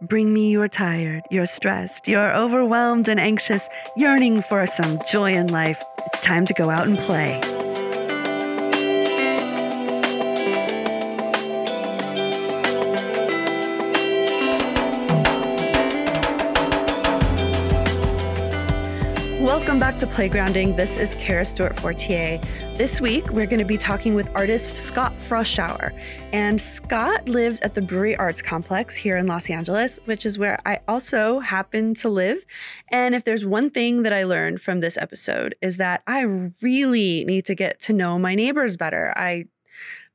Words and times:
Bring 0.00 0.32
me 0.32 0.50
you're 0.50 0.68
tired, 0.68 1.24
you're 1.28 1.46
stressed, 1.46 2.06
you're 2.06 2.32
overwhelmed 2.32 3.08
and 3.08 3.18
anxious, 3.18 3.68
yearning 3.96 4.42
for 4.42 4.64
some 4.64 5.00
joy 5.10 5.32
in 5.32 5.48
life. 5.48 5.82
It's 6.06 6.20
time 6.20 6.46
to 6.46 6.54
go 6.54 6.70
out 6.70 6.86
and 6.86 6.96
play. 6.96 7.57
To 19.98 20.06
Playgrounding. 20.06 20.76
This 20.76 20.96
is 20.96 21.16
Kara 21.16 21.44
Stewart 21.44 21.76
Fortier. 21.80 22.40
This 22.76 23.00
week, 23.00 23.30
we're 23.30 23.46
going 23.46 23.58
to 23.58 23.64
be 23.64 23.76
talking 23.76 24.14
with 24.14 24.30
artist 24.32 24.76
Scott 24.76 25.12
Froschauer. 25.18 25.92
And 26.32 26.60
Scott 26.60 27.28
lives 27.28 27.58
at 27.62 27.74
the 27.74 27.82
Brewery 27.82 28.14
Arts 28.14 28.40
Complex 28.40 28.94
here 28.94 29.16
in 29.16 29.26
Los 29.26 29.50
Angeles, 29.50 29.98
which 30.04 30.24
is 30.24 30.38
where 30.38 30.60
I 30.64 30.78
also 30.86 31.40
happen 31.40 31.94
to 31.94 32.08
live. 32.08 32.46
And 32.92 33.12
if 33.16 33.24
there's 33.24 33.44
one 33.44 33.70
thing 33.70 34.02
that 34.02 34.12
I 34.12 34.22
learned 34.22 34.60
from 34.60 34.78
this 34.78 34.96
episode 34.96 35.56
is 35.60 35.78
that 35.78 36.04
I 36.06 36.22
really 36.62 37.24
need 37.24 37.44
to 37.46 37.56
get 37.56 37.80
to 37.80 37.92
know 37.92 38.20
my 38.20 38.36
neighbors 38.36 38.76
better. 38.76 39.12
I 39.16 39.46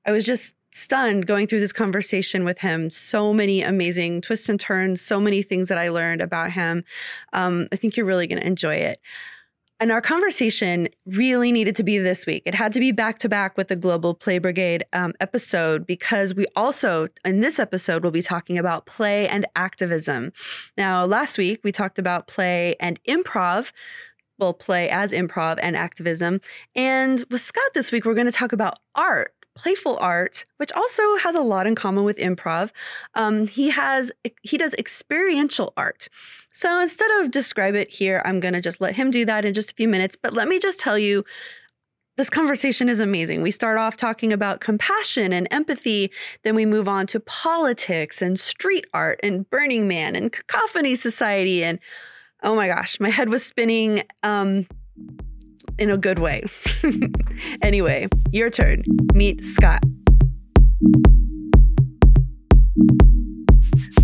I 0.05 0.13
was 0.13 0.23
just 0.23 0.55
stunned 0.71 1.27
going 1.27 1.45
through 1.45 1.59
this 1.59 1.73
conversation 1.73 2.43
with 2.43 2.59
him. 2.59 2.89
So 2.89 3.33
many 3.33 3.61
amazing 3.61 4.21
twists 4.21 4.49
and 4.49 4.59
turns, 4.59 5.01
so 5.01 5.19
many 5.19 5.41
things 5.41 5.67
that 5.67 5.77
I 5.77 5.89
learned 5.89 6.21
about 6.21 6.51
him. 6.51 6.83
Um, 7.31 7.67
I 7.71 7.75
think 7.75 7.95
you're 7.95 8.05
really 8.05 8.27
going 8.27 8.41
to 8.41 8.47
enjoy 8.47 8.75
it. 8.75 8.99
And 9.79 9.91
our 9.91 10.01
conversation 10.01 10.87
really 11.05 11.51
needed 11.51 11.75
to 11.75 11.83
be 11.83 11.97
this 11.97 12.25
week. 12.25 12.43
It 12.45 12.55
had 12.55 12.73
to 12.73 12.79
be 12.79 12.91
back 12.91 13.19
to 13.19 13.29
back 13.29 13.57
with 13.57 13.67
the 13.67 13.75
Global 13.75 14.13
Play 14.13 14.37
Brigade 14.37 14.85
um, 14.93 15.13
episode 15.19 15.85
because 15.85 16.33
we 16.33 16.45
also, 16.55 17.07
in 17.25 17.41
this 17.41 17.59
episode, 17.59 18.03
will 18.03 18.11
be 18.11 18.21
talking 18.21 18.57
about 18.57 18.85
play 18.85 19.27
and 19.27 19.45
activism. 19.55 20.31
Now, 20.77 21.05
last 21.05 21.37
week 21.37 21.61
we 21.63 21.71
talked 21.71 21.99
about 21.99 22.27
play 22.27 22.75
and 22.79 23.03
improv. 23.03 23.71
Well, 24.39 24.53
play 24.53 24.89
as 24.89 25.11
improv 25.11 25.59
and 25.61 25.75
activism. 25.75 26.39
And 26.75 27.23
with 27.29 27.41
Scott 27.41 27.73
this 27.73 27.91
week, 27.91 28.05
we're 28.05 28.15
going 28.15 28.25
to 28.25 28.31
talk 28.31 28.53
about 28.53 28.79
art 28.95 29.33
playful 29.55 29.97
art, 29.97 30.45
which 30.57 30.71
also 30.71 31.17
has 31.17 31.35
a 31.35 31.41
lot 31.41 31.67
in 31.67 31.75
common 31.75 32.03
with 32.03 32.17
improv. 32.17 32.71
Um, 33.15 33.47
he 33.47 33.69
has 33.69 34.11
he 34.41 34.57
does 34.57 34.73
experiential 34.75 35.73
art. 35.77 36.07
So 36.51 36.79
instead 36.79 37.11
of 37.11 37.31
describe 37.31 37.75
it 37.75 37.89
here, 37.89 38.21
I'm 38.25 38.39
gonna 38.39 38.61
just 38.61 38.81
let 38.81 38.95
him 38.95 39.11
do 39.11 39.25
that 39.25 39.45
in 39.45 39.53
just 39.53 39.71
a 39.71 39.75
few 39.75 39.87
minutes. 39.87 40.15
But 40.21 40.33
let 40.33 40.47
me 40.47 40.59
just 40.59 40.79
tell 40.79 40.97
you. 40.97 41.23
This 42.15 42.29
conversation 42.29 42.89
is 42.89 42.99
amazing. 42.99 43.41
We 43.41 43.49
start 43.49 43.79
off 43.79 43.97
talking 43.97 44.31
about 44.31 44.59
compassion 44.59 45.33
and 45.33 45.47
empathy, 45.49 46.11
then 46.43 46.53
we 46.53 46.63
move 46.63 46.87
on 46.87 47.07
to 47.07 47.19
politics 47.19 48.21
and 48.21 48.39
street 48.39 48.85
art 48.93 49.19
and 49.23 49.49
Burning 49.49 49.87
Man 49.87 50.15
and 50.15 50.31
Cacophony 50.31 50.93
Society. 50.93 51.63
And 51.63 51.79
oh 52.43 52.55
my 52.55 52.67
gosh, 52.67 52.99
my 52.99 53.09
head 53.09 53.29
was 53.29 53.43
spinning. 53.43 54.03
Um, 54.21 54.67
in 55.77 55.89
a 55.89 55.97
good 55.97 56.19
way. 56.19 56.43
anyway, 57.61 58.07
your 58.31 58.49
turn. 58.49 58.83
Meet 59.13 59.43
Scott. 59.43 59.83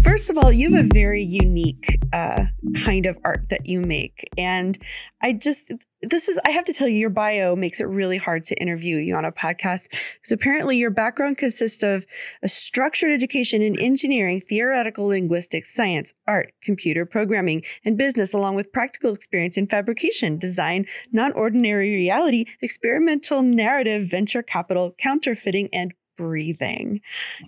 First 0.03 0.29
of 0.29 0.37
all, 0.37 0.51
you 0.51 0.73
have 0.73 0.85
a 0.85 0.89
very 0.93 1.23
unique 1.23 1.99
uh, 2.13 2.45
kind 2.83 3.05
of 3.05 3.17
art 3.23 3.49
that 3.49 3.65
you 3.65 3.81
make. 3.81 4.27
And 4.37 4.77
I 5.21 5.33
just, 5.33 5.71
this 6.01 6.29
is, 6.29 6.39
I 6.45 6.51
have 6.51 6.65
to 6.65 6.73
tell 6.73 6.87
you, 6.87 6.97
your 6.97 7.09
bio 7.09 7.55
makes 7.55 7.81
it 7.81 7.85
really 7.85 8.17
hard 8.17 8.43
to 8.43 8.55
interview 8.61 8.97
you 8.97 9.15
on 9.15 9.25
a 9.25 9.31
podcast 9.31 9.89
because 9.89 10.31
apparently 10.31 10.77
your 10.77 10.91
background 10.91 11.37
consists 11.37 11.83
of 11.83 12.05
a 12.41 12.47
structured 12.47 13.11
education 13.11 13.61
in 13.61 13.79
engineering, 13.79 14.41
theoretical 14.47 15.07
linguistics, 15.07 15.73
science, 15.73 16.13
art, 16.27 16.53
computer 16.61 17.05
programming, 17.05 17.63
and 17.83 17.97
business, 17.97 18.33
along 18.33 18.55
with 18.55 18.71
practical 18.71 19.13
experience 19.13 19.57
in 19.57 19.67
fabrication, 19.67 20.37
design, 20.37 20.85
non 21.11 21.33
ordinary 21.33 21.93
reality, 21.93 22.45
experimental 22.61 23.41
narrative, 23.41 24.07
venture 24.09 24.43
capital, 24.43 24.95
counterfeiting, 24.97 25.67
and 25.73 25.93
breathing. 26.17 27.01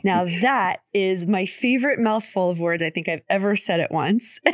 Now, 0.03 0.25
that 0.41 0.81
is 0.93 1.25
my 1.25 1.45
favorite 1.45 1.99
mouthful 1.99 2.49
of 2.49 2.59
words 2.59 2.83
I 2.83 2.89
think 2.89 3.07
I've 3.07 3.23
ever 3.29 3.55
said 3.55 3.79
at 3.79 3.91
once. 3.91 4.39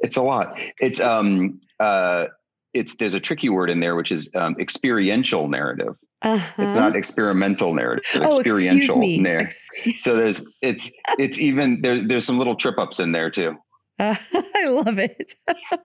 it's 0.00 0.16
a 0.16 0.22
lot. 0.22 0.58
It's 0.78 1.00
um 1.00 1.60
uh 1.80 2.26
it's 2.74 2.96
there's 2.96 3.14
a 3.14 3.20
tricky 3.20 3.48
word 3.48 3.70
in 3.70 3.80
there 3.80 3.96
which 3.96 4.12
is 4.12 4.30
um, 4.34 4.56
experiential 4.58 5.48
narrative. 5.48 5.96
Uh-huh. 6.22 6.62
It's 6.62 6.74
not 6.74 6.96
experimental 6.96 7.74
narrative. 7.74 8.04
Oh, 8.16 8.40
experiential 8.40 8.98
narrative. 8.98 9.52
so 9.96 10.16
there's 10.16 10.44
it's 10.62 10.90
it's 11.18 11.38
even 11.38 11.80
there, 11.82 12.06
there's 12.06 12.24
some 12.24 12.38
little 12.38 12.56
trip 12.56 12.78
ups 12.78 13.00
in 13.00 13.12
there 13.12 13.30
too. 13.30 13.56
Uh, 13.98 14.14
I 14.54 14.68
love 14.68 14.98
it. 14.98 15.34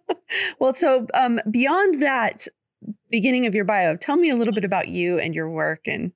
well, 0.59 0.73
so 0.73 1.07
um, 1.13 1.39
beyond 1.49 2.01
that, 2.01 2.47
beginning 3.09 3.45
of 3.45 3.55
your 3.55 3.65
bio. 3.65 3.95
Tell 3.95 4.17
me 4.17 4.29
a 4.29 4.35
little 4.35 4.53
bit 4.53 4.65
about 4.65 4.87
you 4.87 5.19
and 5.19 5.33
your 5.33 5.49
work 5.49 5.81
and 5.87 6.11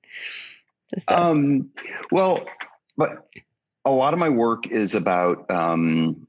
just. 0.92 1.10
Um, 1.10 1.70
well, 2.10 2.44
but 2.96 3.28
a 3.84 3.90
lot 3.90 4.12
of 4.12 4.18
my 4.18 4.28
work 4.28 4.66
is 4.68 4.94
about 4.94 5.50
um, 5.50 6.27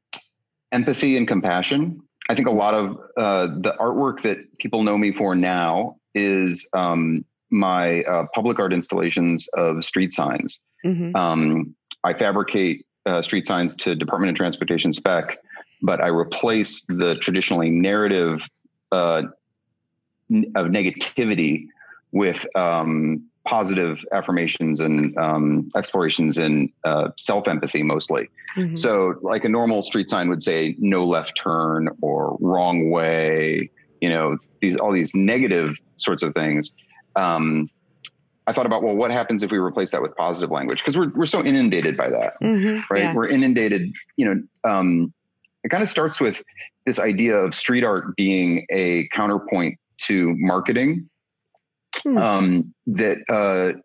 empathy 0.71 1.17
and 1.17 1.27
compassion. 1.27 2.01
I 2.29 2.35
think 2.35 2.47
a 2.47 2.51
lot 2.51 2.73
of 2.73 2.97
uh, 3.17 3.47
the 3.59 3.75
artwork 3.79 4.21
that 4.21 4.57
people 4.59 4.83
know 4.83 4.97
me 4.97 5.11
for 5.11 5.35
now 5.35 5.97
is 6.13 6.69
um, 6.73 7.25
my 7.49 8.03
uh, 8.03 8.25
public 8.35 8.59
art 8.59 8.71
installations 8.71 9.47
of 9.49 9.83
street 9.83 10.13
signs. 10.13 10.59
Mm-hmm. 10.85 11.15
Um, 11.15 11.75
I 12.03 12.13
fabricate 12.13 12.85
uh, 13.05 13.21
street 13.21 13.47
signs 13.47 13.75
to 13.75 13.95
Department 13.95 14.29
of 14.29 14.35
Transportation 14.35 14.93
spec, 14.93 15.39
but 15.81 16.01
I 16.01 16.07
replace 16.07 16.85
the 16.85 17.15
traditionally 17.15 17.69
narrative 17.69 18.47
uh, 18.91 19.23
of 20.55 20.67
negativity 20.67 21.67
with 22.11 22.45
um, 22.55 23.28
positive 23.49 24.05
affirmations 24.11 24.79
and 24.79 25.17
um, 25.17 25.67
explorations 25.75 26.37
in 26.37 26.71
uh, 26.83 27.09
self 27.17 27.47
empathy 27.47 27.81
mostly. 27.81 28.29
Mm-hmm. 28.55 28.75
So, 28.75 29.15
like 29.23 29.43
a 29.43 29.49
normal 29.49 29.81
street 29.81 30.07
sign 30.07 30.29
would 30.29 30.43
say, 30.43 30.75
"No 30.77 31.05
left 31.05 31.35
turn" 31.35 31.89
or 32.01 32.37
"Wrong 32.39 32.91
way." 32.91 33.71
You 34.01 34.09
know, 34.09 34.37
these 34.61 34.77
all 34.77 34.93
these 34.93 35.15
negative 35.15 35.77
sorts 35.95 36.21
of 36.21 36.33
things. 36.35 36.75
Um, 37.15 37.69
I 38.45 38.53
thought 38.53 38.67
about, 38.67 38.83
well, 38.83 38.95
what 38.95 39.11
happens 39.11 39.43
if 39.43 39.51
we 39.51 39.57
replace 39.57 39.91
that 39.91 40.01
with 40.01 40.15
positive 40.15 40.51
language? 40.51 40.79
Because 40.79 40.95
we're 40.95 41.09
we're 41.15 41.25
so 41.25 41.43
inundated 41.43 41.97
by 41.97 42.09
that, 42.09 42.33
mm-hmm. 42.43 42.81
right? 42.93 43.03
Yeah. 43.03 43.15
We're 43.15 43.27
inundated. 43.27 43.91
You 44.15 44.25
know, 44.25 44.71
um, 44.71 45.11
it 45.63 45.69
kind 45.69 45.81
of 45.81 45.89
starts 45.89 46.21
with 46.21 46.43
this 46.85 46.99
idea 46.99 47.35
of 47.35 47.55
street 47.55 47.83
art 47.83 48.15
being 48.15 48.67
a 48.69 49.07
counterpoint 49.11 49.79
to 50.05 50.35
marketing. 50.37 51.08
Hmm. 52.03 52.17
Um, 52.17 52.75
that 52.87 53.17
uh, 53.29 53.77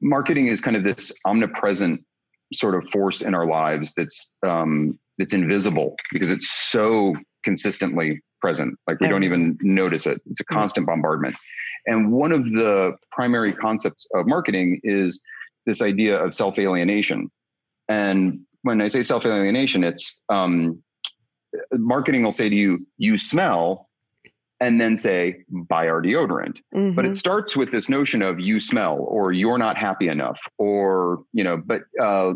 marketing 0.00 0.46
is 0.46 0.60
kind 0.60 0.76
of 0.76 0.84
this 0.84 1.12
omnipresent 1.24 2.04
sort 2.52 2.74
of 2.74 2.88
force 2.90 3.20
in 3.20 3.34
our 3.34 3.46
lives 3.46 3.92
that's 3.94 4.32
um, 4.46 4.98
that's 5.18 5.34
invisible 5.34 5.96
because 6.12 6.30
it's 6.30 6.48
so 6.50 7.14
consistently 7.44 8.22
present. 8.40 8.78
Like 8.86 9.00
we 9.00 9.08
don't 9.08 9.24
even 9.24 9.58
notice 9.60 10.06
it. 10.06 10.20
It's 10.26 10.40
a 10.40 10.44
hmm. 10.48 10.54
constant 10.54 10.86
bombardment. 10.86 11.36
And 11.86 12.12
one 12.12 12.32
of 12.32 12.44
the 12.44 12.96
primary 13.10 13.52
concepts 13.52 14.06
of 14.14 14.26
marketing 14.26 14.80
is 14.82 15.20
this 15.66 15.82
idea 15.82 16.22
of 16.22 16.34
self 16.34 16.58
alienation. 16.58 17.30
And 17.88 18.40
when 18.62 18.80
I 18.80 18.88
say 18.88 19.02
self 19.02 19.24
alienation, 19.24 19.84
it's 19.84 20.20
um, 20.28 20.82
marketing 21.72 22.22
will 22.22 22.32
say 22.32 22.48
to 22.48 22.54
you, 22.54 22.86
you 22.98 23.16
smell, 23.16 23.87
and 24.60 24.80
then 24.80 24.96
say 24.96 25.44
buy 25.48 25.88
our 25.88 26.02
deodorant 26.02 26.60
mm-hmm. 26.74 26.94
but 26.94 27.04
it 27.04 27.08
mm-hmm. 27.08 27.14
starts 27.14 27.56
with 27.56 27.70
this 27.70 27.88
notion 27.88 28.22
of 28.22 28.40
you 28.40 28.60
smell 28.60 28.98
or 29.00 29.32
you're 29.32 29.58
not 29.58 29.76
happy 29.76 30.08
enough 30.08 30.40
or 30.58 31.22
you 31.32 31.44
know 31.44 31.56
but 31.56 31.82
uh, 32.02 32.34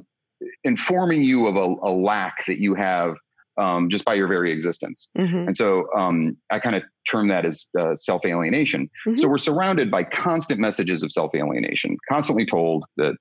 informing 0.64 1.22
you 1.22 1.46
of 1.46 1.56
a, 1.56 1.88
a, 1.88 1.92
lack 1.92 2.44
that 2.46 2.58
you 2.58 2.74
have 2.74 3.16
um, 3.58 3.88
just 3.90 4.04
by 4.04 4.14
your 4.14 4.28
very 4.28 4.50
existence 4.52 5.08
mm-hmm. 5.16 5.48
and 5.48 5.56
so 5.56 5.86
um, 5.96 6.36
i 6.50 6.58
kind 6.58 6.76
of 6.76 6.82
term 7.06 7.28
that 7.28 7.44
as 7.44 7.68
uh, 7.78 7.94
self-alienation 7.94 8.88
mm-hmm. 9.06 9.16
so 9.16 9.28
we're 9.28 9.38
surrounded 9.38 9.90
by 9.90 10.02
constant 10.02 10.60
messages 10.60 11.02
of 11.02 11.12
self-alienation 11.12 11.96
constantly 12.08 12.46
told 12.46 12.84
that 12.96 13.14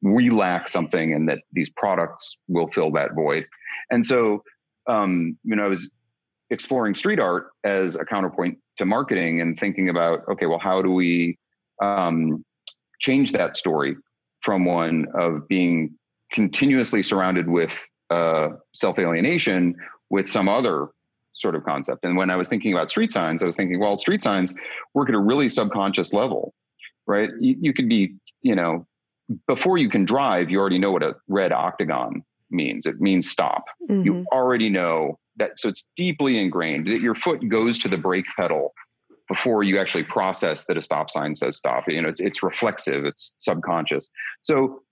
we 0.00 0.30
lack 0.30 0.68
something 0.68 1.12
and 1.12 1.28
that 1.28 1.40
these 1.52 1.70
products 1.70 2.38
will 2.48 2.68
fill 2.68 2.90
that 2.90 3.14
void 3.14 3.46
and 3.90 4.04
so 4.04 4.42
um, 4.88 5.36
you 5.44 5.56
know 5.56 5.64
i 5.64 5.68
was 5.68 5.92
exploring 6.50 6.94
street 6.94 7.20
art 7.20 7.48
as 7.64 7.96
a 7.96 8.04
counterpoint 8.04 8.58
to 8.76 8.84
marketing 8.84 9.40
and 9.40 9.58
thinking 9.58 9.88
about 9.88 10.20
okay 10.30 10.46
well 10.46 10.58
how 10.58 10.80
do 10.80 10.90
we 10.90 11.38
um, 11.82 12.44
change 13.00 13.32
that 13.32 13.56
story 13.56 13.96
from 14.40 14.64
one 14.64 15.06
of 15.14 15.46
being 15.48 15.94
continuously 16.32 17.02
surrounded 17.02 17.48
with 17.48 17.86
uh, 18.10 18.48
self-alienation 18.72 19.74
with 20.10 20.28
some 20.28 20.48
other 20.48 20.88
sort 21.34 21.54
of 21.54 21.62
concept 21.64 22.04
and 22.04 22.16
when 22.16 22.30
i 22.30 22.36
was 22.36 22.48
thinking 22.48 22.72
about 22.72 22.90
street 22.90 23.12
signs 23.12 23.42
i 23.42 23.46
was 23.46 23.54
thinking 23.54 23.78
well 23.78 23.96
street 23.96 24.22
signs 24.22 24.52
work 24.94 25.08
at 25.08 25.14
a 25.14 25.20
really 25.20 25.48
subconscious 25.48 26.12
level 26.12 26.52
right 27.06 27.30
you, 27.40 27.56
you 27.60 27.72
could 27.72 27.88
be 27.88 28.14
you 28.42 28.56
know 28.56 28.84
before 29.46 29.78
you 29.78 29.88
can 29.88 30.04
drive 30.04 30.50
you 30.50 30.58
already 30.58 30.78
know 30.78 30.90
what 30.90 31.02
a 31.02 31.14
red 31.28 31.52
octagon 31.52 32.24
means. 32.50 32.86
It 32.86 33.00
means 33.00 33.30
stop. 33.30 33.64
Mhm. 33.88 34.04
You 34.04 34.26
already 34.32 34.70
know 34.70 35.18
that. 35.38 35.58
So 35.58 35.68
it's 35.68 35.86
deeply 35.96 36.38
ingrained 36.38 36.86
that 36.86 37.00
your 37.00 37.14
foot 37.14 37.46
goes 37.48 37.78
to 37.80 37.88
the 37.88 37.98
brake 37.98 38.26
pedal 38.36 38.72
before 39.28 39.62
you 39.62 39.78
actually 39.78 40.04
process 40.04 40.64
that 40.66 40.76
a 40.76 40.80
stop 40.80 41.10
sign 41.10 41.34
says 41.34 41.56
stop. 41.56 41.84
You 41.88 42.02
know, 42.02 42.08
it's 42.08 42.20
it's 42.20 42.42
reflexive. 42.42 43.04
It's 43.04 43.34
subconscious. 43.38 44.10
So 44.40 44.82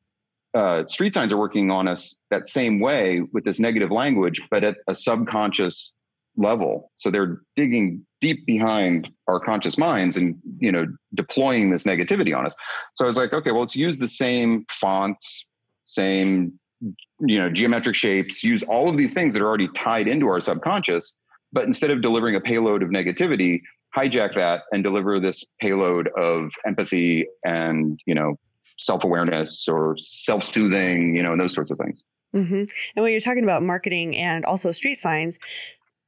uh, 0.55 0.87
street 0.87 1.15
signs 1.15 1.33
are 1.33 1.39
working 1.39 1.71
on 1.71 1.89
us 1.89 2.17
that 2.31 2.47
same 2.47 2.81
way 2.81 3.23
with 3.33 3.45
this 3.45 3.61
negative 3.61 3.91
language, 3.91 4.43
but 4.51 4.65
at 4.65 4.77
a 4.89 4.95
subconscious 4.95 5.95
level. 6.37 6.91
So 6.97 7.11
they're 7.11 7.41
digging 7.57 8.07
deep 8.21 8.47
behind 8.47 9.11
our 9.29 9.41
conscious 9.41 9.77
minds 9.77 10.17
and 10.17 10.37
you 10.59 10.73
know 10.73 10.87
deploying 11.15 11.71
this 11.71 11.85
negativity 11.85 12.37
on 12.37 12.47
us. 12.47 12.55
So 12.95 13.05
I 13.05 13.07
was 13.07 13.17
like, 13.17 13.33
okay, 13.33 13.51
well, 13.51 13.61
let's 13.61 13.77
use 13.77 13.99
the 13.99 14.09
same 14.09 14.65
fonts, 14.71 15.47
same 15.85 16.59
you 16.81 17.39
know 17.39 17.51
geometric 17.51 17.97
shapes, 17.97 18.45
use 18.45 18.63
all 18.63 18.89
of 18.89 18.97
these 18.97 19.15
things 19.15 19.33
that 19.35 19.43
are 19.43 19.47
already 19.47 19.69
tied 19.75 20.09
into 20.09 20.27
our 20.29 20.41
subconscious, 20.41 21.19
but 21.53 21.65
instead 21.65 21.91
of 21.91 22.03
delivering 22.03 22.37
a 22.37 22.41
payload 22.41 22.83
of 22.83 22.91
negativity, 22.91 23.61
hijack 23.97 24.35
that 24.35 24.63
and 24.73 24.83
deliver 24.83 25.19
this 25.19 25.45
payload 25.61 26.09
of 26.17 26.51
empathy 26.67 27.27
and 27.45 28.01
you 28.07 28.15
know 28.15 28.39
self-awareness 28.79 29.69
or 29.69 29.97
self-soothing, 29.99 31.17
you 31.17 31.23
know, 31.23 31.33
and 31.33 31.41
those 31.41 31.55
sorts 31.55 31.71
of 31.71 31.79
things. 31.79 32.05
hmm 32.33 32.65
And 32.95 33.03
when 33.03 33.11
you're 33.11 33.21
talking 33.21 33.43
about 33.43 33.63
marketing 33.63 34.15
and 34.17 34.45
also 34.45 34.71
street 34.71 34.97
signs, 34.97 35.39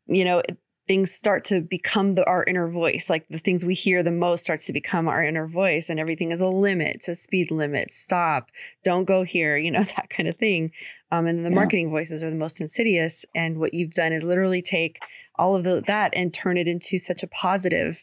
you 0.06 0.25
know, 0.25 0.43
things 0.88 1.12
start 1.12 1.44
to 1.44 1.61
become 1.61 2.14
the, 2.14 2.25
our 2.26 2.43
inner 2.44 2.67
voice. 2.67 3.08
Like 3.11 3.29
the 3.29 3.38
things 3.38 3.64
we 3.64 3.75
hear 3.75 4.02
the 4.02 4.11
most 4.11 4.43
starts 4.44 4.67
to 4.67 4.73
become 4.73 5.06
our 5.06 5.23
inner 5.23 5.46
voice, 5.46 5.88
and 5.90 6.00
everything 6.00 6.32
is 6.32 6.40
a 6.40 6.49
limit, 6.49 6.96
it's 6.96 7.08
a 7.08 7.14
speed 7.14 7.50
limit, 7.50 7.90
stop, 7.90 8.50
don't 8.85 9.05
go 9.05 9.23
here, 9.23 9.56
you 9.56 9.70
know, 9.70 9.82
that 9.96 10.08
kind 10.11 10.29
of 10.29 10.37
thing. 10.37 10.73
Um, 11.12 11.26
and 11.26 11.44
the 11.44 11.50
Yeah. 11.50 11.55
marketing 11.55 11.90
voices 11.90 12.25
are 12.25 12.31
the 12.31 12.37
most 12.37 12.61
insidious. 12.61 13.25
And 13.35 13.58
what 13.58 13.75
you've 13.75 13.94
done 13.94 14.12
is 14.12 14.25
literally 14.25 14.62
take 14.62 14.99
all 15.37 15.55
of 15.55 15.62
the, 15.64 15.82
that 15.87 16.12
and 16.17 16.32
turn 16.35 16.56
it 16.56 16.67
into 16.67 16.99
such 16.99 17.23
a 17.23 17.26
positive 17.29 18.02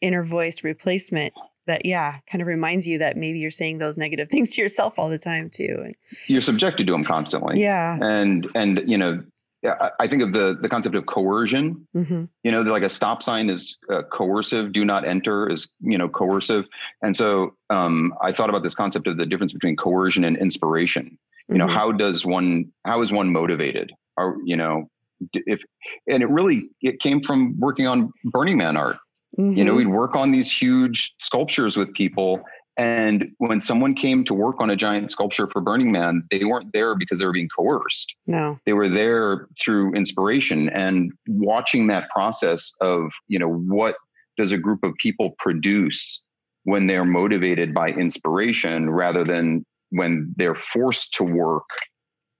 inner 0.00 0.22
voice 0.22 0.62
replacement 0.62 1.32
that, 1.66 1.84
yeah, 1.84 2.18
kind 2.30 2.40
of 2.40 2.48
reminds 2.48 2.86
you 2.86 2.98
that 2.98 3.16
maybe 3.16 3.38
you're 3.38 3.50
saying 3.50 3.78
those 3.78 3.96
negative 3.98 4.28
things 4.32 4.54
to 4.54 4.62
yourself 4.62 4.98
all 4.98 5.08
the 5.08 5.18
time 5.18 5.50
too. 5.50 5.80
And 5.84 5.94
You're 6.26 6.40
subjected 6.40 6.86
to 6.86 6.92
them 6.92 7.04
constantly. 7.04 7.60
yeah. 7.60 7.98
And 8.00 8.46
and 8.54 8.80
you 8.86 8.96
know, 8.98 9.22
I 9.64 9.90
I 10.00 10.08
think 10.08 10.22
of 10.22 10.32
the 10.32 10.56
the 10.60 10.68
concept 10.68 10.94
of 10.94 11.06
coercion. 11.06 11.86
Hmm 11.92 12.24
you 12.44 12.52
know 12.52 12.62
like 12.62 12.82
a 12.82 12.88
stop 12.88 13.22
sign 13.22 13.50
is 13.50 13.76
uh, 13.92 14.02
coercive 14.12 14.72
do 14.72 14.84
not 14.84 15.06
enter 15.06 15.48
is 15.50 15.68
you 15.80 15.98
know 15.98 16.08
coercive. 16.08 16.66
And 17.02 17.14
so 17.16 17.54
um, 17.70 18.14
i 18.22 18.32
thought 18.32 18.48
about 18.48 18.62
this 18.62 18.74
concept 18.74 19.06
of 19.06 19.16
the 19.16 19.26
difference 19.26 19.52
between 19.52 19.76
coercion 19.76 20.24
and 20.24 20.36
inspiration. 20.36 21.18
You 21.48 21.58
know 21.58 21.66
Mhm. 21.66 21.72
how 21.72 21.92
does 21.92 22.24
one 22.24 22.72
how 22.84 23.00
is 23.00 23.12
one 23.12 23.32
motivated? 23.32 23.92
Or 24.16 24.36
you 24.44 24.56
know 24.56 24.88
if 25.32 25.60
and 26.06 26.22
it 26.22 26.30
really 26.30 26.70
it 26.80 27.00
came 27.00 27.20
from 27.20 27.58
working 27.58 27.86
on 27.86 28.12
burning 28.24 28.56
man 28.56 28.76
art. 28.76 28.96
You 29.36 29.64
know 29.64 29.74
Mhm. 29.74 29.78
we'd 29.78 29.88
work 29.88 30.14
on 30.16 30.30
these 30.30 30.50
huge 30.50 31.14
sculptures 31.18 31.76
with 31.76 31.92
people 31.92 32.42
and 32.78 33.30
when 33.38 33.60
someone 33.60 33.94
came 33.94 34.24
to 34.24 34.32
work 34.32 34.56
on 34.60 34.70
a 34.70 34.76
giant 34.76 35.10
sculpture 35.10 35.48
for 35.52 35.60
burning 35.60 35.92
man 35.92 36.22
they 36.30 36.44
weren't 36.44 36.72
there 36.72 36.94
because 36.94 37.18
they 37.18 37.26
were 37.26 37.32
being 37.32 37.48
coerced. 37.54 38.16
No. 38.26 38.58
they 38.64 38.72
were 38.72 38.88
there 38.88 39.48
through 39.60 39.92
inspiration 39.94 40.68
and 40.70 41.12
watching 41.26 41.88
that 41.88 42.08
process 42.10 42.72
of 42.80 43.10
you 43.26 43.38
know 43.38 43.52
what 43.52 43.96
does 44.36 44.52
a 44.52 44.58
group 44.58 44.82
of 44.84 44.94
people 44.96 45.34
produce 45.38 46.24
when 46.64 46.86
they're 46.86 47.04
motivated 47.04 47.74
by 47.74 47.88
inspiration 47.88 48.90
rather 48.90 49.24
than 49.24 49.64
when 49.90 50.32
they're 50.36 50.54
forced 50.54 51.12
to 51.14 51.24
work 51.24 51.68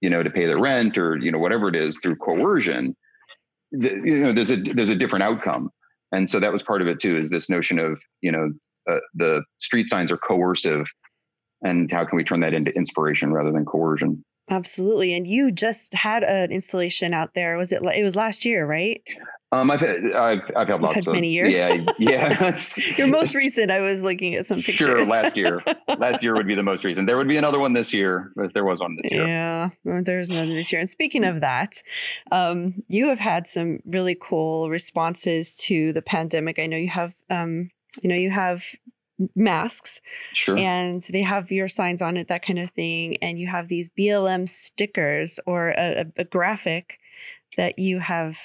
you 0.00 0.10
know 0.10 0.22
to 0.22 0.30
pay 0.30 0.46
their 0.46 0.58
rent 0.58 0.98
or 0.98 1.16
you 1.18 1.30
know 1.30 1.38
whatever 1.38 1.68
it 1.68 1.76
is 1.76 1.98
through 1.98 2.16
coercion. 2.16 2.96
The, 3.72 3.90
you 3.90 4.20
know 4.20 4.32
there's 4.32 4.50
a 4.50 4.56
there's 4.56 4.90
a 4.90 4.96
different 4.96 5.24
outcome. 5.24 5.70
And 6.10 6.30
so 6.30 6.40
that 6.40 6.52
was 6.52 6.62
part 6.62 6.80
of 6.80 6.88
it 6.88 7.00
too 7.00 7.16
is 7.18 7.28
this 7.28 7.50
notion 7.50 7.78
of 7.78 8.00
you 8.20 8.32
know 8.32 8.52
uh, 8.88 8.98
the 9.14 9.42
street 9.58 9.88
signs 9.88 10.10
are 10.10 10.18
coercive 10.18 10.86
and 11.62 11.90
how 11.90 12.04
can 12.04 12.16
we 12.16 12.24
turn 12.24 12.40
that 12.40 12.54
into 12.54 12.74
inspiration 12.76 13.32
rather 13.32 13.52
than 13.52 13.64
coercion 13.64 14.24
Absolutely. 14.50 15.14
And 15.14 15.26
you 15.26 15.52
just 15.52 15.92
had 15.94 16.24
an 16.24 16.50
installation 16.50 17.12
out 17.12 17.34
there. 17.34 17.56
Was 17.56 17.72
it? 17.72 17.82
It 17.82 18.02
was 18.02 18.16
last 18.16 18.44
year, 18.44 18.66
right? 18.66 19.02
Um, 19.50 19.70
I've 19.70 19.80
had 19.80 20.12
I've 20.12 20.42
I've 20.56 20.68
had 20.68 20.82
lots 20.82 20.94
had 20.94 21.08
of 21.08 21.14
many 21.14 21.28
years. 21.28 21.56
Yeah, 21.56 21.84
yeah. 21.98 22.58
Your 22.96 23.06
most 23.06 23.34
recent. 23.34 23.70
I 23.70 23.80
was 23.80 24.02
looking 24.02 24.34
at 24.34 24.44
some 24.44 24.58
pictures. 24.58 24.86
Sure, 24.86 25.04
last 25.06 25.36
year. 25.36 25.62
Last 25.98 26.22
year 26.22 26.34
would 26.34 26.46
be 26.46 26.54
the 26.54 26.62
most 26.62 26.84
recent. 26.84 27.06
There 27.06 27.16
would 27.16 27.28
be 27.28 27.38
another 27.38 27.58
one 27.58 27.72
this 27.72 27.94
year 27.94 28.30
if 28.36 28.52
there 28.52 28.64
was 28.64 28.78
one 28.78 28.96
this 29.02 29.10
year. 29.10 29.26
Yeah, 29.26 29.70
there's 29.84 30.28
none 30.28 30.50
this 30.50 30.70
year. 30.70 30.80
And 30.80 30.88
speaking 30.88 31.24
of 31.24 31.40
that, 31.40 31.82
um, 32.30 32.82
you 32.88 33.08
have 33.08 33.18
had 33.18 33.46
some 33.46 33.80
really 33.86 34.14
cool 34.14 34.68
responses 34.68 35.56
to 35.56 35.92
the 35.94 36.02
pandemic. 36.02 36.58
I 36.58 36.66
know 36.66 36.76
you 36.76 36.90
have, 36.90 37.14
um, 37.30 37.70
you 38.02 38.08
know, 38.08 38.14
you 38.14 38.30
have 38.30 38.64
masks 39.34 40.00
Sure. 40.32 40.56
and 40.56 41.02
they 41.02 41.22
have 41.22 41.50
your 41.50 41.68
signs 41.68 42.00
on 42.00 42.16
it, 42.16 42.28
that 42.28 42.44
kind 42.44 42.58
of 42.58 42.70
thing. 42.70 43.16
And 43.18 43.38
you 43.38 43.48
have 43.48 43.68
these 43.68 43.88
BLM 43.88 44.48
stickers 44.48 45.40
or 45.46 45.70
a, 45.70 46.06
a, 46.16 46.24
graphic 46.24 46.98
that 47.56 47.78
you 47.78 47.98
have 47.98 48.38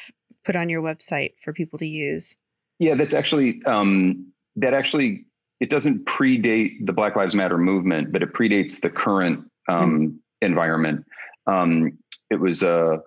put 0.43 0.55
on 0.55 0.69
your 0.69 0.81
website 0.81 1.33
for 1.39 1.53
people 1.53 1.77
to 1.79 1.87
use. 1.87 2.35
Yeah, 2.79 2.95
that's 2.95 3.13
actually 3.13 3.61
um, 3.65 4.33
that 4.55 4.73
actually 4.73 5.25
it 5.59 5.69
doesn't 5.69 6.05
predate 6.05 6.85
the 6.85 6.91
Black 6.91 7.15
Lives 7.15 7.35
Matter 7.35 7.57
movement, 7.57 8.11
but 8.11 8.23
it 8.23 8.33
predates 8.33 8.81
the 8.81 8.89
current 8.89 9.45
um, 9.69 10.19
environment. 10.41 11.05
Um, 11.47 11.97
it 12.29 12.39
was 12.39 12.63
uh, 12.63 12.97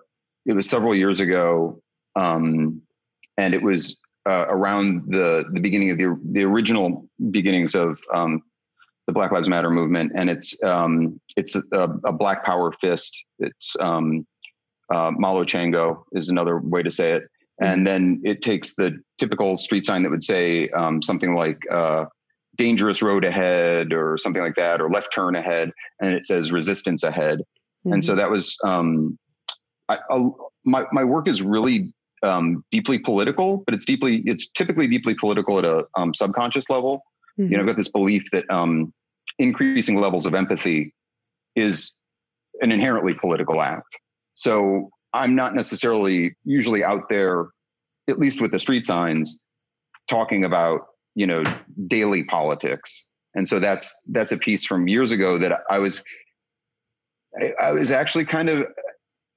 it 0.45 0.53
was 0.53 0.69
several 0.69 0.95
years 0.95 1.19
ago, 1.19 1.81
um, 2.15 2.81
and 3.37 3.53
it 3.53 3.61
was 3.61 3.97
uh, 4.27 4.45
around 4.49 5.03
the 5.07 5.45
the 5.53 5.59
beginning 5.59 5.91
of 5.91 5.97
the 5.97 6.19
the 6.31 6.43
original 6.43 7.07
beginnings 7.31 7.75
of 7.75 7.99
um, 8.13 8.41
the 9.07 9.13
Black 9.13 9.31
Lives 9.31 9.47
Matter 9.47 9.71
movement, 9.71 10.11
and 10.15 10.29
it's 10.29 10.61
um, 10.63 11.19
it's 11.35 11.55
a, 11.55 11.83
a 12.05 12.11
Black 12.11 12.43
Power 12.43 12.71
fist. 12.73 13.25
It's 13.39 13.75
um, 13.79 14.27
uh, 14.93 15.11
Malo 15.17 15.43
Chango 15.43 16.03
is 16.11 16.29
another 16.29 16.59
way 16.59 16.83
to 16.83 16.91
say 16.91 17.13
it, 17.13 17.23
and 17.61 17.87
then 17.87 18.21
it 18.23 18.41
takes 18.41 18.75
the 18.75 18.99
typical 19.17 19.57
street 19.57 19.85
sign 19.85 20.03
that 20.03 20.09
would 20.09 20.23
say 20.23 20.69
um, 20.69 21.01
something 21.01 21.33
like 21.35 21.59
uh, 21.71 22.05
"dangerous 22.57 23.01
road 23.01 23.23
ahead" 23.23 23.93
or 23.93 24.17
something 24.17 24.41
like 24.41 24.55
that, 24.55 24.81
or 24.81 24.89
"left 24.89 25.13
turn 25.13 25.35
ahead," 25.35 25.71
and 26.01 26.13
it 26.13 26.25
says 26.25 26.51
"resistance 26.51 27.03
ahead." 27.03 27.39
And 27.85 28.03
so 28.03 28.15
that 28.15 28.29
was 28.29 28.57
um, 28.65 29.17
I, 29.87 29.99
I, 30.11 30.29
my 30.65 30.85
my 30.91 31.03
work 31.05 31.29
is 31.29 31.41
really 31.41 31.93
um, 32.23 32.63
deeply 32.71 32.99
political, 32.99 33.63
but 33.65 33.73
it's 33.73 33.85
deeply 33.85 34.23
it's 34.25 34.47
typically 34.47 34.87
deeply 34.87 35.13
political 35.13 35.59
at 35.59 35.65
a 35.65 35.85
um, 35.95 36.13
subconscious 36.13 36.69
level. 36.69 37.03
Mhm. 37.39 37.51
You 37.51 37.57
know, 37.57 37.61
I've 37.61 37.67
got 37.67 37.77
this 37.77 37.89
belief 37.89 38.29
that 38.31 38.49
um, 38.49 38.93
increasing 39.39 39.99
levels 39.99 40.25
of 40.25 40.33
empathy 40.33 40.93
is 41.55 41.97
an 42.61 42.71
inherently 42.71 43.13
political 43.13 43.61
act. 43.61 43.99
So 44.33 44.89
I'm 45.13 45.35
not 45.35 45.55
necessarily 45.55 46.35
usually 46.43 46.83
out 46.83 47.09
there, 47.09 47.47
at 48.09 48.19
least 48.19 48.41
with 48.41 48.51
the 48.51 48.59
street 48.59 48.85
signs, 48.85 49.43
talking 50.07 50.43
about 50.43 50.81
you 51.15 51.25
know 51.25 51.43
daily 51.87 52.23
politics. 52.23 53.05
And 53.35 53.47
so 53.47 53.59
that's 53.59 53.95
that's 54.07 54.31
a 54.31 54.37
piece 54.37 54.65
from 54.65 54.87
years 54.87 55.11
ago 55.11 55.37
that 55.37 55.59
I 55.69 55.77
was 55.79 56.03
I, 57.39 57.67
I 57.67 57.71
was 57.71 57.91
actually 57.91 58.25
kind 58.25 58.49
of 58.49 58.65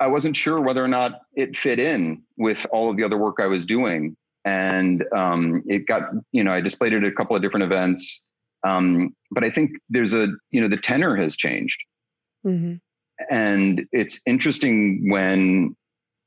I 0.01 0.07
wasn't 0.07 0.37
sure 0.37 0.61
whether 0.61 0.83
or 0.83 0.89
not 0.89 1.21
it 1.37 1.57
fit 1.57 1.79
in 1.79 2.23
with 2.39 2.67
all 2.73 2.91
of 2.91 2.97
the 2.97 3.05
other 3.05 3.19
work 3.19 3.37
I 3.39 3.47
was 3.47 3.67
doing. 3.67 4.17
And 4.47 5.05
um, 5.15 5.63
it 5.67 5.87
got, 5.87 6.03
you 6.33 6.43
know, 6.43 6.53
I 6.53 6.63
displayed 6.63 6.95
it 6.95 7.05
at 7.05 7.13
a 7.13 7.15
couple 7.15 7.37
of 7.37 7.43
different 7.43 7.65
events. 7.65 8.27
Um, 8.67 9.15
but 9.31 9.45
I 9.45 9.51
think 9.51 9.73
there's 9.91 10.15
a, 10.15 10.29
you 10.51 10.61
know, 10.61 10.69
the 10.69 10.79
tenor 10.79 11.17
has 11.17 11.37
changed. 11.37 11.79
Mhm. 12.45 12.81
And 13.31 13.87
it's 13.93 14.23
interesting 14.27 15.11
when, 15.11 15.77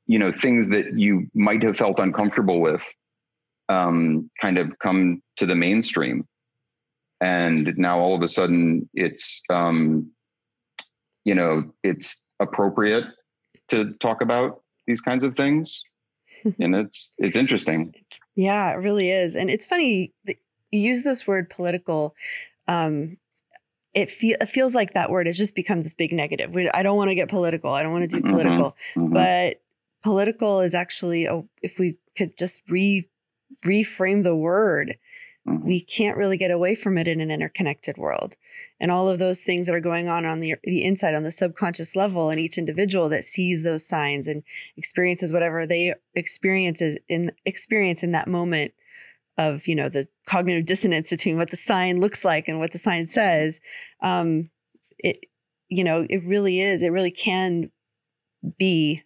you 0.06 0.20
know, 0.20 0.30
things 0.30 0.68
that 0.68 0.96
you 0.96 1.28
might 1.34 1.62
have 1.64 1.76
felt 1.76 1.98
uncomfortable 1.98 2.60
with 2.60 2.84
um, 3.68 4.30
kind 4.40 4.58
of 4.58 4.78
come 4.78 5.20
to 5.36 5.46
the 5.46 5.56
mainstream. 5.56 6.28
And 7.20 7.76
now 7.76 7.98
all 7.98 8.14
of 8.14 8.22
a 8.22 8.28
sudden 8.28 8.88
it's, 8.94 9.42
um, 9.50 10.10
you 11.24 11.34
know, 11.34 11.72
it's 11.82 12.24
appropriate 12.38 13.06
to 13.68 13.92
talk 13.94 14.20
about 14.20 14.62
these 14.86 15.00
kinds 15.00 15.24
of 15.24 15.34
things. 15.34 15.82
and 16.60 16.74
it's 16.74 17.14
it's 17.18 17.36
interesting. 17.36 17.94
Yeah, 18.36 18.70
it 18.72 18.76
really 18.76 19.10
is. 19.10 19.34
And 19.36 19.50
it's 19.50 19.66
funny 19.66 20.12
that 20.26 20.36
you 20.70 20.80
use 20.80 21.02
this 21.02 21.26
word 21.26 21.48
political. 21.50 22.14
Um, 22.68 23.16
it, 23.94 24.10
fe- 24.10 24.36
it 24.40 24.48
feels 24.48 24.74
like 24.74 24.94
that 24.94 25.10
word 25.10 25.26
has 25.26 25.38
just 25.38 25.54
become 25.54 25.80
this 25.80 25.94
big 25.94 26.12
negative. 26.12 26.52
We, 26.54 26.68
I 26.70 26.82
don't 26.82 26.96
want 26.96 27.10
to 27.10 27.14
get 27.14 27.28
political. 27.28 27.70
I 27.70 27.82
don't 27.84 27.92
want 27.92 28.10
to 28.10 28.16
do 28.20 28.22
Mhm. 28.26 28.30
political. 28.32 28.76
Mhm. 28.96 29.12
But 29.12 29.62
political 30.02 30.60
is 30.60 30.74
actually, 30.74 31.26
a, 31.26 31.42
if 31.62 31.78
we 31.78 31.96
could 32.16 32.36
just 32.36 32.62
re 32.68 33.08
reframe 33.64 34.24
the 34.24 34.34
word, 34.36 34.98
mm-hmm. 35.46 35.66
we 35.66 35.80
can't 35.80 36.16
really 36.16 36.36
get 36.36 36.50
away 36.50 36.74
from 36.74 36.98
it 36.98 37.08
in 37.08 37.20
an 37.20 37.30
interconnected 37.30 37.96
world. 37.96 38.36
And 38.80 38.90
all 38.90 39.08
of 39.08 39.18
those 39.18 39.42
things 39.42 39.66
that 39.66 39.74
are 39.74 39.80
going 39.80 40.08
on 40.08 40.24
on 40.24 40.40
the, 40.40 40.56
the 40.64 40.84
inside, 40.84 41.14
on 41.14 41.22
the 41.22 41.30
subconscious 41.30 41.96
level, 41.96 42.30
and 42.30 42.40
each 42.40 42.58
individual 42.58 43.08
that 43.10 43.24
sees 43.24 43.62
those 43.62 43.86
signs 43.86 44.26
and 44.26 44.42
experiences 44.76 45.32
whatever 45.32 45.66
they 45.66 45.94
experiences 46.14 46.98
in 47.08 47.32
experience 47.44 48.02
in 48.02 48.12
that 48.12 48.28
moment 48.28 48.72
of 49.36 49.66
you 49.66 49.74
know 49.74 49.88
the 49.88 50.06
cognitive 50.26 50.66
dissonance 50.66 51.10
between 51.10 51.36
what 51.36 51.50
the 51.50 51.56
sign 51.56 52.00
looks 52.00 52.24
like 52.24 52.48
and 52.48 52.58
what 52.58 52.72
the 52.72 52.78
sign 52.78 53.06
says 53.06 53.60
um 54.00 54.48
it 54.98 55.26
you 55.68 55.82
know 55.82 56.06
it 56.08 56.22
really 56.24 56.60
is 56.60 56.82
it 56.82 56.92
really 56.92 57.10
can 57.10 57.70
be 58.58 59.02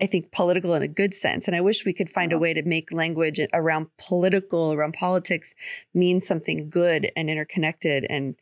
I 0.00 0.06
think, 0.06 0.30
political 0.30 0.74
in 0.74 0.82
a 0.82 0.88
good 0.88 1.12
sense. 1.12 1.48
And 1.48 1.56
I 1.56 1.60
wish 1.60 1.84
we 1.84 1.92
could 1.92 2.08
find 2.08 2.32
a 2.32 2.38
way 2.38 2.54
to 2.54 2.62
make 2.62 2.92
language 2.92 3.40
around 3.52 3.88
political, 3.98 4.72
around 4.72 4.94
politics, 4.94 5.54
mean 5.92 6.20
something 6.20 6.70
good 6.70 7.10
and 7.16 7.28
interconnected. 7.28 8.06
And 8.08 8.36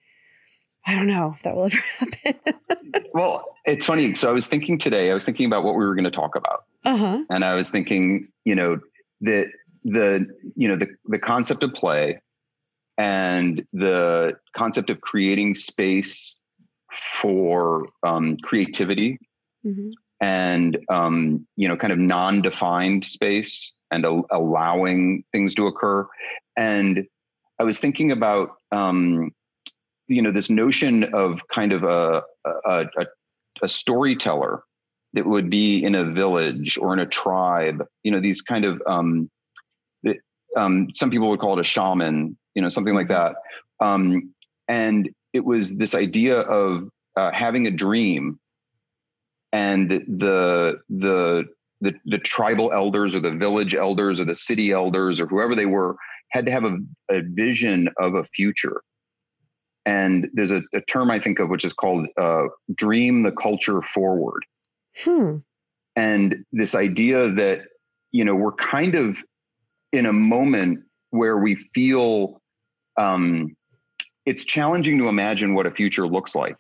I 0.87 0.95
don't 0.95 1.07
know 1.07 1.33
if 1.35 1.43
that 1.43 1.57
will 1.57 1.65
ever 1.67 1.83
happen. 1.99 2.55
well, 3.15 3.43
it's 3.65 3.87
funny. 3.87 4.15
So 4.15 4.29
I 4.29 4.33
was 4.33 4.47
thinking 4.47 4.77
today, 4.77 5.11
I 5.11 5.15
was 5.15 5.25
thinking 5.25 5.47
about 5.47 5.65
what 5.65 5.77
we 5.77 5.85
were 5.85 5.95
going 5.95 6.05
to 6.05 6.11
talk 6.11 6.37
about. 6.37 6.65
Uh-huh. 6.85 7.25
And 7.31 7.45
I 7.45 7.55
was 7.55 7.71
thinking, 7.71 8.29
you 8.45 8.55
know, 8.55 8.79
that 9.23 9.47
the, 9.85 10.27
you 10.57 10.69
know, 10.69 10.77
the, 10.77 10.89
the 11.07 11.19
concept 11.19 11.63
of 11.63 11.73
play 11.73 12.21
and 12.99 13.67
the 13.73 14.35
concept 14.55 14.91
of 14.91 15.01
creating 15.01 15.55
space 15.55 16.37
for 17.21 17.89
um, 18.03 18.37
creativity 18.43 19.19
mm-hmm 19.65 19.91
and 20.21 20.79
um, 20.89 21.47
you 21.57 21.69
know 21.69 21.77
kind 21.77 21.93
of 21.93 21.99
non-defined 21.99 23.05
space 23.05 23.73
and 23.91 24.05
a- 24.05 24.23
allowing 24.31 25.25
things 25.33 25.55
to 25.55 25.67
occur. 25.67 26.07
And 26.57 27.07
i 27.59 27.65
was 27.65 27.79
thinking 27.79 28.13
about 28.13 28.51
um, 28.73 29.31
you 30.09 30.23
know 30.23 30.33
this 30.33 30.51
notion 30.51 31.05
of 31.15 31.41
kind 31.49 31.73
of 31.73 31.85
a, 31.85 32.23
a, 32.45 32.85
a, 32.99 33.07
a 33.63 33.69
storyteller 33.69 34.63
that 35.13 35.27
would 35.27 35.49
be 35.49 35.83
in 35.83 35.95
a 35.95 36.05
village 36.05 36.77
or 36.79 36.93
in 36.93 36.99
a 36.99 37.07
tribe 37.07 37.85
you 38.03 38.11
know 38.11 38.21
these 38.21 38.43
kind 38.43 38.65
of 38.65 38.83
um, 38.87 39.31
um, 40.57 40.89
some 40.93 41.11
people 41.11 41.29
would 41.29 41.41
call 41.41 41.59
it 41.59 41.61
a 41.61 41.65
shaman 41.65 42.37
you 42.57 42.63
know 42.63 42.69
something 42.69 42.95
like 42.95 43.09
that. 43.09 43.37
Um, 43.79 44.35
and 44.67 45.09
it 45.33 45.45
was 45.45 45.77
this 45.77 45.95
idea 45.95 46.41
of 46.41 46.89
uh, 47.17 47.31
having 47.31 47.69
a 47.69 47.71
dream 47.71 48.41
and 49.57 49.91
the 49.91 50.79
the 50.91 51.45
the, 51.81 51.93
the 52.07 52.19
tribal 52.19 52.73
elders 52.73 53.15
or 53.15 53.21
the 53.21 53.33
village 53.33 53.75
elders 53.75 54.19
or 54.19 54.25
the 54.25 54.35
city 54.35 54.73
elders 54.73 55.21
or 55.21 55.27
whoever 55.27 55.55
they 55.55 55.67
were 55.67 55.97
had 56.31 56.47
to 56.47 56.53
have 56.53 56.65
a, 56.65 56.79
a 57.11 57.21
vision 57.23 57.89
of 57.99 58.15
a 58.15 58.25
future 58.25 58.83
and 59.85 60.29
there's 60.33 60.53
a, 60.53 60.63
a, 60.75 60.81
term 60.83 61.11
i 61.11 61.19
think 61.19 61.39
of 61.39 61.49
which 61.49 61.65
is 61.65 61.73
called 61.73 62.07
uh, 62.19 62.45
dream 62.75 63.23
the 63.23 63.33
culture 63.33 63.81
forward 63.95 64.45
hmm. 65.05 65.37
and 65.97 66.45
this 66.53 66.75
idea 66.75 67.31
that 67.33 67.63
you 68.13 68.25
know 68.25 68.35
we're 68.35 68.53
kind 68.53 68.95
of 68.95 69.17
in 69.93 70.07
a 70.07 70.13
moment 70.13 70.81
where 71.11 71.39
we 71.39 71.55
feel 71.75 72.41
um, 72.99 73.55
it's 74.25 74.45
challenging 74.45 74.99
to 74.99 75.09
imagine 75.09 75.55
what 75.55 75.67
a 75.67 75.71
future 75.71 76.07
looks 76.07 76.35
like 76.35 76.59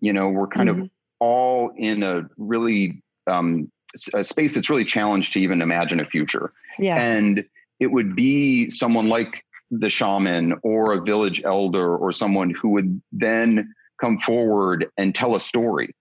you 0.00 0.12
know 0.12 0.28
we're 0.28 0.46
kind 0.46 0.68
mm-hmm. 0.68 0.82
of 0.82 0.90
all 1.22 1.70
in 1.76 2.02
a 2.02 2.22
really 2.36 3.00
um, 3.28 3.70
a 4.12 4.24
space 4.24 4.54
that's 4.54 4.68
really 4.68 4.84
challenged 4.84 5.32
to 5.34 5.40
even 5.40 5.62
imagine 5.62 6.00
a 6.00 6.04
future. 6.04 6.52
Yeah. 6.80 6.96
And 6.96 7.44
it 7.78 7.92
would 7.92 8.16
be 8.16 8.68
someone 8.68 9.08
like 9.08 9.44
the 9.70 9.88
shaman 9.88 10.54
or 10.64 10.94
a 10.94 11.00
village 11.00 11.40
elder 11.44 11.96
or 11.96 12.10
someone 12.10 12.50
who 12.50 12.70
would 12.70 13.00
then 13.12 13.72
come 14.00 14.18
forward 14.18 14.88
and 14.98 15.14
tell 15.14 15.36
a 15.36 15.40
story. 15.40 15.94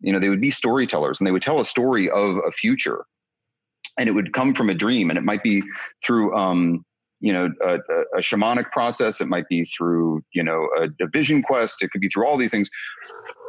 You 0.00 0.12
know, 0.12 0.20
they 0.20 0.28
would 0.28 0.40
be 0.40 0.52
storytellers 0.52 1.20
and 1.20 1.26
they 1.26 1.32
would 1.32 1.42
tell 1.42 1.60
a 1.60 1.64
story 1.64 2.08
of 2.08 2.36
a 2.36 2.52
future. 2.52 3.04
And 3.98 4.08
it 4.08 4.12
would 4.12 4.32
come 4.32 4.54
from 4.54 4.70
a 4.70 4.74
dream. 4.74 5.10
And 5.10 5.18
it 5.18 5.24
might 5.24 5.42
be 5.42 5.64
through 6.04 6.36
um, 6.36 6.84
you 7.20 7.32
know 7.32 7.50
a, 7.62 7.74
a, 8.16 8.20
shamanic 8.20 8.70
process 8.72 9.20
it 9.20 9.28
might 9.28 9.48
be 9.48 9.64
through 9.64 10.24
you 10.32 10.42
know 10.42 10.68
a, 10.78 10.88
a, 11.04 11.06
vision 11.08 11.42
quest 11.42 11.82
it 11.82 11.90
could 11.90 12.00
be 12.00 12.08
through 12.08 12.26
all 12.26 12.38
these 12.38 12.50
things 12.50 12.70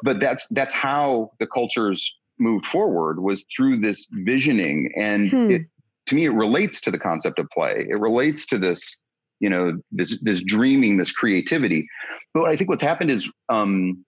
but 0.03 0.20
that's 0.20 0.48
that's 0.48 0.74
how 0.74 1.31
the 1.39 1.48
cultures 1.48 2.17
moved 2.39 2.65
forward 2.65 3.22
was 3.22 3.46
through 3.55 3.77
this 3.77 4.08
visioning. 4.12 4.91
And 4.98 5.29
hmm. 5.29 5.51
it, 5.51 5.62
to 6.08 6.15
me 6.15 6.25
it 6.25 6.34
relates 6.34 6.81
to 6.81 6.91
the 6.91 7.00
concept 7.00 7.39
of 7.39 7.50
play. 7.50 7.86
It 7.89 8.00
relates 8.00 8.46
to 8.48 8.58
this 8.58 9.00
you 9.39 9.50
know 9.50 9.79
this 9.91 10.22
this 10.22 10.43
dreaming 10.43 10.98
this 10.98 11.12
creativity. 11.12 11.88
But 12.34 12.46
i 12.46 12.55
think 12.55 12.70
what's 12.70 12.84
happened 12.84 13.12
is 13.12 13.31
um 13.50 14.05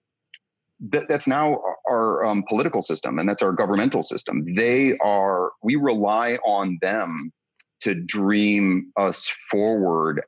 that, 0.90 1.04
that's 1.08 1.28
now 1.28 1.60
our 1.88 2.26
um, 2.26 2.42
political 2.48 2.82
system 2.82 3.18
and 3.18 3.28
that's 3.28 3.42
our 3.42 3.52
governmental 3.52 4.02
system. 4.02 4.44
They 4.54 4.98
are 4.98 5.52
we 5.62 5.76
rely 5.76 6.36
on 6.44 6.78
them 6.82 7.32
to 7.80 7.94
dream 7.94 8.92
us 8.96 9.28
forward 9.50 10.22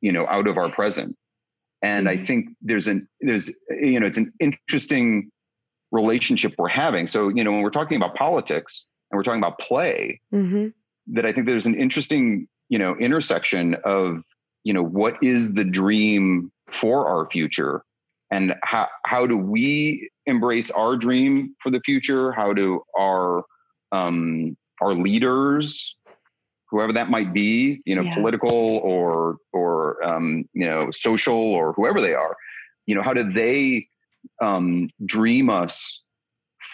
you 0.00 0.12
know 0.12 0.26
out 0.26 0.46
of 0.46 0.56
our 0.56 0.68
present 0.68 1.16
and 1.82 2.06
mm-hmm. 2.06 2.22
i 2.22 2.24
think 2.24 2.48
there's 2.60 2.88
an 2.88 3.08
there's 3.20 3.54
you 3.70 3.98
know 4.00 4.06
it's 4.06 4.18
an 4.18 4.32
interesting 4.40 5.30
relationship 5.90 6.54
we're 6.58 6.68
having 6.68 7.06
so 7.06 7.28
you 7.28 7.44
know 7.44 7.50
when 7.50 7.62
we're 7.62 7.70
talking 7.70 7.96
about 7.96 8.14
politics 8.14 8.88
and 9.10 9.16
we're 9.16 9.22
talking 9.22 9.40
about 9.40 9.58
play 9.58 10.20
mm-hmm. 10.32 10.68
that 11.06 11.26
i 11.26 11.32
think 11.32 11.46
there's 11.46 11.66
an 11.66 11.74
interesting 11.74 12.46
you 12.68 12.78
know 12.78 12.96
intersection 12.96 13.76
of 13.84 14.22
you 14.64 14.72
know 14.72 14.82
what 14.82 15.16
is 15.22 15.54
the 15.54 15.64
dream 15.64 16.50
for 16.68 17.06
our 17.06 17.28
future 17.30 17.84
and 18.30 18.54
how 18.64 18.88
how 19.04 19.26
do 19.26 19.36
we 19.36 20.08
embrace 20.26 20.70
our 20.70 20.96
dream 20.96 21.54
for 21.58 21.70
the 21.70 21.80
future 21.80 22.32
how 22.32 22.52
do 22.52 22.80
our 22.98 23.44
um 23.92 24.56
our 24.80 24.94
leaders 24.94 25.96
whoever 26.72 26.94
that 26.94 27.10
might 27.10 27.32
be, 27.32 27.82
you 27.84 27.94
know, 27.94 28.02
yeah. 28.02 28.14
political 28.14 28.78
or 28.78 29.36
or 29.52 30.02
um, 30.02 30.48
you 30.54 30.66
know, 30.66 30.90
social 30.90 31.36
or 31.36 31.74
whoever 31.74 32.00
they 32.00 32.14
are, 32.14 32.34
you 32.86 32.94
know, 32.94 33.02
how 33.02 33.12
do 33.12 33.30
they 33.30 33.86
um, 34.40 34.88
dream 35.04 35.50
us 35.50 36.02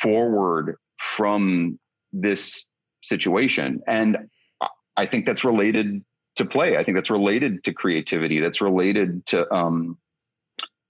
forward 0.00 0.76
from 0.98 1.78
this 2.12 2.68
situation? 3.02 3.82
And 3.86 4.16
I 4.96 5.06
think 5.06 5.26
that's 5.26 5.44
related 5.44 6.04
to 6.36 6.44
play. 6.44 6.76
I 6.76 6.84
think 6.84 6.96
that's 6.96 7.10
related 7.10 7.64
to 7.64 7.72
creativity. 7.72 8.38
That's 8.38 8.60
related 8.60 9.26
to 9.26 9.52
um, 9.52 9.98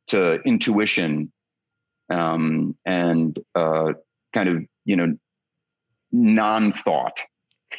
to 0.08 0.40
intuition 0.42 1.32
um, 2.10 2.76
and 2.84 3.38
uh, 3.54 3.94
kind 4.34 4.48
of 4.50 4.62
you 4.84 4.96
know 4.96 5.16
non-thought 6.12 7.20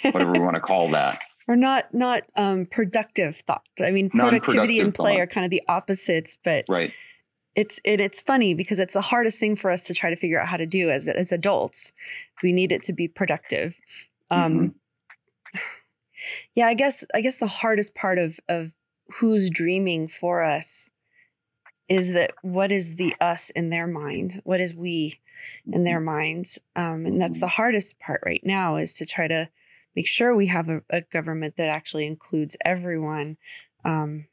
whatever 0.03 0.31
we 0.31 0.39
want 0.45 0.55
to 0.55 0.61
call 0.61 0.89
that. 0.91 1.21
Or 1.47 1.55
not 1.55 1.93
not 1.93 2.21
um, 2.35 2.67
productive 2.67 3.37
thought. 3.47 3.63
I 3.79 3.91
mean, 3.91 4.09
productivity 4.11 4.79
and 4.79 4.93
play 4.93 5.13
thought. 5.15 5.21
are 5.21 5.27
kind 5.27 5.45
of 5.45 5.51
the 5.51 5.63
opposites, 5.67 6.37
but 6.43 6.65
right. 6.69 6.93
It's 7.55 7.79
it, 7.83 7.99
it's 7.99 8.21
funny 8.21 8.53
because 8.53 8.77
it's 8.77 8.93
the 8.93 9.01
hardest 9.01 9.39
thing 9.39 9.55
for 9.55 9.71
us 9.71 9.81
to 9.87 9.93
try 9.93 10.11
to 10.11 10.15
figure 10.15 10.39
out 10.39 10.47
how 10.47 10.57
to 10.57 10.67
do 10.67 10.91
as 10.91 11.07
as 11.07 11.31
adults. 11.31 11.91
We 12.43 12.53
need 12.53 12.71
it 12.71 12.83
to 12.83 12.93
be 12.93 13.07
productive. 13.07 13.79
Um, 14.29 14.53
mm-hmm. 14.53 14.67
Yeah, 16.53 16.67
I 16.67 16.73
guess 16.73 17.03
I 17.15 17.21
guess 17.21 17.37
the 17.37 17.47
hardest 17.47 17.95
part 17.95 18.19
of 18.19 18.39
of 18.47 18.73
who's 19.19 19.49
dreaming 19.49 20.07
for 20.07 20.43
us 20.43 20.89
is 21.87 22.13
that 22.13 22.33
what 22.43 22.71
is 22.71 22.97
the 22.97 23.15
us 23.19 23.49
in 23.49 23.69
their 23.69 23.87
mind? 23.87 24.41
What 24.43 24.59
is 24.59 24.75
we 24.75 25.19
in 25.65 25.83
their 25.83 25.97
mm-hmm. 25.97 26.05
minds? 26.05 26.59
Um, 26.75 27.05
and 27.05 27.21
that's 27.21 27.39
the 27.39 27.47
hardest 27.47 27.99
part 27.99 28.21
right 28.25 28.41
now 28.43 28.75
is 28.75 28.93
to 28.95 29.05
try 29.05 29.27
to 29.27 29.49
make 29.99 30.07
sure 30.07 30.33
we 30.33 30.47
have 30.47 30.69
a, 30.69 30.81
a 30.89 31.01
government 31.01 31.57
that 31.57 31.67
actually 31.67 32.07
includes 32.07 32.55
everyone. 32.63 33.35
Um, 33.83 34.27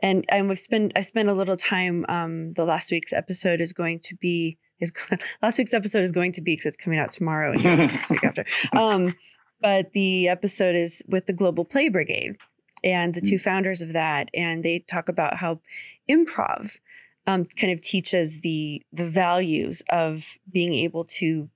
and 0.00 0.24
and 0.28 0.48
we've 0.48 0.58
spent 0.58 0.92
I 0.94 1.00
spent 1.00 1.28
a 1.28 1.32
little 1.32 1.56
time. 1.56 2.06
Um, 2.08 2.52
the 2.52 2.64
last 2.64 2.92
week's 2.92 3.12
episode 3.12 3.60
is 3.60 3.72
going 3.72 3.98
to 4.04 4.14
be 4.14 4.56
is 4.78 4.92
last 5.42 5.58
week's 5.58 5.74
episode 5.74 6.04
is 6.04 6.12
going 6.12 6.30
to 6.32 6.40
be 6.40 6.52
because 6.52 6.66
it's 6.66 6.76
coming 6.76 7.00
out 7.00 7.10
tomorrow 7.10 7.54
and 7.54 7.92
next 7.92 8.10
week 8.10 8.22
after. 8.22 8.44
Um, 8.72 9.16
but 9.60 9.92
the 9.94 10.28
episode 10.28 10.76
is 10.76 11.02
with 11.08 11.26
the 11.26 11.32
Global 11.32 11.64
Play 11.64 11.88
Brigade 11.88 12.36
and 12.84 13.14
the 13.14 13.20
two 13.20 13.36
mm. 13.36 13.40
founders 13.40 13.82
of 13.82 13.94
that, 13.94 14.28
and 14.32 14.64
they 14.64 14.78
talk 14.78 15.08
about 15.08 15.38
how 15.38 15.60
improv 16.08 16.78
um, 17.26 17.46
kind 17.46 17.72
of 17.72 17.80
teaches 17.80 18.42
the 18.42 18.80
the 18.92 19.08
values 19.08 19.82
of 19.90 20.38
being 20.52 20.72
able 20.72 21.04
to 21.18 21.50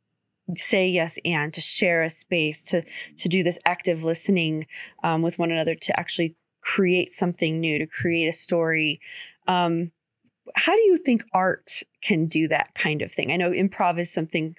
say 0.57 0.88
yes 0.88 1.19
and 1.25 1.52
to 1.55 1.61
share 1.61 2.02
a 2.02 2.11
space 2.11 2.62
to 2.62 2.83
to 3.17 3.28
do 3.28 3.43
this 3.43 3.59
active 3.67 4.05
listening 4.05 4.67
um, 5.02 5.23
with 5.23 5.38
one 5.38 5.50
another 5.50 5.75
to 5.75 5.99
actually 5.99 6.37
create 6.61 7.12
something 7.12 7.61
new 7.61 7.78
to 7.78 7.87
create 7.87 8.26
a 8.26 8.33
story 8.33 9.00
um, 9.47 9.90
how 10.55 10.73
do 10.73 10.83
you 10.83 10.97
think 10.97 11.25
art 11.33 11.83
can 12.02 12.25
do 12.25 12.49
that 12.49 12.75
kind 12.75 13.02
of 13.02 13.12
thing 13.12 13.31
i 13.31 13.37
know 13.37 13.50
improv 13.50 13.99
is 13.99 14.12
something 14.12 14.55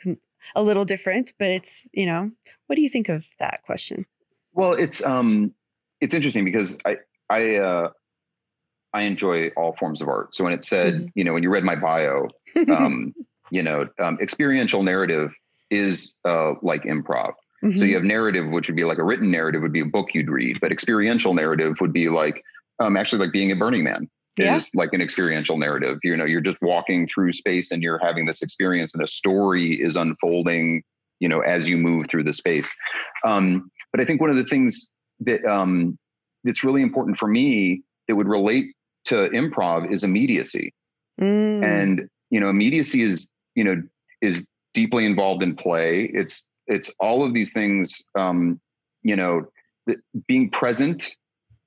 a 0.55 0.63
little 0.63 0.86
different 0.86 1.34
but 1.39 1.50
it's 1.50 1.89
you 1.93 2.05
know 2.05 2.31
what 2.67 2.75
do 2.75 2.81
you 2.81 2.89
think 2.89 3.10
of 3.10 3.25
that 3.39 3.62
question 3.63 4.05
well 4.53 4.74
it's 4.74 5.05
um 5.05 5.53
it's 6.01 6.13
interesting 6.13 6.46
because 6.46 6.77
i 6.86 6.96
I 7.29 7.55
uh, 7.58 7.89
I 8.93 9.03
enjoy 9.03 9.50
all 9.50 9.74
forms 9.74 10.01
of 10.01 10.08
art. 10.08 10.34
So 10.36 10.43
when 10.43 10.53
it 10.53 10.63
said, 10.63 10.96
mm-hmm. 10.96 11.05
you 11.15 11.24
know, 11.24 11.34
when 11.34 11.43
you 11.43 11.51
read 11.51 11.63
my 11.63 11.75
bio, 11.75 12.27
um, 12.69 13.13
you 13.51 13.63
know, 13.63 13.88
um, 14.00 14.17
experiential 14.22 14.84
narrative 14.84 15.31
is 15.69 16.17
uh, 16.25 16.53
like 16.61 16.83
improv. 16.83 17.33
Mm-hmm. 17.63 17.77
So 17.77 17.85
you 17.85 17.95
have 17.95 18.03
narrative, 18.03 18.49
which 18.49 18.67
would 18.67 18.75
be 18.75 18.85
like 18.85 18.97
a 18.97 19.03
written 19.03 19.31
narrative, 19.31 19.61
would 19.61 19.73
be 19.73 19.81
a 19.81 19.85
book 19.85 20.13
you'd 20.13 20.29
read, 20.29 20.59
but 20.61 20.71
experiential 20.71 21.33
narrative 21.33 21.75
would 21.81 21.93
be 21.93 22.09
like 22.09 22.43
um, 22.79 22.95
actually 22.95 23.19
like 23.19 23.33
being 23.33 23.51
a 23.51 23.55
Burning 23.55 23.83
Man 23.83 24.09
yeah. 24.39 24.55
is 24.55 24.73
like 24.73 24.93
an 24.93 25.01
experiential 25.01 25.57
narrative. 25.57 25.99
You 26.03 26.15
know, 26.15 26.25
you're 26.25 26.41
just 26.41 26.61
walking 26.61 27.07
through 27.07 27.33
space 27.33 27.71
and 27.71 27.83
you're 27.83 27.99
having 27.99 28.25
this 28.25 28.41
experience, 28.41 28.93
and 28.93 29.03
a 29.03 29.07
story 29.07 29.73
is 29.73 29.95
unfolding. 29.95 30.83
You 31.19 31.27
know, 31.27 31.41
as 31.41 31.67
you 31.67 31.77
move 31.77 32.07
through 32.07 32.23
the 32.23 32.31
space. 32.31 32.73
Um, 33.25 33.69
but 33.91 33.99
I 33.99 34.05
think 34.05 34.21
one 34.21 34.29
of 34.29 34.38
the 34.38 34.45
things 34.45 34.95
that 35.19 35.43
um, 35.43 35.97
that's 36.45 36.63
really 36.63 36.81
important 36.81 37.17
for 37.17 37.27
me 37.27 37.81
that 38.07 38.15
would 38.15 38.27
relate 38.27 38.73
to 39.05 39.27
improv 39.31 39.91
is 39.91 40.05
immediacy, 40.05 40.73
mm. 41.19 41.63
and 41.63 42.07
you 42.29 42.39
know, 42.39 42.49
immediacy 42.49 43.03
is 43.03 43.27
you 43.55 43.65
know 43.65 43.81
is 44.21 44.47
deeply 44.73 45.05
involved 45.05 45.43
in 45.43 45.55
play. 45.55 46.09
It's 46.13 46.47
it's 46.67 46.91
all 46.99 47.25
of 47.25 47.33
these 47.33 47.53
things. 47.53 48.03
Um, 48.15 48.59
you 49.01 49.15
know, 49.15 49.45
being 50.27 50.49
present. 50.49 51.15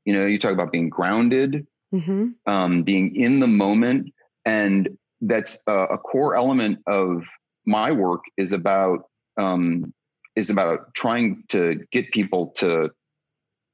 You 0.04 0.14
know, 0.14 0.26
you 0.26 0.38
talk 0.38 0.52
about 0.52 0.73
being 0.73 0.88
grounded, 0.88 1.66
mm-hmm. 1.94 2.28
um, 2.47 2.82
being 2.82 3.14
in 3.14 3.40
the 3.40 3.47
moment, 3.47 4.12
and 4.44 4.88
that's 5.21 5.62
a, 5.68 5.73
a, 5.73 5.99
core 5.99 6.35
element 6.35 6.80
of 6.88 7.23
my 7.66 7.92
work. 7.92 8.23
Is 8.37 8.52
about 8.52 9.04
um, 9.37 9.94
is 10.35 10.50
about 10.50 10.92
trying 10.94 11.44
to 11.49 11.80
get 11.92 12.11
people 12.11 12.49
to 12.56 12.90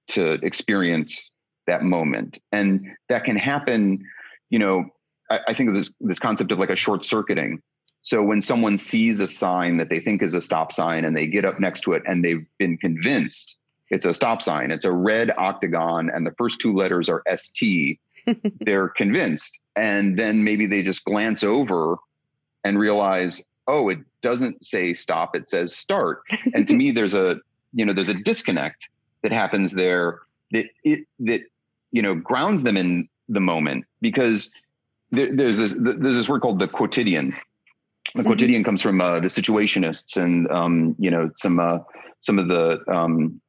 to 0.08 0.32
experience 0.44 1.30
that 1.66 1.82
moment, 1.82 2.38
and 2.52 2.86
that 3.08 3.24
can 3.24 3.36
happen. 3.36 4.04
You 4.50 4.58
know, 4.58 4.84
I, 5.30 5.40
I 5.48 5.52
think 5.54 5.70
of 5.70 5.74
this 5.74 5.94
this 6.00 6.18
concept 6.18 6.52
of 6.52 6.58
like 6.58 6.70
a 6.70 6.76
short 6.76 7.04
circuiting 7.06 7.62
so 8.00 8.22
when 8.22 8.40
someone 8.40 8.78
sees 8.78 9.20
a 9.20 9.26
sign 9.26 9.76
that 9.78 9.88
they 9.88 10.00
think 10.00 10.22
is 10.22 10.34
a 10.34 10.40
stop 10.40 10.72
sign 10.72 11.04
and 11.04 11.16
they 11.16 11.26
get 11.26 11.44
up 11.44 11.60
next 11.60 11.80
to 11.80 11.92
it 11.92 12.02
and 12.06 12.24
they've 12.24 12.46
been 12.58 12.78
convinced 12.78 13.58
it's 13.90 14.04
a 14.04 14.14
stop 14.14 14.42
sign, 14.42 14.70
it's 14.70 14.84
a 14.84 14.92
red 14.92 15.30
octagon 15.38 16.10
and 16.10 16.26
the 16.26 16.32
first 16.32 16.60
two 16.60 16.74
letters 16.74 17.08
are 17.08 17.22
ST, 17.34 17.98
they're 18.60 18.88
convinced. 18.88 19.58
And 19.76 20.18
then 20.18 20.44
maybe 20.44 20.66
they 20.66 20.82
just 20.82 21.04
glance 21.04 21.42
over 21.42 21.96
and 22.64 22.78
realize, 22.78 23.42
oh, 23.66 23.88
it 23.88 23.98
doesn't 24.20 24.64
say 24.64 24.92
stop, 24.94 25.34
it 25.34 25.48
says 25.48 25.74
start. 25.74 26.22
And 26.52 26.66
to 26.68 26.74
me, 26.74 26.90
there's 26.92 27.14
a, 27.14 27.40
you 27.72 27.84
know, 27.84 27.92
there's 27.92 28.08
a 28.08 28.14
disconnect 28.14 28.88
that 29.22 29.32
happens 29.32 29.72
there 29.72 30.20
that 30.52 30.66
it 30.84 31.00
that, 31.20 31.40
you 31.92 32.02
know, 32.02 32.14
grounds 32.14 32.62
them 32.62 32.76
in 32.76 33.08
the 33.28 33.40
moment 33.40 33.84
because 34.00 34.50
there, 35.10 35.34
there's 35.34 35.58
this 35.58 35.74
there's 35.78 36.16
this 36.16 36.28
word 36.28 36.40
called 36.40 36.58
the 36.58 36.68
quotidian 36.68 37.34
the 38.14 38.20
mm-hmm. 38.20 38.28
quotidian 38.28 38.64
comes 38.64 38.82
from 38.82 39.00
uh, 39.00 39.20
the 39.20 39.28
situationists 39.28 40.16
and 40.16 40.50
um, 40.50 40.96
you 40.98 41.10
know 41.10 41.30
some 41.36 41.60
uh, 41.60 41.78
some 42.20 42.38
of 42.38 42.48
the 42.48 42.78
um, 42.92 43.40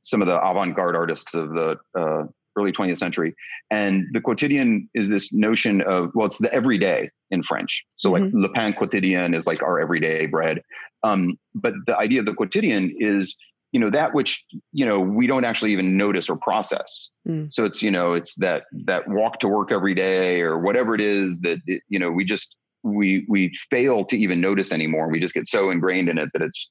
some 0.00 0.22
of 0.22 0.28
the 0.28 0.40
avant-garde 0.40 0.96
artists 0.96 1.34
of 1.34 1.50
the 1.50 1.76
uh, 1.96 2.24
early 2.56 2.72
20th 2.72 2.98
century 2.98 3.34
and 3.70 4.06
the 4.12 4.20
quotidian 4.20 4.88
is 4.94 5.08
this 5.08 5.32
notion 5.32 5.80
of 5.82 6.10
well 6.14 6.26
it's 6.26 6.38
the 6.38 6.52
everyday 6.52 7.08
in 7.30 7.42
french 7.42 7.84
so 7.96 8.10
mm-hmm. 8.10 8.24
like 8.24 8.48
le 8.48 8.52
pain 8.52 8.72
quotidien 8.72 9.36
is 9.36 9.46
like 9.46 9.62
our 9.62 9.78
everyday 9.78 10.26
bread 10.26 10.60
um, 11.02 11.38
but 11.54 11.72
the 11.86 11.96
idea 11.96 12.20
of 12.20 12.26
the 12.26 12.34
quotidian 12.34 12.94
is 12.98 13.36
you 13.72 13.78
know 13.78 13.90
that 13.90 14.14
which 14.14 14.44
you 14.72 14.84
know 14.84 14.98
we 14.98 15.26
don't 15.26 15.44
actually 15.44 15.72
even 15.72 15.96
notice 15.96 16.28
or 16.28 16.36
process 16.38 17.10
mm. 17.28 17.50
so 17.52 17.64
it's 17.64 17.82
you 17.82 17.90
know 17.90 18.14
it's 18.14 18.34
that 18.34 18.64
that 18.72 19.06
walk 19.08 19.38
to 19.38 19.46
work 19.48 19.70
every 19.70 19.94
day 19.94 20.40
or 20.40 20.58
whatever 20.58 20.94
it 20.94 21.00
is 21.00 21.40
that 21.40 21.58
it, 21.66 21.82
you 21.88 21.98
know 21.98 22.10
we 22.10 22.24
just 22.24 22.56
we 22.82 23.24
we 23.28 23.54
fail 23.70 24.04
to 24.06 24.16
even 24.16 24.40
notice 24.40 24.72
anymore. 24.72 25.08
We 25.08 25.20
just 25.20 25.34
get 25.34 25.48
so 25.48 25.70
ingrained 25.70 26.08
in 26.08 26.18
it 26.18 26.30
that 26.32 26.42
it's 26.42 26.70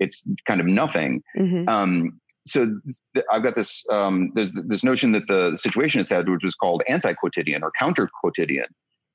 it's 0.00 0.26
kind 0.46 0.60
of 0.60 0.66
nothing. 0.66 1.22
Mm-hmm. 1.36 1.68
Um, 1.68 2.20
so 2.46 2.66
th- 3.14 3.26
I've 3.30 3.42
got 3.42 3.56
this 3.56 3.88
um, 3.90 4.32
there's 4.34 4.52
this 4.52 4.84
notion 4.84 5.12
that 5.12 5.26
the 5.28 5.52
situationist 5.52 6.10
had, 6.10 6.28
which 6.28 6.44
was 6.44 6.54
called 6.54 6.82
anti-quotidian 6.88 7.62
or 7.62 7.72
counter-quotidian, 7.78 8.66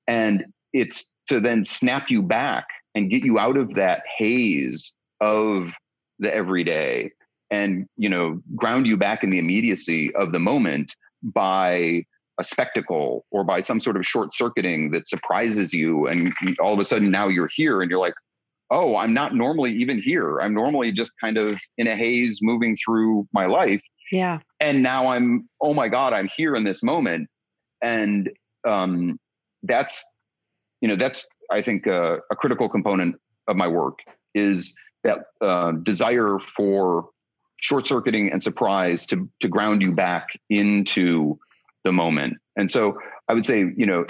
and 0.08 0.46
it's 0.74 1.12
to 1.28 1.40
then 1.40 1.64
snap 1.64 2.10
you 2.10 2.22
back 2.22 2.68
and 2.96 3.10
get 3.10 3.24
you 3.24 3.40
out 3.40 3.58
of 3.58 3.74
that 3.76 4.04
haze 4.18 4.96
of 5.22 5.74
the 6.20 6.34
everyday 6.34 7.12
and 7.50 7.88
you 7.98 8.10
know 8.10 8.42
ground 8.56 8.88
you 8.88 8.98
back 8.98 9.24
in 9.24 9.30
the 9.30 9.40
immediacy 9.40 10.14
of 10.16 10.32
the 10.32 10.40
moment 10.40 10.96
by 11.22 12.04
a 12.40 12.44
spectacle 12.44 13.26
or 13.32 13.44
by 13.44 13.60
some 13.60 13.80
sort 13.80 13.96
of 13.96 14.06
short 14.06 14.34
circuiting 14.34 14.92
that 14.92 15.08
surprises 15.08 15.74
you 15.74 16.08
and 16.08 16.34
all 16.60 16.74
of 16.74 16.80
a 16.80 16.86
sudden 16.86 17.12
now 17.12 17.28
you're 17.28 17.50
here 17.54 17.82
and 17.82 17.92
you're 17.92 18.00
like 18.00 18.16
oh 18.72 18.96
i'm 18.96 19.14
not 19.14 19.36
normally 19.36 19.72
even 19.72 20.02
here. 20.02 20.40
I'm 20.42 20.54
normally 20.54 20.92
just 20.92 21.14
kind 21.22 21.38
of 21.38 21.60
in 21.78 21.88
a 21.88 21.96
haze 21.96 22.40
moving 22.42 22.76
through 22.76 23.28
my 23.34 23.46
life. 23.46 23.82
Yeah. 24.12 24.40
And 24.60 24.84
now 24.84 25.08
i'm 25.08 25.48
oh 25.62 25.74
my 25.74 25.88
god 25.88 26.14
i'm 26.14 26.30
here 26.36 26.56
in 26.56 26.64
this 26.64 26.84
moment. 26.84 27.30
And 27.82 28.32
um 28.68 29.20
that's 29.64 30.06
you 30.82 30.88
know 30.88 30.96
that's 30.96 31.28
i 31.52 31.62
think 31.62 31.88
uh, 31.88 32.18
a 32.32 32.36
critical 32.36 32.70
component 32.70 33.16
of 33.48 33.56
my 33.56 33.68
work 33.68 34.00
is 34.34 34.76
that 35.04 35.26
uh, 35.42 35.72
desire 35.84 36.40
for 36.56 37.10
short 37.58 37.88
circuiting 37.88 38.32
and 38.32 38.42
surprise 38.42 39.06
to 39.08 39.30
to 39.40 39.48
ground 39.48 39.82
you 39.82 39.92
back 39.92 40.28
into 40.50 41.38
the 41.84 41.92
moment. 41.92 42.38
And 42.56 42.70
so 42.70 42.98
I 43.28 43.34
would 43.34 43.46
say, 43.46 43.60
you 43.76 43.86
know, 43.86 44.06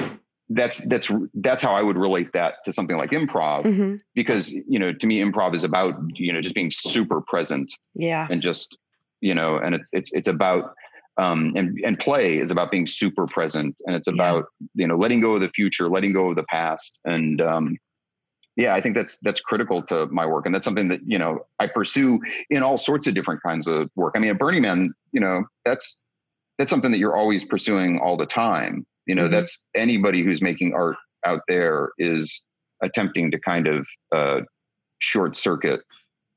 that's 0.49 0.85
that's 0.87 1.11
that's 1.35 1.63
how 1.63 1.73
I 1.73 1.81
would 1.81 1.97
relate 1.97 2.33
that 2.33 2.55
to 2.65 2.73
something 2.73 2.97
like 2.97 3.11
improv 3.11 3.63
mm-hmm. 3.63 3.95
because 4.13 4.51
you 4.51 4.77
know 4.77 4.93
to 4.93 5.07
me 5.07 5.19
improv 5.19 5.55
is 5.55 5.63
about 5.63 5.93
you 6.15 6.33
know 6.33 6.41
just 6.41 6.55
being 6.55 6.69
super 6.71 7.21
present 7.21 7.71
yeah 7.95 8.27
and 8.29 8.41
just 8.41 8.77
you 9.21 9.33
know 9.33 9.57
and 9.57 9.73
it's 9.73 9.89
it's 9.93 10.13
it's 10.13 10.27
about 10.27 10.73
um 11.17 11.53
and 11.55 11.79
and 11.85 11.97
play 11.97 12.37
is 12.37 12.51
about 12.51 12.71
being 12.71 12.85
super 12.85 13.25
present 13.25 13.75
and 13.85 13.95
it's 13.95 14.07
about 14.07 14.45
yeah. 14.59 14.67
you 14.75 14.87
know 14.87 14.97
letting 14.97 15.21
go 15.21 15.35
of 15.35 15.41
the 15.41 15.49
future 15.49 15.89
letting 15.89 16.11
go 16.11 16.29
of 16.29 16.35
the 16.35 16.43
past 16.43 16.99
and 17.05 17.39
um 17.41 17.77
yeah 18.55 18.75
i 18.75 18.81
think 18.81 18.95
that's 18.95 19.17
that's 19.19 19.39
critical 19.39 19.81
to 19.81 20.07
my 20.07 20.25
work 20.25 20.45
and 20.45 20.53
that's 20.53 20.65
something 20.65 20.89
that 20.89 20.99
you 21.05 21.17
know 21.17 21.45
i 21.59 21.67
pursue 21.67 22.19
in 22.49 22.63
all 22.63 22.77
sorts 22.77 23.07
of 23.07 23.13
different 23.13 23.41
kinds 23.41 23.67
of 23.67 23.89
work 23.95 24.13
i 24.15 24.19
mean 24.19 24.31
at 24.31 24.37
burning 24.37 24.61
man 24.61 24.93
you 25.11 25.19
know 25.19 25.43
that's 25.65 25.99
that's 26.57 26.69
something 26.69 26.91
that 26.91 26.97
you're 26.97 27.17
always 27.17 27.45
pursuing 27.45 27.99
all 27.99 28.17
the 28.17 28.25
time. 28.25 28.85
You 29.05 29.15
know, 29.15 29.23
mm-hmm. 29.23 29.33
that's 29.33 29.67
anybody 29.75 30.23
who's 30.23 30.41
making 30.41 30.73
art 30.73 30.95
out 31.25 31.41
there 31.47 31.91
is 31.97 32.45
attempting 32.81 33.31
to 33.31 33.39
kind 33.39 33.67
of 33.67 33.87
uh, 34.13 34.41
short 34.99 35.35
circuit, 35.35 35.81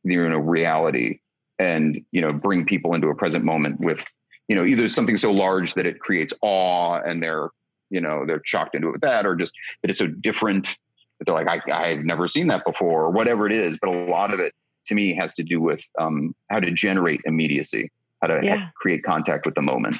you 0.05 0.29
know, 0.29 0.38
reality 0.38 1.18
and 1.59 2.00
you 2.12 2.20
know 2.20 2.33
bring 2.33 2.64
people 2.64 2.94
into 2.94 3.09
a 3.09 3.14
present 3.14 3.44
moment 3.44 3.81
with 3.81 4.05
you 4.48 4.57
know 4.57 4.64
either 4.64 4.88
something 4.88 5.16
so 5.16 5.33
large 5.33 5.74
that 5.74 5.87
it 5.87 6.00
creates 6.00 6.33
awe 6.42 7.00
and 7.00 7.22
they're 7.22 7.48
you 7.90 8.00
know 8.00 8.24
they're 8.26 8.42
shocked 8.44 8.74
into 8.74 8.88
it 8.88 8.92
with 8.92 9.00
that 9.00 9.26
or 9.26 9.35
just 9.35 9.55
that 9.83 9.90
it's 9.90 9.98
so 9.98 10.07
different 10.07 10.76
that 11.18 11.24
they're 11.26 11.35
like 11.35 11.48
I, 11.48 11.90
i've 11.90 12.05
never 12.05 12.29
seen 12.29 12.48
that 12.48 12.64
before 12.64 13.05
or 13.05 13.11
whatever 13.11 13.46
it 13.46 13.52
is 13.52 13.79
but 13.81 13.90
a 13.90 14.05
lot 14.05 14.33
of 14.35 14.40
it 14.40 14.52
to 14.87 14.94
me 14.94 15.14
has 15.14 15.35
to 15.35 15.42
do 15.42 15.61
with 15.61 15.85
um, 15.98 16.35
how 16.48 16.61
to 16.61 16.70
generate 16.70 17.20
immediacy 17.24 17.90
how 18.20 18.29
to 18.29 18.40
yeah. 18.42 18.68
create 18.76 19.02
contact 19.02 19.46
with 19.46 19.55
the 19.55 19.62
moment. 19.62 19.96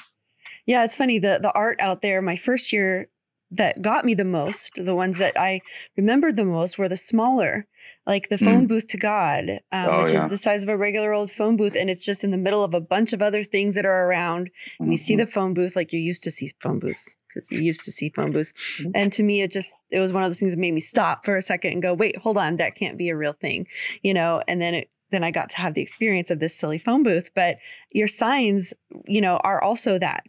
Yeah, 0.67 0.85
it's 0.85 0.97
funny. 0.97 1.19
The 1.19 1.39
the 1.41 1.53
art 1.53 1.79
out 1.81 2.03
there, 2.03 2.21
my 2.21 2.37
first 2.37 2.73
year 2.73 3.09
that 3.53 3.81
got 3.81 4.05
me 4.05 4.15
the 4.15 4.25
most, 4.25 4.73
the 4.77 4.95
ones 4.95 5.19
that 5.19 5.39
I 5.39 5.61
remembered 5.97 6.37
the 6.37 6.45
most 6.45 6.79
were 6.79 6.89
the 6.89 6.97
smaller, 6.97 7.67
like 8.07 8.29
the 8.29 8.39
phone 8.39 8.65
mm. 8.65 8.69
booth 8.69 8.89
to 8.89 8.99
God, 8.99 9.61
um, 9.71 9.89
oh, 9.89 10.03
which 10.03 10.13
yeah. 10.13 10.25
is 10.25 10.31
the 10.31 10.37
size 10.37 10.65
of 10.65 10.69
a 10.69 10.77
regular 10.77 11.13
old 11.13 11.31
phone 11.31 11.57
booth. 11.57 11.77
And 11.77 11.89
it's 11.89 12.05
just 12.05 12.25
in 12.25 12.33
the 12.33 12.39
middle 12.39 12.65
of 12.65 12.75
a 12.75 12.81
bunch 12.81 13.13
of 13.13 13.23
other 13.23 13.45
things 13.45 13.77
that 13.77 13.87
are 13.87 14.09
around. 14.09 14.51
And 14.79 14.87
mm-hmm. 14.87 14.91
you 14.93 14.97
see 14.97 15.15
mm-hmm. 15.15 15.21
the 15.21 15.31
phone 15.31 15.55
booth 15.55 15.77
like 15.77 15.93
you 15.93 16.01
used 16.01 16.25
to 16.25 16.31
see 16.31 16.51
phone 16.61 16.81
booths 16.81 17.15
because 17.29 17.51
you 17.53 17.61
used 17.61 17.85
to 17.85 17.93
see 17.93 18.09
phone 18.09 18.33
booths. 18.33 18.53
Mm-hmm. 18.81 18.91
And 18.95 19.13
to 19.13 19.23
me, 19.23 19.43
it 19.43 19.53
just, 19.53 19.75
it 19.91 20.01
was 20.01 20.13
one 20.13 20.25
of 20.25 20.29
those 20.29 20.41
things 20.41 20.53
that 20.53 20.59
made 20.59 20.75
me 20.75 20.81
stop 20.81 21.25
for 21.25 21.37
a 21.37 21.43
second 21.43 21.73
and 21.73 21.83
go, 21.83 21.95
wait, 21.95 22.17
hold 22.17 22.39
on, 22.39 22.57
that 22.57 22.75
can't 22.75 22.99
be 22.99 23.11
a 23.11 23.17
real 23.17 23.35
thing, 23.35 23.69
you 24.03 24.13
know? 24.13 24.43
And 24.49 24.61
then 24.61 24.75
it, 24.75 24.91
then 25.11 25.25
I 25.25 25.31
got 25.31 25.49
to 25.51 25.57
have 25.59 25.75
the 25.75 25.83
experience 25.83 26.31
of 26.31 26.41
this 26.41 26.55
silly 26.55 26.79
phone 26.79 27.03
booth. 27.03 27.31
But 27.35 27.59
your 27.91 28.07
signs, 28.07 28.75
you 29.07 29.21
know, 29.21 29.37
are 29.39 29.63
also 29.63 29.99
that 29.99 30.25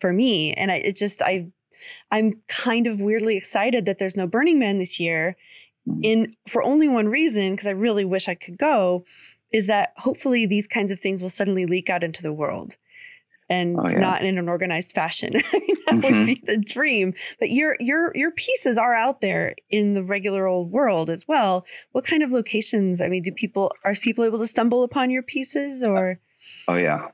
for 0.00 0.12
me. 0.12 0.52
And 0.52 0.70
I, 0.70 0.76
it 0.76 0.96
just, 0.96 1.22
I, 1.22 1.48
I'm 2.10 2.40
kind 2.48 2.86
of 2.86 3.00
weirdly 3.00 3.36
excited 3.36 3.84
that 3.86 3.98
there's 3.98 4.16
no 4.16 4.26
Burning 4.26 4.58
Man 4.58 4.78
this 4.78 5.00
year. 5.00 5.36
Mm. 5.88 6.00
In 6.02 6.36
for 6.46 6.62
only 6.62 6.88
one 6.88 7.08
reason, 7.08 7.52
because 7.52 7.66
I 7.66 7.72
really 7.72 8.04
wish 8.04 8.28
I 8.28 8.34
could 8.34 8.58
go, 8.58 9.04
is 9.52 9.66
that 9.66 9.92
hopefully 9.96 10.46
these 10.46 10.66
kinds 10.66 10.90
of 10.90 11.00
things 11.00 11.22
will 11.22 11.28
suddenly 11.28 11.66
leak 11.66 11.90
out 11.90 12.04
into 12.04 12.22
the 12.22 12.32
world 12.32 12.76
and 13.52 13.78
oh, 13.78 13.86
yeah. 13.90 13.98
not 13.98 14.24
in 14.24 14.38
an 14.38 14.48
organized 14.48 14.92
fashion. 14.92 15.32
that 15.32 15.42
mm-hmm. 15.86 16.00
would 16.00 16.26
be 16.26 16.42
the 16.44 16.56
dream. 16.56 17.14
But 17.38 17.50
your 17.50 17.76
your 17.78 18.16
your 18.16 18.30
pieces 18.30 18.78
are 18.78 18.94
out 18.94 19.20
there 19.20 19.54
in 19.68 19.92
the 19.92 20.02
regular 20.02 20.46
old 20.46 20.72
world 20.72 21.10
as 21.10 21.28
well. 21.28 21.66
What 21.92 22.06
kind 22.06 22.22
of 22.22 22.30
locations? 22.30 23.00
I 23.00 23.08
mean, 23.08 23.22
do 23.22 23.32
people 23.32 23.72
are 23.84 23.94
people 23.94 24.24
able 24.24 24.38
to 24.38 24.46
stumble 24.46 24.82
upon 24.82 25.10
your 25.10 25.22
pieces 25.22 25.82
or? 25.82 26.18
Oh 26.66 26.76
yeah. 26.76 27.08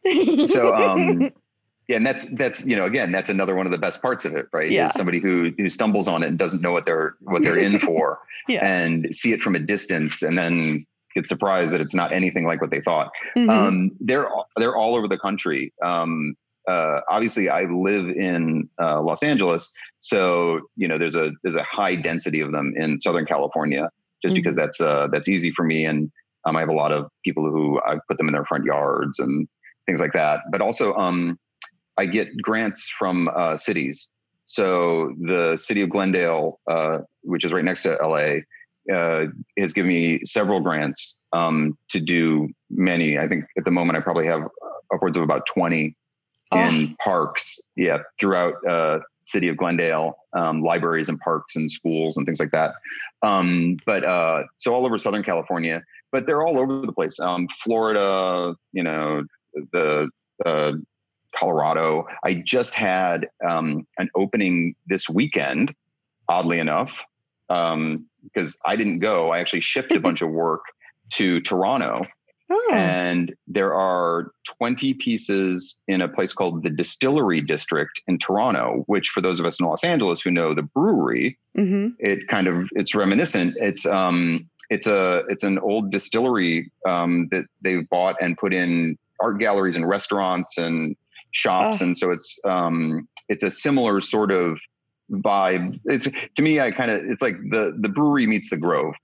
So 0.47 0.75
um, 0.75 1.31
Yeah, 1.89 1.97
and 1.97 2.07
that's 2.07 2.27
that's 2.35 2.67
you 2.67 2.77
know 2.77 2.85
again 2.85 3.11
that's 3.13 3.31
another 3.31 3.57
one 3.57 3.65
of 3.65 3.73
the 3.73 3.79
best 3.79 4.03
parts 4.03 4.27
of 4.27 4.37
it, 4.37 4.47
right? 4.53 4.71
Yeah. 4.71 4.87
Is 4.87 4.93
somebody 4.93 5.21
who 5.21 5.51
who 5.57 5.71
stumbles 5.71 6.07
on 6.07 6.23
it 6.23 6.27
and 6.27 6.39
doesn't 6.39 6.61
know 6.61 6.71
what 6.71 6.85
they're 6.85 7.17
what 7.21 7.43
they're 7.43 7.59
in 7.59 7.79
for, 7.89 8.21
Yeah. 8.47 8.65
and 8.65 9.15
see 9.15 9.33
it 9.33 9.41
from 9.41 9.55
a 9.55 9.59
distance, 9.59 10.23
and 10.23 10.37
then 10.37 10.87
get 11.19 11.27
surprised 11.27 11.73
that 11.73 11.81
it's 11.81 11.95
not 11.95 12.13
anything 12.13 12.45
like 12.47 12.61
what 12.61 12.71
they 12.71 12.81
thought. 12.81 13.09
Mhm. 13.37 13.51
Um, 13.51 13.91
they're 14.01 14.29
they're 14.57 14.77
all 14.77 14.95
over 14.95 15.09
the 15.09 15.19
country. 15.19 15.73
Um, 15.83 16.37
uh, 16.69 17.01
obviously, 17.11 17.49
I 17.49 17.63
live 17.65 18.07
in 18.29 18.69
uh, 18.81 19.01
Los 19.03 19.23
Angeles, 19.23 19.73
so 20.01 20.61
you 20.77 20.87
know 20.89 20.99
there's 20.99 21.17
a 21.17 21.33
there's 21.43 21.57
a 21.57 21.63
high 21.65 21.95
density 21.97 22.41
of 22.41 22.53
them 22.53 22.73
in 22.77 23.01
Southern 23.01 23.25
California, 23.27 23.85
just 24.23 24.35
Mhm. 24.35 24.39
because 24.41 24.57
that's 24.57 24.81
uh, 24.81 25.09
that's 25.13 25.29
easy 25.29 25.51
for 25.51 25.65
me, 25.65 25.85
and 25.91 26.11
um, 26.45 26.57
I 26.57 26.61
have 26.61 26.69
a 26.77 26.81
lot 26.85 26.93
of 26.93 27.11
people 27.25 27.45
who 27.51 27.81
I 27.91 27.97
put 28.09 28.17
them 28.19 28.29
in 28.29 28.33
their 28.35 28.45
front 28.45 28.65
yards 28.65 29.19
and 29.19 29.49
things 29.87 30.01
like 30.01 30.13
that. 30.13 30.41
But 30.53 30.61
also, 30.61 30.95
um, 30.95 31.39
I 31.97 32.07
get 32.07 32.29
grants 32.43 32.89
from 32.99 33.29
uh, 33.35 33.57
cities. 33.57 34.09
So 34.45 35.15
the 35.21 35.57
city 35.57 35.83
of 35.83 35.91
Glendale, 35.91 36.59
uh, 36.71 36.99
which 37.23 37.45
is 37.45 37.53
right 37.53 37.65
next 37.65 37.83
to 37.83 37.99
LA, 38.03 38.41
uh, 38.93 39.27
has 39.59 39.73
given 39.73 39.89
me 39.89 40.21
several 40.25 40.61
grants 40.61 41.19
um, 41.33 41.77
to 41.91 42.01
do 42.01 42.49
many. 42.71 43.19
I 43.19 43.29
think 43.29 43.45
at 43.57 43.65
the 43.65 43.71
moment 43.71 43.97
I 43.97 44.01
probably 44.01 44.27
have 44.27 44.43
upwards 44.93 45.17
of 45.17 45.23
about 45.23 45.47
20 45.47 45.95
in 46.55 46.97
parks, 46.97 47.61
yeah, 47.77 47.99
throughout 48.19 48.55
uh, 48.67 49.01
city 49.23 49.49
of 49.49 49.57
Glendale, 49.57 50.17
um, 50.33 50.63
libraries 50.63 51.09
and 51.09 51.21
parks 51.21 51.57
and 51.57 51.71
schools 51.71 52.17
and 52.17 52.25
things 52.25 52.41
like 52.41 52.51
that. 52.53 52.73
Um, 53.23 53.77
but 53.85 54.05
uh, 54.05 54.45
so 54.57 54.75
all 54.75 54.87
over 54.87 54.97
Southern 54.97 55.23
California, 55.23 55.83
but 56.11 56.27
they're 56.27 56.47
all 56.47 56.59
over 56.59 56.87
the 56.87 56.93
place. 56.93 57.21
Um, 57.21 57.49
Florida, 57.63 58.55
you 58.73 58.83
know, 58.83 59.25
the 59.73 60.09
uh, 60.47 60.73
Colorado. 61.37 62.07
I 62.25 62.35
just 62.35 62.75
had 62.75 63.29
um, 63.47 63.87
an 63.99 64.09
opening 64.15 64.75
this 64.87 65.09
weekend, 65.09 65.75
oddly 66.29 66.59
enough, 66.59 67.05
because 68.23 68.59
I 68.67 68.77
didn't 68.77 68.99
go. 69.01 69.31
I 69.33 69.39
actually 69.39 69.61
shipped 69.61 69.93
a 69.93 70.01
bunch 70.09 70.23
of 70.23 70.31
work 70.31 70.63
to 71.15 71.41
Toronto 71.41 72.07
Oh. 72.51 72.71
and 72.73 73.35
there 73.47 73.75
are 73.75 74.31
20 74.59 74.95
pieces 74.95 75.83
in 75.87 76.01
a 76.01 76.09
place 76.09 76.33
called 76.33 76.63
the 76.63 76.71
Distillery 76.71 77.43
District 77.43 78.01
in 78.07 78.19
Toronto, 78.19 78.85
which 78.87 79.11
for 79.11 79.21
those 79.21 79.39
of 79.39 79.45
us 79.45 79.61
in 79.61 79.67
Los 79.67 79.85
Angeles 79.85 80.23
who 80.23 80.31
know 80.31 80.55
the 80.55 80.63
brewery, 80.63 81.39
hmm 81.55 81.89
it 81.99 82.27
kind 82.29 82.47
of 82.47 82.69
it's 82.73 82.95
reminiscent. 82.95 83.55
It's 83.61 83.85
um 83.85 84.49
it's 84.71 84.87
a 84.87 85.25
it's 85.29 85.45
an 85.45 85.59
old 85.59 85.91
distillery 85.91 86.71
um, 86.89 87.29
that 87.33 87.45
they've 87.63 87.87
bought 87.91 88.17
and 88.21 88.37
put 88.39 88.55
in 88.55 88.97
art 89.21 89.39
galleries 89.39 89.77
and 89.77 89.87
restaurants 89.87 90.57
and 90.57 90.97
shops, 91.33 91.83
Oh. 91.83 91.85
and 91.87 91.99
so 91.99 92.11
it's 92.13 92.41
um 92.47 93.07
it's 93.29 93.45
a 93.45 93.51
similar 93.51 94.01
sort 94.01 94.31
of 94.31 94.59
vibe. 95.11 95.81
It's 95.85 96.09
to 96.37 96.43
me, 96.43 96.61
I 96.61 96.71
kind 96.71 96.91
of 96.91 97.05
it's 97.05 97.23
like 97.23 97.37
the 97.51 97.75
the 97.81 97.89
brewery 97.89 98.27
meets 98.27 98.51
the 98.51 98.57
Grove. 98.57 98.95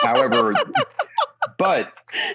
However, 0.00 0.52
but 1.58 1.92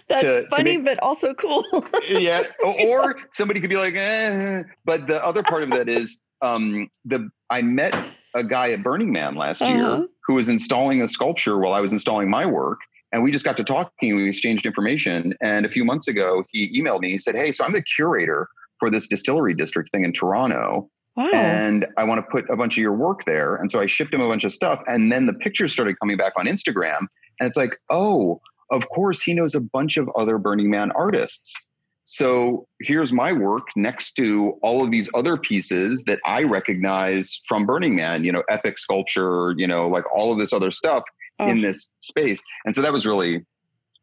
That's 0.07 0.21
to- 0.21 0.41
to 0.43 0.47
funny, 0.49 0.77
make- 0.77 0.85
but 0.85 0.99
also 0.99 1.33
cool. 1.33 1.63
yeah 2.09 2.43
or, 2.65 2.79
or 2.81 3.15
somebody 3.31 3.59
could 3.59 3.69
be 3.69 3.77
like 3.77 3.93
eh. 3.95 4.63
but 4.85 5.07
the 5.07 5.23
other 5.23 5.43
part 5.43 5.63
of 5.63 5.71
that 5.71 5.87
is 5.89 6.23
um 6.41 6.89
the 7.05 7.29
i 7.49 7.61
met 7.61 7.95
a 8.35 8.43
guy 8.43 8.71
at 8.71 8.81
burning 8.83 9.11
man 9.11 9.35
last 9.35 9.61
Uh-huh. 9.61 9.73
year 9.73 10.07
who 10.25 10.35
was 10.35 10.47
installing 10.49 11.01
a 11.01 11.07
sculpture 11.07 11.57
while 11.59 11.73
i 11.73 11.79
was 11.81 11.91
installing 11.91 12.29
my 12.29 12.45
work 12.45 12.79
and 13.11 13.21
we 13.23 13.31
just 13.31 13.43
got 13.45 13.57
to 13.57 13.63
talking 13.63 14.15
we 14.15 14.27
exchanged 14.27 14.65
information 14.65 15.33
and 15.41 15.65
a 15.65 15.69
few 15.69 15.83
months 15.83 16.07
ago 16.07 16.43
he 16.51 16.79
emailed 16.81 17.01
me 17.01 17.09
he 17.11 17.17
said 17.17 17.35
hey 17.35 17.51
so 17.51 17.65
i'm 17.65 17.73
the 17.73 17.81
curator 17.81 18.47
for 18.79 18.89
this 18.89 19.07
distillery 19.07 19.53
district 19.53 19.91
thing 19.91 20.05
in 20.05 20.13
toronto 20.13 20.89
wow. 21.15 21.29
and 21.33 21.85
I 21.97 22.03
want 22.03 22.19
to 22.19 22.31
put 22.31 22.49
a 22.49 22.55
bunch 22.55 22.77
of 22.77 22.81
your 22.81 22.93
work 22.93 23.25
there. 23.25 23.55
And 23.55 23.71
so 23.71 23.79
I 23.79 23.85
shipped 23.85 24.13
him 24.13 24.21
a 24.21 24.27
bunch 24.27 24.43
of 24.43 24.51
stuff. 24.51 24.81
And 24.87 25.11
then 25.11 25.25
the 25.25 25.33
pictures 25.33 25.71
started 25.71 25.99
coming 25.99 26.17
back 26.17 26.33
on 26.37 26.45
Instagram. 26.45 26.99
And 27.39 27.47
it's 27.47 27.57
like, 27.57 27.77
oh, 27.89 28.41
of 28.71 28.87
course, 28.89 29.21
he 29.21 29.33
knows 29.33 29.55
a 29.55 29.61
bunch 29.61 29.97
of 29.97 30.09
other 30.15 30.37
Burning 30.37 30.69
Man 30.69 30.91
artists. 30.91 31.67
So 32.03 32.67
here's 32.81 33.13
my 33.13 33.31
work 33.31 33.67
next 33.75 34.13
to 34.13 34.57
all 34.63 34.83
of 34.83 34.89
these 34.91 35.09
other 35.13 35.37
pieces 35.37 36.03
that 36.05 36.19
I 36.25 36.41
recognize 36.43 37.39
from 37.47 37.65
Burning 37.65 37.95
Man, 37.95 38.23
you 38.23 38.31
know, 38.31 38.43
epic 38.49 38.79
sculpture, 38.79 39.53
you 39.57 39.67
know, 39.67 39.87
like 39.87 40.05
all 40.15 40.31
of 40.31 40.39
this 40.39 40.53
other 40.53 40.71
stuff 40.71 41.03
Oh. 41.41 41.47
in 41.47 41.61
this 41.61 41.95
space. 41.99 42.43
And 42.65 42.75
so 42.75 42.81
that 42.81 42.91
was 42.91 43.05
really 43.05 43.45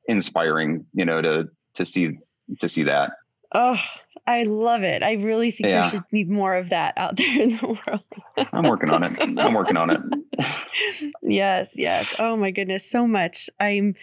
inspiring, 0.09 0.87
you 0.95 1.05
know, 1.05 1.21
to 1.21 1.49
to 1.75 1.85
see 1.85 2.19
to 2.61 2.69
see 2.69 2.85
that. 2.85 3.11
Oh, 3.53 3.79
I 4.27 4.43
love 4.43 4.83
it. 4.83 5.03
I 5.03 5.13
really 5.15 5.51
think 5.51 5.69
Yeah. 5.69 5.83
there 5.83 5.91
should 5.91 6.09
be 6.11 6.25
more 6.25 6.55
of 6.57 6.71
that 6.71 6.95
out 6.97 7.17
there 7.19 7.41
in 7.43 7.51
the 7.59 7.79
world. 7.87 8.05
I'm 8.53 8.65
working 8.65 8.91
on 8.91 9.03
it. 9.05 9.13
I'm 9.39 9.55
working 9.55 9.77
on 9.77 9.91
it. 9.91 10.01
yes, 11.23 11.75
yes. 11.77 12.15
Oh 12.19 12.37
my 12.37 12.51
goodness, 12.51 12.89
so 12.91 13.07
much. 13.07 13.49
I'm 13.61 13.95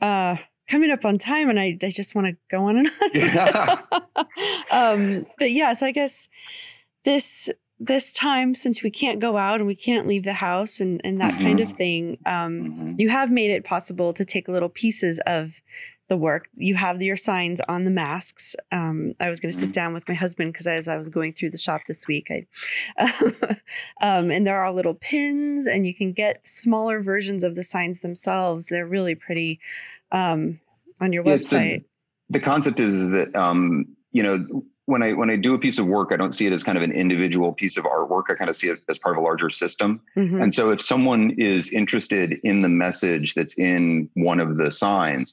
uh 0.00 0.36
coming 0.68 0.90
up 0.90 1.04
on 1.04 1.18
time 1.18 1.50
and 1.50 1.58
I, 1.58 1.76
I 1.82 1.90
just 1.90 2.14
want 2.14 2.28
to 2.28 2.36
go 2.50 2.64
on 2.64 2.76
and 2.76 2.90
on. 3.38 3.78
um 4.70 5.26
but 5.38 5.50
yeah, 5.50 5.72
so 5.72 5.86
I 5.86 5.90
guess 5.92 6.28
this 7.04 7.48
this 7.78 8.12
time 8.12 8.54
since 8.54 8.82
we 8.82 8.90
can't 8.90 9.20
go 9.20 9.36
out 9.38 9.56
and 9.60 9.66
we 9.66 9.74
can't 9.74 10.06
leave 10.06 10.24
the 10.24 10.34
house 10.34 10.80
and 10.80 11.00
and 11.04 11.20
that 11.20 11.38
kind 11.38 11.60
of 11.60 11.70
Mhm. 11.70 11.76
thing, 11.76 12.18
um 12.26 12.52
Mhm. 12.52 12.94
you 13.00 13.08
have 13.08 13.30
made 13.30 13.50
it 13.50 13.64
possible 13.64 14.12
to 14.12 14.24
take 14.24 14.48
little 14.48 14.68
pieces 14.68 15.18
of 15.26 15.60
the 16.10 16.16
work. 16.18 16.48
You 16.56 16.74
have 16.74 17.00
your 17.02 17.16
signs 17.16 17.60
on 17.68 17.82
the 17.82 17.90
masks. 17.90 18.54
Um, 18.72 19.14
I 19.20 19.30
was 19.30 19.40
going 19.40 19.52
to 19.54 19.58
sit 19.58 19.70
Mhm. 19.70 19.72
down 19.72 19.94
with 19.94 20.06
my 20.08 20.14
husband 20.14 20.52
because 20.52 20.66
as 20.66 20.88
I 20.88 20.96
was 20.98 21.08
going 21.08 21.32
through 21.32 21.50
the 21.50 21.56
shop 21.58 21.82
this 21.86 22.06
week, 22.06 22.30
I, 22.30 22.46
um, 24.02 24.30
and 24.30 24.46
there 24.46 24.58
are 24.62 24.72
little 24.72 24.94
pins, 24.94 25.66
and 25.66 25.86
you 25.86 25.94
can 25.94 26.12
get 26.12 26.46
smaller 26.46 27.00
versions 27.00 27.42
of 27.44 27.54
the 27.54 27.62
signs 27.62 28.00
themselves. 28.00 28.66
They're 28.66 28.86
really 28.86 29.14
pretty 29.14 29.60
um, 30.12 30.60
on 31.00 31.12
your 31.12 31.24
Yeah, 31.24 31.38
so 31.40 31.56
website. 31.58 31.84
the 32.28 32.40
concept 32.40 32.80
is, 32.80 32.94
is 32.94 33.10
that 33.12 33.34
um, 33.36 33.86
you 34.12 34.22
know 34.22 34.64
when 34.86 35.04
I 35.04 35.12
when 35.12 35.30
I 35.30 35.36
do 35.36 35.54
a 35.54 35.58
piece 35.58 35.78
of 35.78 35.86
work, 35.86 36.10
I 36.12 36.16
don't 36.16 36.32
see 36.32 36.46
it 36.48 36.52
as 36.52 36.64
kind 36.64 36.76
of 36.76 36.82
an 36.82 36.90
individual 36.90 37.52
piece 37.52 37.76
of 37.76 37.84
artwork. 37.84 38.24
I 38.28 38.34
kind 38.34 38.50
of 38.50 38.56
see 38.56 38.68
it 38.68 38.80
as 38.88 38.98
part 38.98 39.16
of 39.16 39.22
a 39.22 39.24
larger 39.24 39.48
system. 39.48 40.00
Mhm. 40.16 40.42
And 40.42 40.52
so 40.52 40.70
if 40.70 40.82
someone 40.82 41.30
is 41.38 41.72
interested 41.72 42.40
in 42.42 42.62
the 42.62 42.68
message 42.68 43.34
that's 43.34 43.56
in 43.56 44.10
one 44.14 44.40
of 44.40 44.56
the 44.56 44.72
signs, 44.72 45.32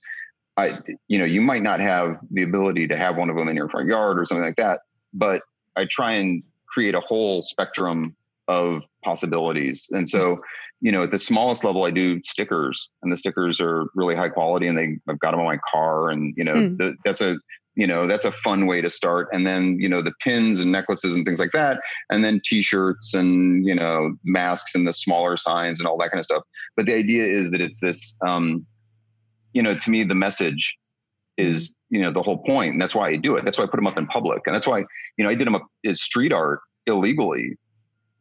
I 0.58 0.80
you 1.08 1.20
know, 1.20 1.26
you 1.26 1.42
might 1.42 1.62
not 1.64 1.80
have 1.80 2.18
the 2.32 2.44
ability 2.44 2.88
to 2.88 2.98
have 2.98 3.16
one 3.18 3.30
of 3.30 3.36
them 3.36 3.48
in 3.48 3.56
your 3.56 3.70
front 3.70 3.88
yard 3.88 4.20
or 4.20 4.26
something 4.26 4.46
like 4.46 4.56
that, 4.58 4.82
but 5.14 5.42
I 5.76 5.86
try 5.90 6.14
and 6.14 6.44
create 6.68 6.96
a 6.96 7.00
whole 7.00 7.44
spectrum 7.44 8.16
of 8.48 8.82
possibilities. 9.04 9.88
And 9.92 10.10
so, 10.10 10.42
you 10.82 10.92
know, 10.92 11.04
at 11.04 11.12
the 11.12 11.20
smallest 11.20 11.64
level 11.64 11.84
I 11.84 11.92
do 11.92 12.20
stickers 12.24 12.90
and 13.04 13.12
the 13.12 13.18
stickers 13.18 13.62
are 13.62 13.88
really 13.94 14.16
high 14.16 14.30
quality 14.30 14.68
and 14.68 14.78
they 14.78 14.98
I've 15.12 15.20
got 15.20 15.32
them 15.32 15.42
on 15.42 15.46
my 15.46 15.60
car 15.70 16.10
and 16.10 16.34
you 16.38 16.44
know, 16.44 16.54
Hmm. 16.54 16.78
the, 16.78 16.96
that's 17.06 17.22
a 17.22 17.38
you 17.76 17.86
know 17.86 18.08
that's 18.08 18.26
a 18.26 18.32
fun 18.32 18.66
way 18.66 18.82
to 18.82 18.90
start 18.90 19.28
and 19.32 19.46
then 19.46 19.78
you 19.80 19.88
know 19.88 20.02
the 20.02 20.12
pins 20.22 20.60
and 20.60 20.72
necklaces 20.72 21.16
and 21.16 21.26
things 21.26 21.40
like 21.40 21.52
that 21.54 21.80
and 22.10 22.26
then 22.26 22.42
t-shirts 22.44 23.14
and 23.14 23.66
you 23.68 23.76
know 23.76 24.16
masks 24.24 24.74
and 24.74 24.88
the 24.88 24.92
smaller 24.92 25.38
signs 25.38 25.80
and 25.80 25.88
all 25.88 25.96
that 25.96 26.10
kind 26.10 26.20
of 26.20 26.26
stuff 26.26 26.44
but 26.76 26.88
the 26.88 26.96
idea 26.96 27.24
is 27.24 27.52
that 27.52 27.62
it's 27.62 27.80
this 27.80 28.18
um 28.26 28.66
you 29.58 29.64
know 29.66 29.74
to 29.84 29.90
me 29.94 30.00
the 30.14 30.20
message 30.28 30.64
is 31.38 31.58
you 31.90 32.02
know 32.04 32.12
the 32.18 32.22
whole 32.28 32.40
point 32.52 32.70
and 32.74 32.82
that's 32.82 32.96
why 33.00 33.08
i 33.14 33.16
do 33.28 33.36
it 33.38 33.44
that's 33.46 33.58
why 33.58 33.64
i 33.66 33.68
put 33.74 33.78
them 33.82 33.88
up 33.92 33.98
in 34.02 34.06
public 34.18 34.42
and 34.46 34.54
that's 34.56 34.68
why 34.72 34.80
you 35.18 35.22
know 35.24 35.30
i 35.34 35.36
did 35.40 35.46
them 35.48 35.56
up 35.60 35.66
as 35.86 36.02
street 36.10 36.32
art 36.42 36.60
illegally 36.92 37.46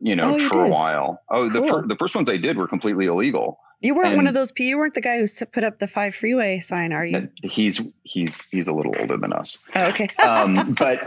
you 0.00 0.14
know 0.18 0.28
Oh, 0.34 0.36
you 0.36 0.48
for 0.50 0.64
a 0.64 0.68
while 0.68 1.08
oh 1.30 1.48
the, 1.48 1.62
fir- 1.66 1.86
the 1.86 1.96
first 2.02 2.14
ones 2.18 2.28
i 2.36 2.38
did 2.46 2.54
were 2.60 2.68
completely 2.76 3.06
illegal 3.06 3.48
You 3.86 3.94
weren't 3.96 4.16
one 4.16 4.26
of 4.30 4.34
those. 4.38 4.50
You 4.58 4.78
weren't 4.80 4.94
the 5.00 5.02
guy 5.08 5.16
who 5.20 5.26
put 5.56 5.62
up 5.68 5.78
the 5.84 5.86
five 5.96 6.12
freeway 6.20 6.58
sign, 6.70 6.90
are 6.98 7.04
you? 7.12 7.28
he's 7.56 7.76
he's 8.12 8.34
he's 8.52 8.68
a 8.72 8.74
little 8.78 8.94
older 9.00 9.16
than 9.24 9.32
us 9.40 9.48
Oh, 9.78 9.86
okay. 9.92 10.08
um, 10.32 10.74
but 10.84 10.98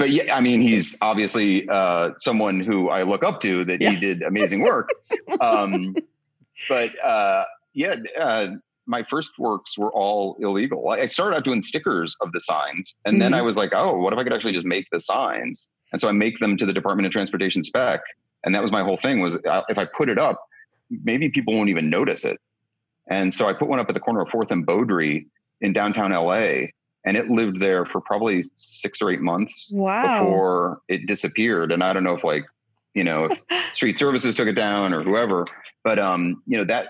but 0.00 0.08
yeah, 0.16 0.34
I 0.38 0.40
mean, 0.40 0.60
he's 0.70 0.88
obviously 1.10 1.68
uh, 1.68 2.10
someone 2.16 2.56
who 2.68 2.88
I 2.98 3.02
look 3.12 3.22
up 3.30 3.36
to 3.46 3.52
that 3.68 3.78
Yeah. 3.80 3.90
he 3.92 3.96
did 4.06 4.22
amazing 4.32 4.60
work. 4.70 4.88
Um, 5.48 5.94
but 6.72 6.90
uh, 7.14 7.44
yeah, 7.74 7.94
uh, 8.26 8.46
my 8.88 9.02
first 9.04 9.38
works 9.38 9.76
were 9.76 9.92
all 9.92 10.36
illegal. 10.40 10.88
I 10.88 11.06
started 11.06 11.36
out 11.36 11.44
doing 11.44 11.60
stickers 11.60 12.16
of 12.22 12.32
the 12.32 12.40
signs, 12.40 12.98
and 13.04 13.20
then 13.20 13.32
Mhm. 13.32 13.36
I 13.36 13.42
was 13.42 13.56
like, 13.58 13.72
oh, 13.74 13.98
what 13.98 14.12
if 14.12 14.18
I 14.18 14.24
could 14.24 14.32
actually 14.32 14.52
just 14.52 14.66
make 14.66 14.86
the 14.90 14.98
signs? 14.98 15.70
And 15.92 16.00
so 16.00 16.08
I 16.08 16.12
make 16.12 16.38
them 16.38 16.56
to 16.56 16.66
the 16.66 16.72
Department 16.72 17.06
of 17.06 17.12
Transportation 17.12 17.62
spec, 17.62 18.00
and 18.44 18.54
that 18.54 18.62
was 18.62 18.72
my 18.72 18.82
whole 18.82 18.96
thing. 18.96 19.20
Was 19.20 19.36
uh, 19.36 19.62
if 19.68 19.78
I 19.78 19.84
put 19.84 20.08
it 20.08 20.18
up, 20.18 20.42
maybe 21.04 21.28
people 21.28 21.54
won't 21.54 21.68
even 21.68 21.90
notice 21.90 22.24
it. 22.24 22.40
And 23.10 23.32
so 23.32 23.46
I 23.46 23.52
put 23.52 23.68
one 23.68 23.78
up 23.78 23.88
at 23.88 23.94
the 23.94 24.00
corner 24.00 24.22
of 24.22 24.30
Fourth 24.30 24.50
and 24.50 24.66
Beaudry 24.66 25.26
in 25.60 25.72
downtown 25.72 26.10
LA, 26.10 26.68
and 27.04 27.16
it 27.16 27.30
lived 27.30 27.60
there 27.60 27.84
for 27.84 28.00
probably 28.00 28.44
six 28.56 29.02
or 29.02 29.10
eight 29.10 29.20
months 29.20 29.70
wow. 29.72 30.24
before 30.24 30.80
it 30.88 31.06
disappeared. 31.06 31.72
And 31.72 31.84
I 31.84 31.92
don't 31.92 32.04
know 32.04 32.14
if 32.14 32.24
like, 32.24 32.46
you 32.94 33.04
know, 33.04 33.24
if 33.26 33.42
street 33.74 33.98
services 33.98 34.34
took 34.34 34.48
it 34.48 34.54
down 34.54 34.94
or 34.94 35.02
whoever, 35.02 35.46
but 35.84 35.98
um, 35.98 36.42
you 36.46 36.56
know, 36.56 36.64
that 36.64 36.88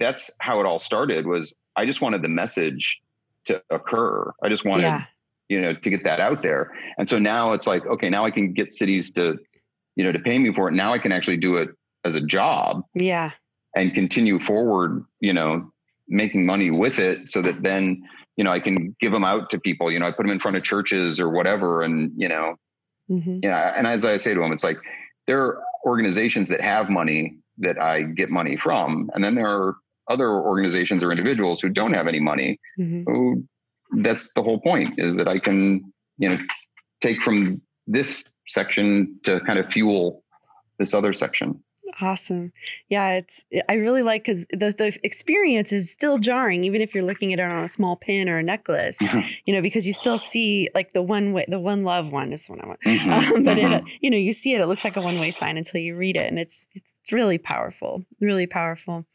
that's 0.00 0.30
how 0.40 0.58
it 0.60 0.66
all 0.66 0.80
started 0.80 1.26
was 1.26 1.56
I 1.76 1.86
just 1.86 2.00
wanted 2.00 2.22
the 2.22 2.28
message 2.28 3.00
to 3.44 3.62
occur. 3.70 4.32
I 4.42 4.48
just 4.48 4.64
wanted, 4.64 4.82
yeah. 4.82 5.04
you 5.48 5.60
know, 5.60 5.74
to 5.74 5.90
get 5.90 6.04
that 6.04 6.18
out 6.18 6.42
there. 6.42 6.72
And 6.98 7.08
so 7.08 7.18
now 7.18 7.52
it's 7.52 7.66
like, 7.66 7.86
okay, 7.86 8.10
now 8.10 8.24
I 8.24 8.30
can 8.30 8.52
get 8.52 8.72
cities 8.72 9.12
to, 9.12 9.38
you 9.94 10.04
know, 10.04 10.12
to 10.12 10.18
pay 10.18 10.38
me 10.38 10.52
for 10.52 10.68
it. 10.68 10.72
Now 10.72 10.92
I 10.92 10.98
can 10.98 11.12
actually 11.12 11.36
do 11.36 11.56
it 11.56 11.68
as 12.04 12.16
a 12.16 12.20
job. 12.20 12.82
Yeah. 12.94 13.30
And 13.76 13.94
continue 13.94 14.40
forward, 14.40 15.04
you 15.20 15.32
know, 15.32 15.70
making 16.08 16.44
money 16.44 16.70
with 16.70 16.98
it 16.98 17.28
so 17.28 17.40
that 17.42 17.62
then, 17.62 18.02
you 18.36 18.42
know, 18.42 18.50
I 18.50 18.58
can 18.58 18.96
give 19.00 19.12
them 19.12 19.24
out 19.24 19.50
to 19.50 19.60
people, 19.60 19.92
you 19.92 19.98
know, 19.98 20.06
I 20.06 20.10
put 20.10 20.24
them 20.24 20.32
in 20.32 20.40
front 20.40 20.56
of 20.56 20.64
churches 20.64 21.20
or 21.20 21.30
whatever. 21.30 21.82
And, 21.82 22.12
you 22.16 22.28
know, 22.28 22.56
mm-hmm. 23.08 23.38
yeah. 23.42 23.74
And 23.76 23.86
as 23.86 24.04
I 24.04 24.16
say 24.16 24.34
to 24.34 24.40
them, 24.40 24.52
it's 24.52 24.64
like, 24.64 24.78
there 25.26 25.40
are 25.42 25.62
organizations 25.86 26.48
that 26.48 26.60
have 26.60 26.90
money 26.90 27.36
that 27.58 27.80
I 27.80 28.02
get 28.02 28.30
money 28.30 28.56
from. 28.56 29.10
And 29.14 29.22
then 29.22 29.34
there 29.34 29.46
are 29.46 29.76
other 30.10 30.30
organizations 30.30 31.02
or 31.02 31.10
individuals 31.10 31.60
who 31.60 31.68
don't 31.68 31.94
have 31.94 32.06
any 32.06 32.20
money 32.20 32.58
mm-hmm. 32.78 33.10
who 33.10 33.44
that's 33.98 34.32
the 34.34 34.42
whole 34.42 34.60
point 34.60 34.94
is 34.98 35.16
that 35.16 35.28
I 35.28 35.38
can, 35.38 35.92
you 36.18 36.28
know, 36.28 36.38
take 37.00 37.22
from 37.22 37.60
this 37.86 38.32
section 38.46 39.18
to 39.24 39.40
kind 39.40 39.58
of 39.58 39.70
fuel 39.72 40.22
this 40.78 40.94
other 40.94 41.12
section. 41.12 41.62
Awesome. 42.00 42.52
Yeah, 42.88 43.14
it's 43.14 43.44
I 43.68 43.74
really 43.74 44.02
like 44.02 44.22
because 44.22 44.46
the 44.50 44.72
the 44.76 44.96
experience 45.02 45.72
is 45.72 45.90
still 45.90 46.18
jarring, 46.18 46.62
even 46.62 46.80
if 46.80 46.94
you're 46.94 47.04
looking 47.04 47.32
at 47.32 47.40
it 47.40 47.42
on 47.42 47.64
a 47.64 47.68
small 47.68 47.96
pin 47.96 48.28
or 48.28 48.38
a 48.38 48.42
necklace. 48.42 48.98
you 49.44 49.54
know, 49.54 49.60
because 49.60 49.86
you 49.86 49.92
still 49.92 50.18
see 50.18 50.68
like 50.74 50.92
the 50.92 51.02
one 51.02 51.32
way, 51.32 51.46
the 51.48 51.58
one 51.58 51.82
love 51.82 52.12
one 52.12 52.32
is 52.32 52.46
the 52.46 52.52
one 52.52 52.60
I 52.60 52.66
want. 52.68 52.80
Mm-hmm. 52.82 53.10
Um, 53.10 53.44
but 53.44 53.56
mm-hmm. 53.56 53.72
it, 53.72 53.84
you 54.00 54.10
know, 54.10 54.16
you 54.16 54.32
see 54.32 54.54
it, 54.54 54.60
it 54.60 54.66
looks 54.66 54.84
like 54.84 54.96
a 54.96 55.02
one 55.02 55.18
way 55.18 55.32
sign 55.32 55.56
until 55.56 55.80
you 55.80 55.96
read 55.96 56.16
it, 56.16 56.28
and 56.28 56.38
it's 56.38 56.64
it's 56.74 56.89
really 57.12 57.38
powerful, 57.38 58.04
really 58.20 58.46
powerful. 58.46 59.06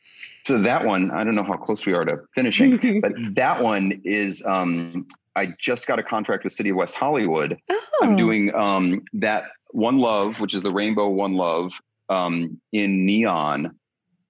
So 0.43 0.59
that 0.59 0.85
one, 0.85 1.11
I 1.11 1.23
don't 1.23 1.35
know 1.35 1.43
how 1.43 1.53
close 1.53 1.85
we 1.85 1.93
are 1.93 2.05
to 2.05 2.17
finishing, 2.33 2.99
but 3.01 3.13
that 3.35 3.61
one 3.61 4.01
is 4.03 4.45
um, 4.45 5.05
I 5.35 5.49
just 5.59 5.87
got 5.87 5.99
a 5.99 6.03
contract 6.03 6.43
with 6.43 6.53
City 6.53 6.69
of 6.69 6.77
West 6.77 6.95
Hollywood. 6.95 7.57
Oh. 7.69 7.81
I'm 8.01 8.15
doing 8.15 8.53
um, 8.55 9.03
that 9.13 9.45
One 9.71 9.97
Love, 9.97 10.39
which 10.39 10.53
is 10.53 10.63
the 10.63 10.71
Rainbow 10.71 11.09
One 11.09 11.33
Love 11.33 11.73
um, 12.09 12.59
in 12.71 13.05
neon 13.05 13.75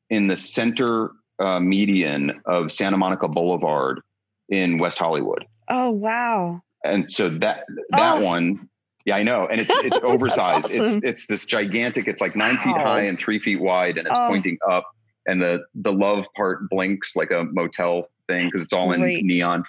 in 0.09 0.27
the 0.27 0.37
center 0.37 1.11
uh, 1.39 1.59
median 1.59 2.41
of 2.45 2.71
Santa 2.71 2.97
Monica 2.97 3.27
Boulevard 3.27 4.01
in 4.49 4.77
West 4.77 4.97
Hollywood. 4.97 5.45
Oh 5.67 5.89
wow! 5.89 6.61
And 6.83 7.09
so 7.09 7.29
that 7.29 7.65
that 7.91 8.17
oh. 8.17 8.23
one 8.23 8.69
yeah, 9.05 9.17
I 9.17 9.23
know, 9.23 9.47
and 9.47 9.61
it's 9.61 9.71
it's 9.85 9.99
oversized. 10.03 10.65
awesome. 10.65 10.81
It's 10.81 11.03
it's 11.03 11.27
this 11.27 11.45
gigantic. 11.45 12.07
It's 12.07 12.21
like 12.21 12.35
nine 12.35 12.55
wow. 12.55 12.63
feet 12.63 12.77
high 12.77 13.01
and 13.01 13.17
three 13.17 13.39
feet 13.39 13.61
wide, 13.61 13.97
and 13.97 14.07
it's 14.07 14.17
oh. 14.17 14.27
pointing 14.27 14.57
up. 14.69 14.85
And 15.27 15.41
the 15.41 15.63
the 15.75 15.93
love 15.93 16.27
part 16.35 16.69
blinks 16.69 17.15
like 17.15 17.31
a 17.31 17.45
motel 17.51 18.07
thing 18.27 18.47
because 18.47 18.63
it's 18.63 18.73
all 18.73 18.87
great. 18.87 19.19
in 19.19 19.27
neon. 19.27 19.63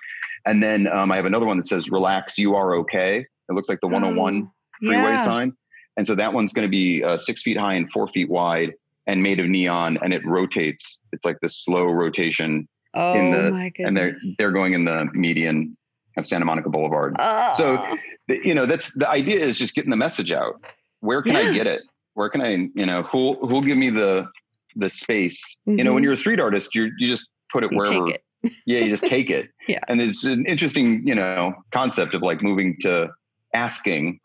And 0.47 0.63
then 0.63 0.87
um, 0.87 1.13
I 1.13 1.17
have 1.17 1.25
another 1.27 1.47
one 1.47 1.59
that 1.59 1.67
says 1.67 1.91
"Relax, 1.91 2.39
you 2.39 2.55
are 2.55 2.75
okay." 2.77 3.27
It 3.49 3.53
looks 3.53 3.69
like 3.69 3.81
the 3.81 3.87
101 3.87 4.51
freeway 4.81 4.97
yeah. 4.97 5.17
sign. 5.19 5.53
And 5.97 6.07
so 6.07 6.15
that 6.17 6.33
one's 6.33 6.53
going 6.53 6.67
to 6.67 6.71
be 6.71 7.05
uh, 7.05 7.17
six 7.17 7.43
feet 7.43 7.57
high 7.57 7.75
and 7.75 7.91
four 7.93 8.09
feet 8.09 8.29
wide, 8.29 8.75
and 9.07 9.23
made 9.23 9.39
of 9.39 9.47
neon, 9.47 9.99
and 10.03 10.13
it 10.13 10.25
rotates. 10.27 11.05
It's 11.13 11.25
like 11.25 11.41
this 11.41 11.57
slow 11.57 11.85
rotation. 11.85 12.69
Oh 12.95 13.15
in 13.15 13.33
the, 13.33 13.51
my 13.51 13.69
goodness! 13.69 13.87
And 13.87 13.97
they're 13.97 14.17
they're 14.39 14.53
going 14.53 14.73
in 14.73 14.85
the 14.85 15.09
median 15.13 15.77
of 16.17 16.27
Santa 16.27 16.45
Monica 16.45 16.69
Boulevard. 16.69 17.17
Uh, 17.19 17.53
so, 17.55 17.97
you 18.29 18.55
know, 18.55 18.67
that's 18.67 18.95
the 18.95 19.09
idea 19.09 19.41
is 19.41 19.59
just 19.59 19.75
getting 19.75 19.91
the 19.91 19.97
message 19.97 20.33
out. 20.33 20.75
Where 21.01 21.23
can 21.23 21.35
yeah. 21.35 21.41
I 21.41 21.53
get 21.53 21.67
it? 21.67 21.83
Where 22.15 22.29
can 22.29 22.41
I, 22.41 22.69
you 22.75 22.87
know, 22.87 23.03
who 23.03 23.37
who'll 23.47 23.63
give 23.63 23.79
me 23.79 23.91
the 23.91 24.27
the 24.75 24.91
space? 24.91 25.57
Mm-hmm. 25.69 25.79
You 25.79 25.85
know, 25.85 25.93
when 25.93 26.01
mm-hmm. 26.01 26.05
you're 26.05 26.13
a 26.15 26.17
street 26.17 26.41
artist, 26.41 26.75
you 26.75 26.91
you 26.99 27.09
just 27.09 27.29
put 27.53 27.65
it 27.65 27.73
you 27.73 27.79
wherever. 27.79 28.11
It. 28.11 28.23
yeah, 28.67 28.81
you 28.81 28.89
just 28.89 29.07
take 29.07 29.31
it. 29.31 29.51
yeah. 29.69 29.81
And 29.89 30.01
it's 30.01 30.25
an 30.25 30.47
interesting, 30.47 31.07
you 31.07 31.15
know, 31.15 31.55
concept 31.73 32.15
of 32.15 32.23
like 32.23 32.43
moving 32.43 32.77
to 32.81 33.11
asking 33.55 34.19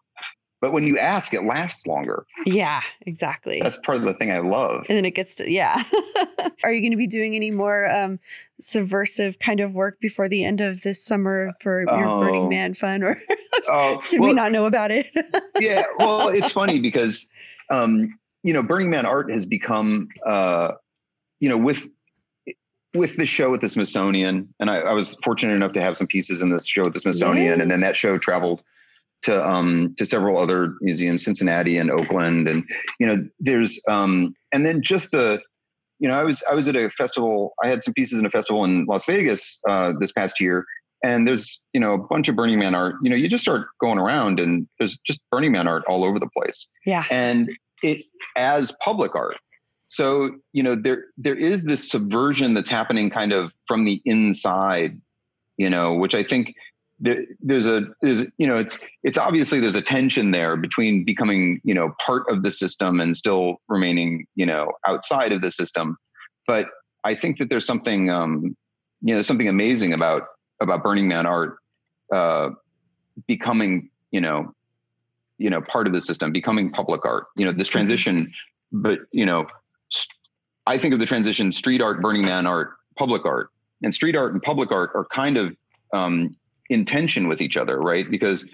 but 0.62 0.74
when 0.74 0.86
you 0.86 1.00
ask, 1.00 1.34
it 1.34 1.44
lasts 1.44 1.88
longer. 1.88 2.26
Yeah, 2.46 2.84
exactly. 3.02 3.60
That's 3.62 3.80
part 3.80 3.98
of 3.98 4.04
the 4.04 4.14
thing 4.14 4.32
I 4.32 4.40
love. 4.40 4.86
And 4.88 4.96
then 4.96 5.06
it 5.06 5.16
gets 5.16 5.34
to, 5.36 5.50
yeah. 5.50 5.84
Are 6.64 6.72
you 6.72 6.82
going 6.82 6.92
to 6.92 6.98
be 6.98 7.08
doing 7.08 7.36
any 7.36 7.50
more 7.50 7.90
um, 7.90 8.20
subversive 8.60 9.40
kind 9.40 9.60
of 9.60 9.74
work 9.74 10.00
before 10.00 10.30
the 10.30 10.44
end 10.46 10.62
of 10.62 10.84
this 10.84 11.04
summer 11.04 11.54
for 11.62 11.82
your 11.82 12.08
oh. 12.08 12.22
Burning 12.22 12.50
Man 12.50 12.76
fun? 12.76 13.02
Or 13.02 13.20
oh, 13.70 14.02
should 14.02 14.20
well, 14.20 14.30
we 14.30 14.36
not 14.36 14.52
know 14.52 14.66
about 14.66 14.92
it? 14.92 15.08
yeah, 15.60 15.84
well, 15.98 16.30
it's 16.30 16.52
funny 16.52 16.80
because, 16.80 17.34
um, 17.72 18.20
you 18.44 18.54
know, 18.54 18.62
Burning 18.62 18.92
Man 18.92 19.08
art 19.08 19.32
has 19.32 19.48
become, 19.48 20.10
uh, 20.28 20.74
you 21.40 21.50
know, 21.50 21.58
with 21.58 21.90
with 22.94 23.16
the 23.16 23.26
show 23.26 23.54
at 23.56 23.62
the 23.62 23.70
Smithsonian, 23.70 24.54
and 24.60 24.70
I, 24.70 24.80
I, 24.80 24.92
was 24.92 25.16
fortunate 25.24 25.54
enough 25.54 25.72
to 25.74 25.82
have 25.82 25.96
some 25.96 26.08
pieces 26.08 26.42
in 26.42 26.50
this 26.50 26.68
show 26.68 26.82
at 26.82 26.92
the 26.92 27.00
Smithsonian, 27.00 27.56
yeah. 27.56 27.62
and 27.62 27.72
then 27.72 27.80
that 27.80 27.96
show 27.96 28.18
traveled 28.18 28.62
to 29.24 29.46
um, 29.46 29.94
to 29.98 30.06
several 30.06 30.38
other 30.38 30.76
museums, 30.82 31.24
Cincinnati 31.24 31.78
and 31.78 31.92
Oakland, 31.92 32.48
and 32.48 32.64
you 33.00 33.08
know, 33.08 33.28
there's 33.40 33.82
um, 33.90 34.34
and 34.52 34.66
then 34.66 34.82
just 34.82 35.12
the, 35.12 35.42
you 36.00 36.08
know, 36.08 36.20
I 36.20 36.24
was 36.24 36.44
I 36.50 36.56
was 36.56 36.68
at 36.68 36.76
a 36.76 36.90
festival. 36.92 37.54
I 37.64 37.68
had 37.68 37.84
some 37.84 37.94
pieces 37.94 38.20
in 38.20 38.26
a 38.26 38.30
festival 38.30 38.64
in 38.64 38.86
Las 38.86 39.06
Vegas 39.06 39.62
uh, 39.68 39.94
this 40.00 40.12
past 40.12 40.40
year, 40.40 40.66
and 41.04 41.28
there's 41.28 41.64
you 41.74 41.80
know 41.80 41.94
a 41.94 41.98
bunch 41.98 42.30
of 42.30 42.36
Burning 42.36 42.60
Man 42.60 42.76
art. 42.76 42.96
You 43.04 43.10
know, 43.10 43.16
you 43.16 43.28
just 43.28 43.44
start 43.44 43.68
going 43.80 44.00
around, 44.00 44.40
and 44.40 44.68
there's 44.80 44.98
just 45.06 45.20
Burning 45.32 45.52
Man 45.52 45.68
art 45.68 45.84
all 45.88 46.04
over 46.04 46.20
the 46.20 46.30
place. 46.36 46.72
Yeah, 46.86 47.06
and 47.12 47.50
it 47.84 48.06
as 48.36 48.72
public 48.84 49.16
art. 49.16 49.38
So 49.88 50.32
you 50.54 50.64
know, 50.64 50.76
there 50.76 51.06
there 51.18 51.36
is 51.36 51.66
this 51.66 51.90
subversion 51.90 52.54
that's 52.54 52.70
happening 52.70 53.10
kind 53.10 53.34
of 53.34 53.52
from 53.68 53.86
the 53.86 54.02
inside. 54.06 55.00
You 55.58 55.70
know, 55.70 55.94
which 55.94 56.16
I 56.16 56.24
think 56.24 56.56
there, 57.02 57.26
there's 57.42 57.66
a 57.66 57.82
there's 58.02 58.26
you 58.38 58.48
know 58.48 58.58
it's 58.58 58.80
it's 59.04 59.18
obviously 59.18 59.60
there's 59.60 59.76
a 59.76 59.82
tension 59.82 60.32
there 60.32 60.56
between 60.56 61.04
becoming 61.04 61.60
you 61.64 61.74
know 61.74 61.94
part 62.06 62.24
of 62.30 62.44
the 62.44 62.52
system 62.52 63.02
and 63.02 63.18
still 63.18 63.58
remaining 63.68 64.26
you 64.36 64.46
know 64.46 64.72
outside 64.88 65.32
of 65.32 65.42
the 65.42 65.50
system 65.50 65.98
but 66.48 66.68
i 67.04 67.14
think 67.16 67.38
that 67.38 67.50
there's 67.50 67.66
something 67.66 68.10
um 68.12 68.56
you 69.02 69.16
know 69.16 69.22
something 69.22 69.50
amazing 69.50 69.94
about 69.94 70.24
about 70.62 70.84
burning 70.84 71.08
man 71.08 71.26
art 71.26 71.58
uh 72.14 72.50
becoming 73.28 73.90
you 74.12 74.22
know 74.22 74.54
you 75.40 75.50
know 75.50 75.62
part 75.62 75.88
of 75.88 75.94
the 75.94 76.02
system 76.02 76.32
becoming 76.32 76.70
public 76.70 77.04
art 77.04 77.26
you 77.36 77.46
know 77.46 77.52
this 77.52 77.68
mm-hmm. 77.68 77.74
transition 77.74 78.32
but 78.72 79.00
you 79.12 79.26
know 79.26 79.48
i 80.68 80.78
think 80.78 80.94
of 80.94 81.00
the 81.00 81.06
transition 81.06 81.52
street 81.52 81.82
art 81.82 82.00
burning 82.00 82.24
man 82.24 82.46
art 82.46 82.74
public 82.96 83.26
art 83.26 83.50
and 83.82 83.92
street 83.92 84.16
art 84.16 84.34
and 84.34 84.44
public 84.44 84.72
art 84.72 84.92
are 84.94 85.06
kind 85.06 85.36
of 85.36 85.56
um, 85.94 86.36
in 86.72 86.86
tension 86.86 87.28
with 87.28 87.42
each 87.42 87.58
other, 87.58 87.80
right? 87.80 88.10
Because 88.10 88.46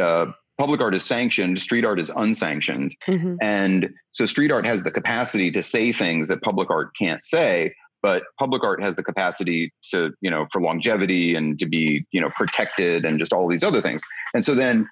uh, 0.00 0.26
public 0.56 0.80
art 0.80 0.94
is 0.94 1.04
sanctioned, 1.04 1.58
street 1.58 1.84
art 1.84 1.98
is 1.98 2.10
unsanctioned. 2.10 2.96
Mm-hmm. 3.08 3.36
And 3.42 3.90
so 4.12 4.24
street 4.24 4.52
art 4.52 4.66
has 4.66 4.84
the 4.84 4.90
capacity 4.90 5.50
to 5.50 5.62
say 5.62 5.92
things 5.92 6.28
that 6.28 6.42
public 6.42 6.70
art 6.70 6.90
can't 6.96 7.24
say, 7.24 7.74
but 8.02 8.22
public 8.38 8.62
art 8.62 8.80
has 8.80 8.94
the 8.94 9.02
capacity 9.02 9.72
to, 9.90 10.12
you 10.20 10.30
know, 10.30 10.46
for 10.52 10.60
longevity 10.62 11.34
and 11.34 11.58
to 11.58 11.66
be, 11.66 12.06
you 12.12 12.20
know, 12.20 12.30
protected 12.36 13.04
and 13.04 13.18
just 13.18 13.32
all 13.32 13.48
these 13.48 13.64
other 13.64 13.80
things. 13.80 14.00
And 14.32 14.44
so 14.44 14.54
then 14.54 14.88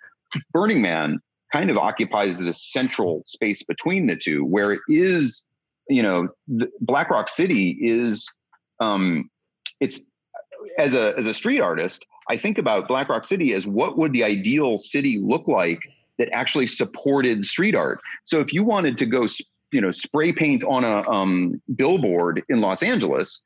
Burning 0.52 0.82
Man 0.82 1.20
kind 1.52 1.70
of 1.70 1.78
occupies 1.78 2.38
this 2.38 2.60
central 2.60 3.22
space 3.24 3.62
between 3.62 4.08
the 4.08 4.16
two 4.16 4.44
where 4.44 4.72
it 4.72 4.80
is, 4.88 5.46
you 5.88 6.02
know, 6.02 6.28
Black 6.80 7.08
Rock 7.08 7.28
City 7.28 7.78
is 7.80 8.28
um 8.80 9.30
it's 9.78 10.10
as 10.78 10.94
a 10.94 11.16
as 11.16 11.26
a 11.26 11.34
street 11.34 11.60
artist, 11.60 12.04
I 12.30 12.37
think 12.37 12.58
about 12.58 12.88
Black 12.88 13.08
Rock 13.08 13.24
City 13.24 13.52
as 13.52 13.66
what 13.66 13.98
would 13.98 14.12
the 14.12 14.24
ideal 14.24 14.76
city 14.76 15.18
look 15.18 15.46
like 15.48 15.78
that 16.18 16.28
actually 16.32 16.66
supported 16.66 17.44
street 17.44 17.74
art. 17.74 17.98
So 18.22 18.40
if 18.40 18.52
you 18.52 18.64
wanted 18.64 18.96
to 18.98 19.06
go, 19.06 19.26
you 19.72 19.80
know, 19.80 19.90
spray 19.90 20.32
paint 20.32 20.64
on 20.64 20.84
a 20.84 21.08
um, 21.10 21.60
billboard 21.74 22.42
in 22.48 22.60
Los 22.60 22.82
Angeles, 22.82 23.42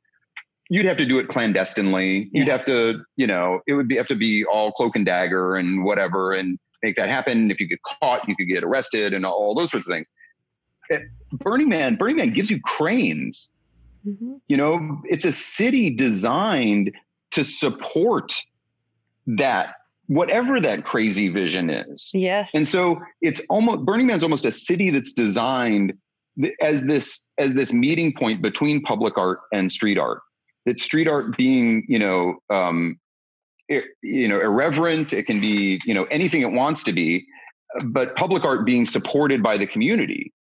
you'd 0.70 0.84
have 0.84 0.98
to 0.98 1.06
do 1.06 1.18
it 1.18 1.28
clandestinely. 1.28 2.28
You'd 2.32 2.48
have 2.48 2.64
to, 2.64 3.02
you 3.16 3.26
know, 3.26 3.60
it 3.66 3.72
would 3.72 3.88
be, 3.88 3.96
have 3.96 4.06
to 4.08 4.14
be 4.14 4.44
all 4.44 4.72
cloak 4.72 4.96
and 4.96 5.06
dagger 5.06 5.56
and 5.56 5.84
whatever, 5.84 6.32
and 6.32 6.58
make 6.82 6.96
that 6.96 7.08
happen. 7.08 7.50
If 7.50 7.60
you 7.60 7.66
get 7.66 7.80
caught, 7.82 8.28
you 8.28 8.36
could 8.36 8.48
get 8.48 8.62
arrested 8.62 9.14
and 9.14 9.24
all 9.24 9.54
those 9.54 9.70
sorts 9.70 9.88
of 9.88 9.92
things. 9.92 10.10
Burning 11.32 11.68
Man, 11.68 11.96
Burning 11.96 12.16
Man 12.16 12.30
gives 12.30 12.50
you 12.50 12.60
cranes. 12.60 13.50
Mm-hmm. 14.06 14.34
You 14.46 14.56
know, 14.56 15.00
it's 15.04 15.24
a 15.24 15.32
city 15.32 15.90
designed 15.90 16.92
to 17.32 17.44
support 17.44 18.34
that 19.36 19.74
whatever 20.06 20.60
that 20.60 20.84
crazy 20.84 21.28
vision 21.28 21.70
is. 21.70 22.10
Yes. 22.14 22.54
And 22.54 22.66
so 22.66 23.00
it's 23.20 23.40
almost 23.50 23.84
Burning 23.84 24.06
Man's 24.06 24.22
almost 24.22 24.46
a 24.46 24.52
city 24.52 24.90
that's 24.90 25.12
designed 25.12 25.92
as 26.62 26.86
this 26.86 27.30
as 27.38 27.54
this 27.54 27.72
meeting 27.72 28.12
point 28.16 28.42
between 28.42 28.82
public 28.82 29.18
art 29.18 29.40
and 29.52 29.70
street 29.70 29.98
art. 29.98 30.20
That 30.66 30.80
street 30.80 31.08
art 31.08 31.36
being, 31.36 31.84
you 31.88 31.98
know, 31.98 32.38
um, 32.50 32.98
you 33.68 34.28
know, 34.28 34.40
irreverent. 34.40 35.12
It 35.12 35.24
can 35.24 35.40
be, 35.40 35.80
you 35.84 35.94
know, 35.94 36.04
anything 36.04 36.40
it 36.40 36.52
wants 36.52 36.82
to 36.84 36.92
be, 36.92 37.26
but 37.84 38.16
public 38.16 38.44
art 38.44 38.64
being 38.64 38.86
supported 38.86 39.42
by 39.42 39.58
the 39.58 39.66
community. 39.66 40.32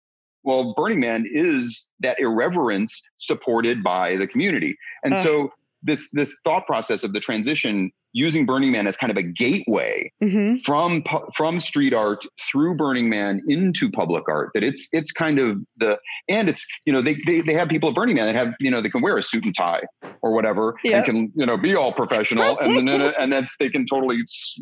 Well, 0.44 0.74
Burning 0.74 1.00
Man 1.00 1.26
is 1.28 1.90
that 2.00 2.20
irreverence 2.20 3.00
supported 3.16 3.82
by 3.82 4.16
the 4.16 4.28
community, 4.28 4.76
and 5.02 5.14
uh. 5.14 5.16
so 5.16 5.50
this 5.82 6.08
this 6.12 6.36
thought 6.44 6.66
process 6.66 7.02
of 7.02 7.12
the 7.12 7.20
transition 7.20 7.90
using 8.16 8.46
Burning 8.46 8.72
Man 8.72 8.86
as 8.86 8.96
kind 8.96 9.10
of 9.10 9.16
a 9.18 9.22
gateway 9.22 10.10
Mhm. 10.24 10.62
from 10.64 11.02
from 11.36 11.60
street 11.60 11.92
art 11.92 12.24
through 12.50 12.74
Burning 12.74 13.10
Man 13.10 13.42
into 13.46 13.90
public 13.90 14.24
art. 14.26 14.48
That 14.54 14.64
it's 14.64 14.88
it's 14.92 15.12
kind 15.12 15.38
of 15.38 15.58
the 15.76 15.98
and 16.28 16.48
it's 16.48 16.66
you 16.86 16.92
know 16.94 17.02
they 17.02 17.16
they, 17.26 17.42
they 17.42 17.52
have 17.52 17.68
people 17.68 17.90
at 17.90 17.94
Burning 17.94 18.16
Man 18.16 18.24
that 18.26 18.34
have 18.34 18.54
you 18.58 18.70
know 18.70 18.80
they 18.80 18.88
can 18.88 19.02
wear 19.02 19.18
a 19.18 19.22
suit 19.22 19.44
and 19.44 19.54
tie 19.54 19.82
or 20.22 20.32
whatever 20.32 20.74
Yep. 20.82 20.94
and 20.94 21.04
can 21.04 21.32
you 21.36 21.44
know 21.44 21.58
be 21.58 21.74
all 21.76 21.92
professional 21.92 22.58
and 22.58 22.88
then 22.88 23.12
and 23.20 23.30
then 23.32 23.46
they 23.60 23.68
can 23.68 23.84
totally 23.84 24.16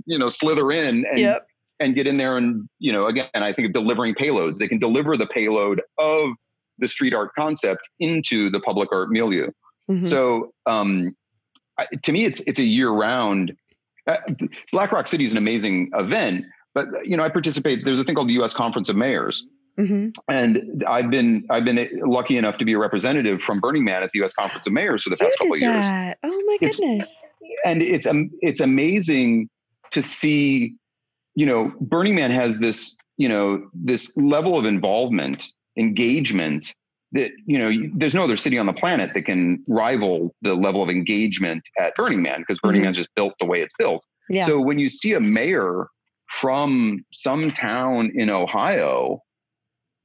you 0.07 0.19
know 0.19 0.29
slither 0.29 0.73
in 0.73 1.05
and 1.09 1.19
Yep. 1.19 1.47
and 1.79 1.95
get 1.95 2.09
in 2.09 2.17
there 2.17 2.37
and 2.37 2.69
you 2.81 2.93
know 2.93 3.07
again 3.07 3.29
I 3.35 3.53
think 3.53 3.67
of 3.69 3.73
delivering 3.73 4.15
payloads. 4.17 4.59
They 4.59 4.69
can 4.69 4.81
deliver 4.81 5.17
the 5.17 5.27
payload 5.29 5.81
of 5.99 6.31
the 6.79 6.89
street 6.89 7.15
art 7.15 7.31
concept 7.39 7.89
into 8.01 8.51
the 8.51 8.59
public 8.59 8.89
art 8.91 9.11
milieu. 9.11 9.47
Mhm. 9.89 10.07
So 10.09 10.51
um, 10.67 11.15
I, 11.79 11.87
to 12.03 12.13
me, 12.13 12.25
it's 12.25 12.41
it's 12.43 12.59
a 12.59 12.65
year 12.65 12.91
round. 12.91 13.57
Uh, 14.07 14.17
Black 14.73 14.93
Rock 14.93 15.07
City 15.07 15.25
is 15.25 15.33
an 15.33 15.39
amazing 15.39 15.91
event, 15.95 16.45
but 16.75 16.87
you 17.05 17.17
know 17.17 17.25
I 17.25 17.29
participate. 17.29 17.85
There's 17.85 18.01
a 18.01 18.05
thing 18.05 18.15
called 18.15 18.29
the 18.29 18.35
U.S. 18.35 18.53
Conference 18.53 18.89
of 18.89 18.97
Mayors, 18.97 19.47
Mhm. 19.79 20.15
and 20.29 20.85
I've 20.87 21.11
been 21.11 21.47
I've 21.51 21.65
been 21.65 21.89
lucky 22.05 22.37
enough 22.37 22.59
to 22.59 22.65
be 22.65 22.75
a 22.75 22.79
representative 22.79 23.43
from 23.43 23.61
Burning 23.61 23.85
Man 23.85 24.03
at 24.03 24.11
the 24.13 24.19
U.S. 24.21 24.33
Conference 24.35 24.67
of 24.67 24.73
Mayors 24.73 25.03
for 25.03 25.11
the 25.11 25.17
past 25.17 25.37
couple 25.39 25.55
of 25.55 25.61
years. 25.61 25.87
Oh 26.23 26.43
my 26.47 26.57
It's- 26.61 26.79
goodness. 26.79 27.23
and 27.65 27.83
it's 27.83 28.07
um, 28.07 28.31
it's 28.43 28.61
amazing 28.61 29.49
to 29.91 30.03
see 30.03 30.75
you 31.35 31.47
know 31.47 31.73
burning 31.81 32.15
man 32.15 32.31
has 32.31 32.59
this 32.59 32.97
you 33.17 33.29
know 33.29 33.69
this 33.75 34.17
level 34.17 34.59
of 34.59 34.65
involvement 34.65 35.53
engagement 35.77 36.75
that 37.15 37.31
you 37.47 37.59
know 37.59 37.69
you- 37.69 37.91
there's 37.95 38.15
no 38.15 38.23
other 38.23 38.37
city 38.37 38.59
on 38.59 38.67
the 38.67 38.73
planet 38.73 39.15
that 39.15 39.23
can 39.23 39.63
rival 39.69 40.35
the 40.43 40.55
level 40.55 40.83
of 40.83 40.91
engagement 40.91 41.63
at 41.81 41.95
burning 41.95 42.23
man 42.23 42.41
because 42.41 42.59
burning 42.61 42.81
Mhm. 42.83 42.85
man's 42.85 42.97
just 42.99 43.15
built 43.15 43.35
the 43.41 43.47
way 43.47 43.61
it's 43.63 43.75
built 43.79 44.05
Yeah. 44.29 44.43
so 44.45 44.61
when 44.61 44.79
you 44.79 44.89
see 44.89 45.15
a 45.15 45.21
mayor 45.21 45.89
from 46.31 47.05
some 47.13 47.51
town 47.51 48.11
in 48.15 48.29
ohio 48.31 49.23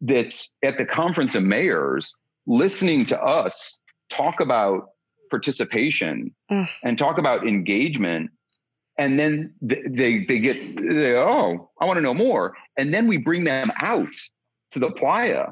that's 0.01 0.53
at 0.63 0.77
the 0.77 0.85
conference 0.85 1.35
of 1.35 1.43
mayors 1.43 2.15
listening 2.47 3.05
to 3.07 3.21
us 3.21 3.81
talk 4.09 4.39
about 4.39 4.89
participation 5.29 6.33
Ugh. 6.49 6.67
and 6.83 6.97
talk 6.97 7.17
about 7.17 7.47
engagement 7.47 8.31
and 8.97 9.19
then 9.19 9.53
th- 9.67 9.83
they 9.89 10.23
they 10.25 10.39
get 10.39 10.57
they, 10.75 11.15
oh 11.17 11.69
i 11.81 11.85
want 11.85 11.97
to 11.97 12.01
know 12.01 12.13
more 12.13 12.55
and 12.77 12.93
then 12.93 13.07
we 13.07 13.17
bring 13.17 13.43
them 13.43 13.71
out 13.81 14.13
to 14.71 14.79
the 14.79 14.91
playa 14.91 15.47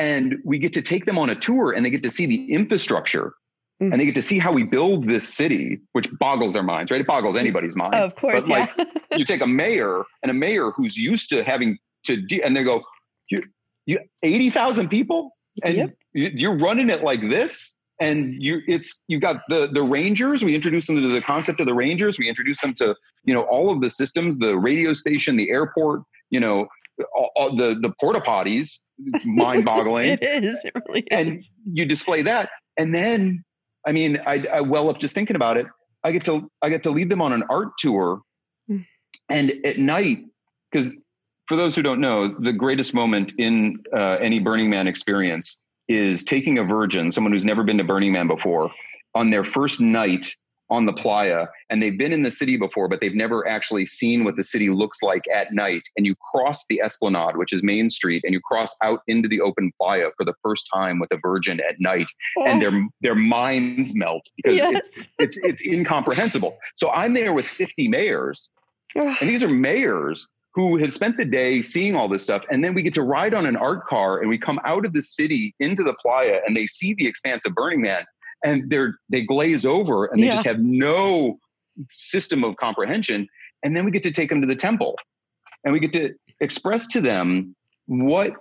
and 0.00 0.38
we 0.44 0.58
get 0.58 0.72
to 0.78 0.82
take 0.82 1.04
them 1.04 1.18
on 1.18 1.28
a 1.30 1.34
tour 1.34 1.72
and 1.72 1.84
they 1.84 1.90
get 1.90 2.02
to 2.02 2.10
see 2.18 2.26
the 2.26 2.40
infrastructure 2.58 3.34
Mhm. 3.82 3.92
and 3.92 4.00
they 4.00 4.06
get 4.10 4.14
to 4.16 4.22
see 4.30 4.38
how 4.38 4.52
we 4.52 4.62
build 4.76 4.98
this 5.08 5.26
city 5.40 5.64
which 5.96 6.08
boggles 6.18 6.52
their 6.52 6.62
minds 6.62 6.90
right 6.90 7.00
it 7.00 7.06
boggles 7.06 7.36
anybody's 7.36 7.76
mind 7.76 7.94
of 7.94 8.14
course, 8.14 8.46
but, 8.48 8.70
yeah. 8.78 8.84
you 9.20 9.24
take 9.24 9.40
a 9.40 9.46
mayor 9.46 10.02
and 10.22 10.30
a 10.30 10.34
mayor 10.34 10.66
who's 10.76 10.96
used 10.96 11.26
to 11.30 11.42
having 11.52 11.70
to 12.04 12.12
de- 12.30 12.42
and 12.42 12.54
they 12.56 12.62
go 12.62 12.82
you 13.30 13.38
you 13.86 13.98
80,000 14.22 14.88
people 14.88 15.20
and 15.64 15.74
Yep. 15.76 15.90
you- 16.20 16.30
you're 16.40 16.58
running 16.58 16.88
it 16.90 17.02
like 17.10 17.22
this 17.36 17.76
and 18.00 18.16
you 18.46 18.60
it's 18.74 19.02
you've 19.08 19.22
got 19.28 19.36
the 19.48 19.60
the 19.78 19.82
rangers 19.98 20.38
we 20.44 20.54
introduced 20.54 20.86
them 20.88 20.96
to 21.00 21.08
the 21.08 21.22
concept 21.34 21.58
of 21.60 21.66
the 21.66 21.74
rangers 21.84 22.18
we 22.18 22.28
introduced 22.28 22.60
them 22.62 22.74
to 22.82 22.94
you 23.28 23.34
know 23.34 23.42
all 23.54 23.66
of 23.74 23.78
the 23.84 23.90
systems 24.00 24.38
the 24.46 24.54
radio 24.70 24.92
station 25.02 25.36
the 25.36 25.48
airport 25.58 25.98
you 26.30 26.40
know 26.40 26.56
all, 27.16 27.30
all 27.36 27.50
the 27.56 27.68
the 27.84 27.92
porta 28.00 28.20
potties 28.20 28.68
mind 29.24 29.64
boggling 29.64 30.06
it 30.20 30.22
is. 30.44 30.62
It 30.64 30.72
really 30.86 31.04
and 31.10 31.38
is. 31.38 31.50
you 31.72 31.86
display 31.86 32.22
that 32.22 32.50
and 32.76 32.94
then 32.94 33.42
i 33.86 33.92
mean 33.92 34.18
I, 34.26 34.44
I 34.52 34.60
well 34.60 34.88
up 34.90 34.98
just 35.00 35.14
thinking 35.14 35.36
about 35.36 35.56
it 35.56 35.66
i 36.04 36.12
get 36.12 36.24
to 36.26 36.50
i 36.62 36.68
get 36.68 36.82
to 36.84 36.90
lead 36.90 37.08
them 37.10 37.22
on 37.22 37.32
an 37.32 37.44
art 37.50 37.70
tour 37.78 38.20
Mm. 38.70 38.84
and 39.28 39.52
at 39.64 39.78
night 39.78 40.18
because 40.70 40.94
for 41.48 41.56
those 41.56 41.74
who 41.74 41.82
don't 41.82 42.00
know 42.00 42.28
the 42.38 42.52
greatest 42.52 42.94
moment 42.94 43.32
in 43.38 43.78
uh, 43.96 44.16
any 44.20 44.38
burning 44.38 44.70
man 44.70 44.86
experience 44.86 45.60
is 45.88 46.22
taking 46.22 46.58
a 46.58 46.62
virgin 46.62 47.10
someone 47.10 47.32
who's 47.32 47.44
never 47.44 47.64
been 47.64 47.78
to 47.78 47.84
burning 47.84 48.12
man 48.12 48.28
before 48.28 48.70
on 49.16 49.30
their 49.30 49.42
first 49.44 49.80
night 49.80 50.26
on 50.70 50.86
the 50.86 50.92
playa 50.92 51.46
and 51.68 51.82
they've 51.82 51.98
been 51.98 52.12
in 52.12 52.22
the 52.22 52.30
city 52.30 52.56
before 52.56 52.88
but 52.88 53.00
they've 53.00 53.14
never 53.14 53.46
actually 53.48 53.84
seen 53.84 54.24
what 54.24 54.36
the 54.36 54.42
city 54.42 54.70
looks 54.70 55.02
like 55.02 55.22
at 55.34 55.52
night 55.52 55.82
and 55.96 56.06
you 56.06 56.14
cross 56.30 56.64
the 56.68 56.80
esplanade 56.80 57.36
which 57.36 57.52
is 57.52 57.62
main 57.62 57.90
street 57.90 58.22
and 58.24 58.32
you 58.32 58.40
cross 58.40 58.74
out 58.82 59.00
into 59.08 59.28
the 59.28 59.40
open 59.40 59.72
playa 59.80 60.08
for 60.16 60.24
the 60.24 60.34
first 60.42 60.68
time 60.72 60.98
with 60.98 61.10
a 61.12 61.18
virgin 61.22 61.60
at 61.68 61.74
night 61.80 62.06
and 62.46 62.62
Oh, 62.62 62.70
their 62.70 62.88
their 63.00 63.14
minds 63.14 63.92
melt 63.94 64.22
because 64.36 64.60
it's 64.60 64.96
yes. 64.96 65.08
it's 65.18 65.36
it's 65.44 65.62
incomprehensible. 65.66 66.56
So 66.74 66.90
i'm 66.90 67.12
there 67.14 67.32
with 67.32 67.46
50 67.46 67.88
mayors 67.88 68.50
and 68.96 69.16
these 69.28 69.42
are 69.42 69.48
mayors 69.48 70.28
who 70.54 70.76
have 70.78 70.92
spent 70.92 71.16
the 71.16 71.24
day 71.24 71.62
seeing 71.62 71.94
all 71.96 72.08
this 72.08 72.22
stuff 72.24 72.44
and 72.50 72.62
then 72.64 72.74
we 72.74 72.82
get 72.82 72.94
to 72.94 73.02
ride 73.02 73.34
on 73.34 73.46
an 73.46 73.56
art 73.56 73.86
car 73.86 74.20
and 74.20 74.28
we 74.28 74.36
come 74.38 74.58
out 74.64 74.84
of 74.84 74.92
the 74.92 75.02
city 75.02 75.54
into 75.60 75.82
the 75.82 75.94
playa 75.94 76.40
and 76.46 76.56
they 76.56 76.66
see 76.66 76.94
the 76.94 77.06
expanse 77.06 77.44
of 77.46 77.54
burning 77.54 77.80
man 77.80 78.04
and 78.44 78.70
they're 78.70 78.94
they 79.08 79.22
glaze 79.22 79.64
over 79.64 80.06
and 80.06 80.20
they 80.22 80.26
Yeah. 80.26 80.32
just 80.32 80.46
have 80.46 80.60
no 80.60 81.38
system 81.88 82.44
of 82.44 82.56
comprehension 82.56 83.28
and 83.62 83.76
then 83.76 83.84
we 83.84 83.90
get 83.90 84.02
to 84.04 84.10
take 84.10 84.28
them 84.28 84.40
to 84.40 84.46
the 84.46 84.56
temple 84.56 84.96
and 85.64 85.72
we 85.72 85.80
get 85.80 85.92
to 85.92 86.14
express 86.40 86.86
to 86.88 87.00
them 87.00 87.54
what 87.86 88.32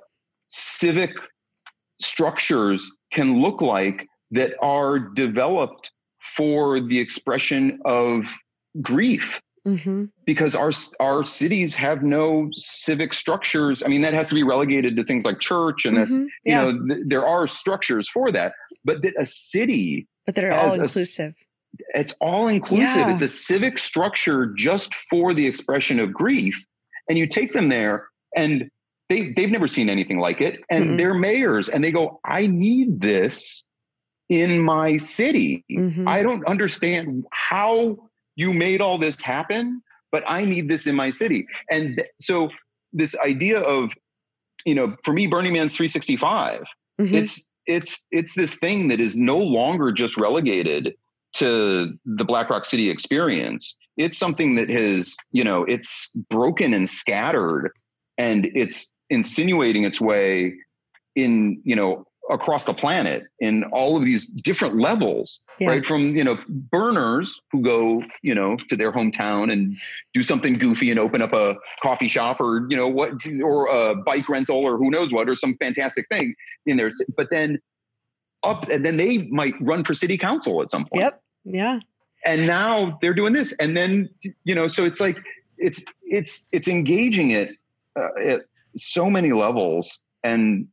civic 0.48 1.12
structures 2.00 2.92
can 3.12 3.42
look 3.42 3.62
like 3.62 4.08
that 4.32 4.54
are 4.62 5.00
developed 5.00 5.92
for 6.22 6.80
the 6.80 7.00
expression 7.00 7.80
of 7.86 8.26
grief 8.82 9.42
Mhm. 9.68 10.10
because 10.26 10.56
our 10.56 10.72
our 11.00 11.26
cities 11.26 11.76
have 11.76 12.04
no 12.04 12.50
civic 12.56 13.14
structures. 13.14 13.84
I 13.84 13.88
mean, 13.88 14.02
that 14.02 14.14
has 14.14 14.28
to 14.30 14.36
be 14.36 14.44
relegated 14.44 14.96
to 14.98 15.04
things 15.04 15.26
like 15.26 15.40
church, 15.40 15.86
and 15.86 15.98
that's 15.98 16.12
Mhm. 16.14 16.28
you 16.46 16.56
know 16.56 16.88
th- 16.88 17.02
there 17.08 17.26
are 17.28 17.46
structures 17.48 18.08
for 18.10 18.32
that. 18.32 18.54
But 18.86 19.02
that 19.04 19.14
a 19.20 19.26
city, 19.26 20.08
but 20.26 20.36
they're 20.36 20.52
all 20.54 20.66
a 20.66 20.68
s- 20.68 20.76
inclusive. 20.76 21.36
it's 21.94 22.14
all 22.22 22.48
inclusive. 22.48 22.98
Yeah. 23.08 23.12
It's 23.12 23.22
a 23.22 23.28
civic 23.28 23.78
structure 23.78 24.54
just 24.58 24.94
for 24.96 25.34
the 25.34 25.46
expression 25.46 26.00
of 26.00 26.14
grief, 26.14 26.56
and 27.08 27.18
you 27.18 27.28
take 27.28 27.52
them 27.54 27.70
there, 27.70 28.08
and 28.36 28.70
they 29.10 29.32
they've 29.34 29.52
never 29.52 29.68
seen 29.68 29.90
anything 29.90 30.20
like 30.20 30.42
it, 30.42 30.62
and 30.70 30.86
Mm-mm. 30.92 30.98
they're 30.98 31.14
mayors, 31.14 31.70
and 31.70 31.84
they 31.84 31.92
go, 31.92 32.20
"I 32.26 32.48
need 32.48 33.02
this 33.02 33.68
in 34.30 34.62
my 34.62 34.98
city." 34.98 35.64
Mhm. 35.72 36.08
I 36.08 36.24
don't 36.24 36.46
understand 36.46 37.26
how 37.32 38.09
you 38.40 38.54
made 38.54 38.80
all 38.80 38.98
this 38.98 39.22
happen, 39.22 39.82
but 40.12 40.24
I 40.26 40.46
need 40.46 40.70
this 40.70 40.88
in 40.88 40.96
my 40.96 41.10
city. 41.10 41.46
And 41.70 41.98
th- 41.98 42.08
so 42.22 42.50
this 42.94 43.16
idea 43.20 43.60
of, 43.60 43.92
you 44.66 44.74
know, 44.74 44.96
for 45.04 45.14
me, 45.14 45.28
Burning 45.28 45.54
Man's 45.54 45.76
365, 45.76 46.64
Mhm. 47.00 47.14
it's 47.14 47.48
it's 47.66 48.08
it's 48.12 48.34
this 48.34 48.56
thing 48.56 48.88
that 48.88 49.00
is 49.00 49.16
no 49.16 49.38
longer 49.38 49.92
just 49.92 50.18
relegated 50.18 50.96
to 51.34 51.94
the 52.06 52.26
Black 52.26 52.50
Rock 52.50 52.66
City 52.66 52.90
experience. 52.90 53.78
It's 53.98 54.18
something 54.18 54.56
that 54.56 54.70
has, 54.70 55.16
you 55.32 55.44
know, 55.44 55.64
it's 55.66 56.10
broken 56.30 56.74
and 56.74 56.90
scattered 56.90 57.72
and 58.18 58.50
it's 58.56 58.92
insinuating 59.10 59.84
its 59.84 60.00
way 60.02 60.54
in, 61.16 61.62
you 61.64 61.76
know, 61.76 62.06
across 62.30 62.66
the 62.66 62.74
planet 62.74 63.24
in 63.40 63.64
all 63.72 63.98
of 63.98 64.06
these 64.06 64.28
different 64.28 64.76
levels 64.78 65.40
Yeah. 65.60 65.70
right 65.70 65.86
from 65.86 66.16
you 66.16 66.24
know 66.24 66.38
burners 66.48 67.42
who 67.52 67.62
go 67.62 68.04
you 68.22 68.36
know 68.36 68.56
to 68.70 68.76
their 68.76 68.92
hometown 68.92 69.52
and 69.52 69.76
do 70.14 70.22
something 70.24 70.54
goofy 70.58 70.92
and 70.92 71.00
open 71.00 71.22
up 71.22 71.34
a 71.34 71.56
coffee 71.82 72.08
shop 72.08 72.40
or 72.40 72.68
you 72.70 72.78
know 72.78 72.88
what 72.88 73.14
or 73.44 73.68
a 73.68 73.96
bike 73.96 74.30
rental 74.30 74.58
or 74.58 74.78
who 74.78 74.90
knows 74.92 75.12
what 75.12 75.28
or 75.28 75.36
some 75.36 75.56
fantastic 75.58 76.06
thing 76.10 76.36
in 76.68 76.78
there 76.78 76.92
but 77.18 77.30
then 77.32 77.60
up 78.44 78.68
and 78.70 78.86
then 78.86 78.98
they 78.98 79.18
might 79.30 79.54
run 79.62 79.84
for 79.84 79.94
city 79.94 80.18
council 80.18 80.62
at 80.62 80.70
some 80.70 80.86
point 80.86 81.02
Yep. 81.02 81.22
Yeah. 81.46 81.80
and 82.26 82.46
now 82.46 82.98
they're 83.02 83.14
doing 83.16 83.34
this 83.34 83.54
and 83.60 83.76
then 83.76 84.08
you 84.44 84.54
know 84.54 84.68
so 84.68 84.86
it's 84.86 85.02
like 85.02 85.18
it's 85.58 85.84
it's 86.04 86.48
it's 86.52 86.68
engaging 86.68 87.32
it 87.32 87.50
uh, 88.00 88.08
at 88.24 88.42
so 88.76 89.10
many 89.10 89.32
levels 89.34 90.04
and 90.24 90.68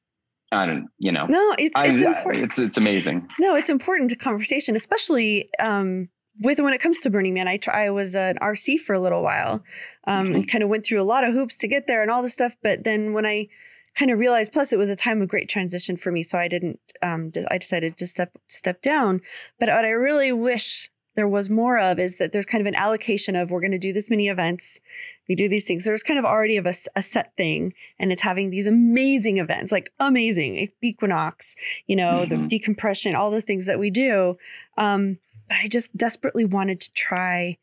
i 0.53 0.64
don't 0.66 0.88
you 0.99 1.11
know 1.12 1.26
No, 1.26 1.55
it's 1.59 1.78
it's 1.80 2.03
I- 2.03 2.07
important. 2.18 2.44
it's 2.44 2.59
it's 2.59 2.78
amazing 2.78 3.28
No, 3.38 3.55
it's 3.55 3.68
important 3.68 4.11
to 4.11 4.16
conversation, 4.16 4.76
especially 4.76 5.49
um, 5.59 6.09
with 6.40 6.61
when 6.61 6.74
it 6.74 6.80
comes 6.82 7.01
to 7.01 7.11
Burning 7.11 7.32
Man. 7.34 7.49
I 7.49 7.57
try, 7.57 7.86
I 7.86 7.90
was 7.90 8.14
an 8.14 8.36
RC 8.42 8.78
for 8.80 8.94
a 8.94 9.01
little 9.01 9.22
while, 9.22 9.64
um, 10.07 10.34
and 10.34 10.47
kind 10.51 10.62
of 10.62 10.68
went 10.68 10.84
through 10.84 11.01
a 11.01 11.09
lot 11.14 11.24
of 11.24 11.32
hoops 11.32 11.57
to 11.59 11.68
get 11.68 11.86
there 11.86 12.03
and 12.03 12.11
all 12.11 12.22
this 12.22 12.34
stuff. 12.34 12.55
But 12.62 12.84
then 12.84 13.14
when 13.14 13.24
I 13.24 13.49
kind 13.94 14.11
of 14.11 14.18
realized, 14.18 14.53
plus 14.53 14.70
it 14.72 14.78
was 14.78 14.90
a 14.90 14.97
time 14.97 15.22
of 15.22 15.28
great 15.28 15.49
transition 15.49 15.97
for 15.97 16.12
me, 16.12 16.22
so 16.22 16.38
I 16.38 16.49
didn't. 16.49 16.78
Um, 17.03 17.32
I 17.51 17.57
decided 17.59 17.97
to 17.97 18.07
step 18.07 18.32
step 18.49 18.82
down. 18.82 19.22
But 19.59 19.68
what 19.70 19.84
I 19.86 19.90
really 19.90 20.30
wish 20.32 20.90
there 21.17 21.27
was 21.29 21.51
more 21.51 21.79
of 21.79 21.99
is 21.99 22.19
that 22.19 22.31
there's 22.33 22.47
kind 22.47 22.61
of 22.61 22.67
an 22.67 22.75
allocation 22.77 23.35
of 23.35 23.51
we're 23.51 23.61
going 23.61 23.73
to 23.73 23.79
do 23.79 23.93
this 23.93 24.09
many 24.09 24.29
events, 24.29 24.79
we 25.29 25.35
do 25.35 25.49
these 25.49 25.67
things. 25.67 25.85
There's 25.85 26.03
kind 26.05 26.19
of 26.19 26.25
already 26.25 26.57
of 26.57 26.67
a 26.67 27.03
set 27.03 27.37
thing, 27.37 27.75
and 27.99 28.12
it's 28.12 28.23
having 28.23 28.51
these 28.51 28.67
amazing 28.69 29.39
events, 29.39 29.73
like 29.73 29.91
amazing 29.99 30.69
equinox, 30.83 31.57
you 31.87 31.97
know, 31.97 32.25
Mhm. 32.25 32.29
the 32.29 32.37
decompression, 32.49 33.14
all 33.17 33.31
the 33.31 33.41
things 33.41 33.67
that 33.67 33.79
we 33.79 33.91
do. 33.91 34.39
Um, 34.77 35.19
but 35.49 35.57
I 35.59 35.69
just 35.69 35.97
desperately 35.97 36.45
wanted 36.45 36.81
to 36.83 36.93
try 36.93 37.57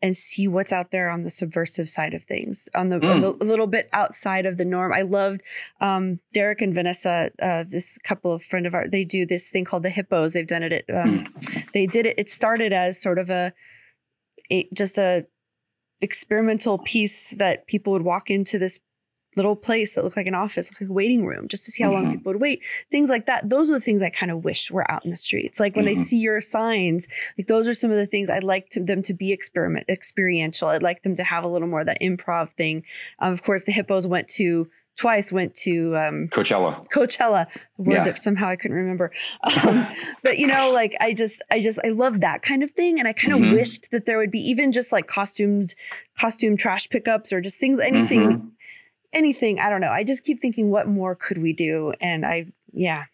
and 0.00 0.16
see 0.16 0.46
what's 0.46 0.72
out 0.72 0.90
there 0.90 1.08
on 1.08 1.22
the 1.22 1.30
subversive 1.30 1.88
side 1.88 2.14
of 2.14 2.24
things, 2.24 2.68
on 2.74 2.88
the, 2.88 2.98
mm. 3.00 3.10
on 3.10 3.20
the 3.20 3.30
a 3.30 3.44
little 3.44 3.66
bit 3.66 3.88
outside 3.92 4.46
of 4.46 4.56
the 4.56 4.64
norm. 4.64 4.92
I 4.92 5.02
loved 5.02 5.42
um, 5.80 6.20
Derek 6.32 6.62
and 6.62 6.74
Vanessa, 6.74 7.30
uh, 7.42 7.64
this 7.68 7.98
couple 7.98 8.32
of 8.32 8.42
friend 8.42 8.66
of 8.66 8.74
ours. 8.74 8.88
They 8.90 9.04
do 9.04 9.26
this 9.26 9.48
thing 9.48 9.64
called 9.64 9.82
the 9.82 9.90
Hippos. 9.90 10.32
They've 10.32 10.46
done 10.46 10.62
it. 10.62 10.72
At, 10.72 10.84
um, 10.94 11.26
mm. 11.40 11.72
They 11.72 11.86
did 11.86 12.06
it. 12.06 12.18
It 12.18 12.30
started 12.30 12.72
as 12.72 13.00
sort 13.00 13.18
of 13.18 13.30
a, 13.30 13.52
a 14.50 14.68
just 14.72 14.98
a 14.98 15.26
experimental 16.00 16.78
piece 16.78 17.30
that 17.30 17.66
people 17.66 17.92
would 17.92 18.02
walk 18.02 18.30
into 18.30 18.58
this 18.58 18.78
little 19.38 19.56
place 19.56 19.94
that 19.94 20.04
looked 20.04 20.16
like 20.16 20.26
an 20.26 20.34
office, 20.34 20.70
like 20.72 20.88
a 20.88 20.92
waiting 20.92 21.24
room, 21.24 21.48
just 21.48 21.64
to 21.64 21.70
see 21.70 21.82
how 21.82 21.90
mm-hmm. 21.90 22.04
long 22.04 22.16
people 22.16 22.32
would 22.32 22.40
wait. 22.40 22.62
Things 22.90 23.08
like 23.08 23.26
that. 23.26 23.48
Those 23.48 23.70
are 23.70 23.74
the 23.74 23.80
things 23.80 24.02
I 24.02 24.10
kind 24.10 24.30
of 24.30 24.44
wish 24.44 24.70
were 24.70 24.88
out 24.90 25.04
in 25.04 25.10
the 25.10 25.16
streets. 25.16 25.58
Like 25.58 25.76
when 25.76 25.86
mm-hmm. 25.86 26.00
I 26.00 26.04
see 26.04 26.18
your 26.18 26.40
signs, 26.40 27.08
like 27.38 27.46
those 27.46 27.66
are 27.66 27.74
some 27.74 27.90
of 27.90 27.96
the 27.96 28.06
things 28.06 28.28
I'd 28.28 28.44
like 28.44 28.68
to, 28.70 28.80
them 28.80 29.02
to 29.02 29.14
be 29.14 29.32
experiment 29.32 29.86
experiential. 29.88 30.68
I'd 30.68 30.82
like 30.82 31.02
them 31.02 31.14
to 31.14 31.24
have 31.24 31.44
a 31.44 31.48
little 31.48 31.68
more 31.68 31.80
of 31.80 31.86
that 31.86 32.02
improv 32.02 32.50
thing. 32.50 32.84
Um, 33.20 33.32
of 33.32 33.42
course, 33.42 33.62
the 33.64 33.72
hippos 33.72 34.06
went 34.06 34.28
to 34.28 34.68
twice 34.98 35.32
went 35.32 35.54
to 35.54 35.96
um, 35.96 36.28
Coachella. 36.28 36.86
Coachella, 36.90 37.46
word 37.78 37.94
yeah. 37.94 38.04
that 38.04 38.18
somehow 38.18 38.48
I 38.48 38.56
couldn't 38.56 38.76
remember. 38.76 39.12
Um, 39.44 39.86
but 40.22 40.38
you 40.38 40.46
know, 40.46 40.72
like 40.74 40.96
I 41.00 41.14
just, 41.14 41.40
I 41.50 41.60
just, 41.60 41.78
I 41.84 41.90
love 41.90 42.20
that 42.20 42.42
kind 42.42 42.62
of 42.62 42.70
thing, 42.72 42.98
and 42.98 43.08
I 43.08 43.12
kind 43.12 43.32
of 43.32 43.40
mm-hmm. 43.40 43.54
wished 43.54 43.90
that 43.92 44.04
there 44.06 44.18
would 44.18 44.32
be 44.32 44.40
even 44.40 44.72
just 44.72 44.92
like 44.92 45.06
costumes, 45.06 45.74
costume 46.18 46.56
trash 46.56 46.88
pickups, 46.88 47.32
or 47.32 47.40
just 47.40 47.58
things, 47.58 47.78
anything, 47.78 48.20
mm-hmm. 48.20 48.48
Anything. 49.12 49.60
I 49.60 49.70
don't 49.70 49.80
know. 49.80 49.90
I 49.90 50.04
just 50.04 50.24
keep 50.24 50.40
thinking, 50.40 50.70
what 50.70 50.88
more 50.88 51.14
could 51.14 51.38
we 51.38 51.52
do? 51.52 51.92
And 52.00 52.24
I, 52.24 52.52
yeah. 52.72 53.04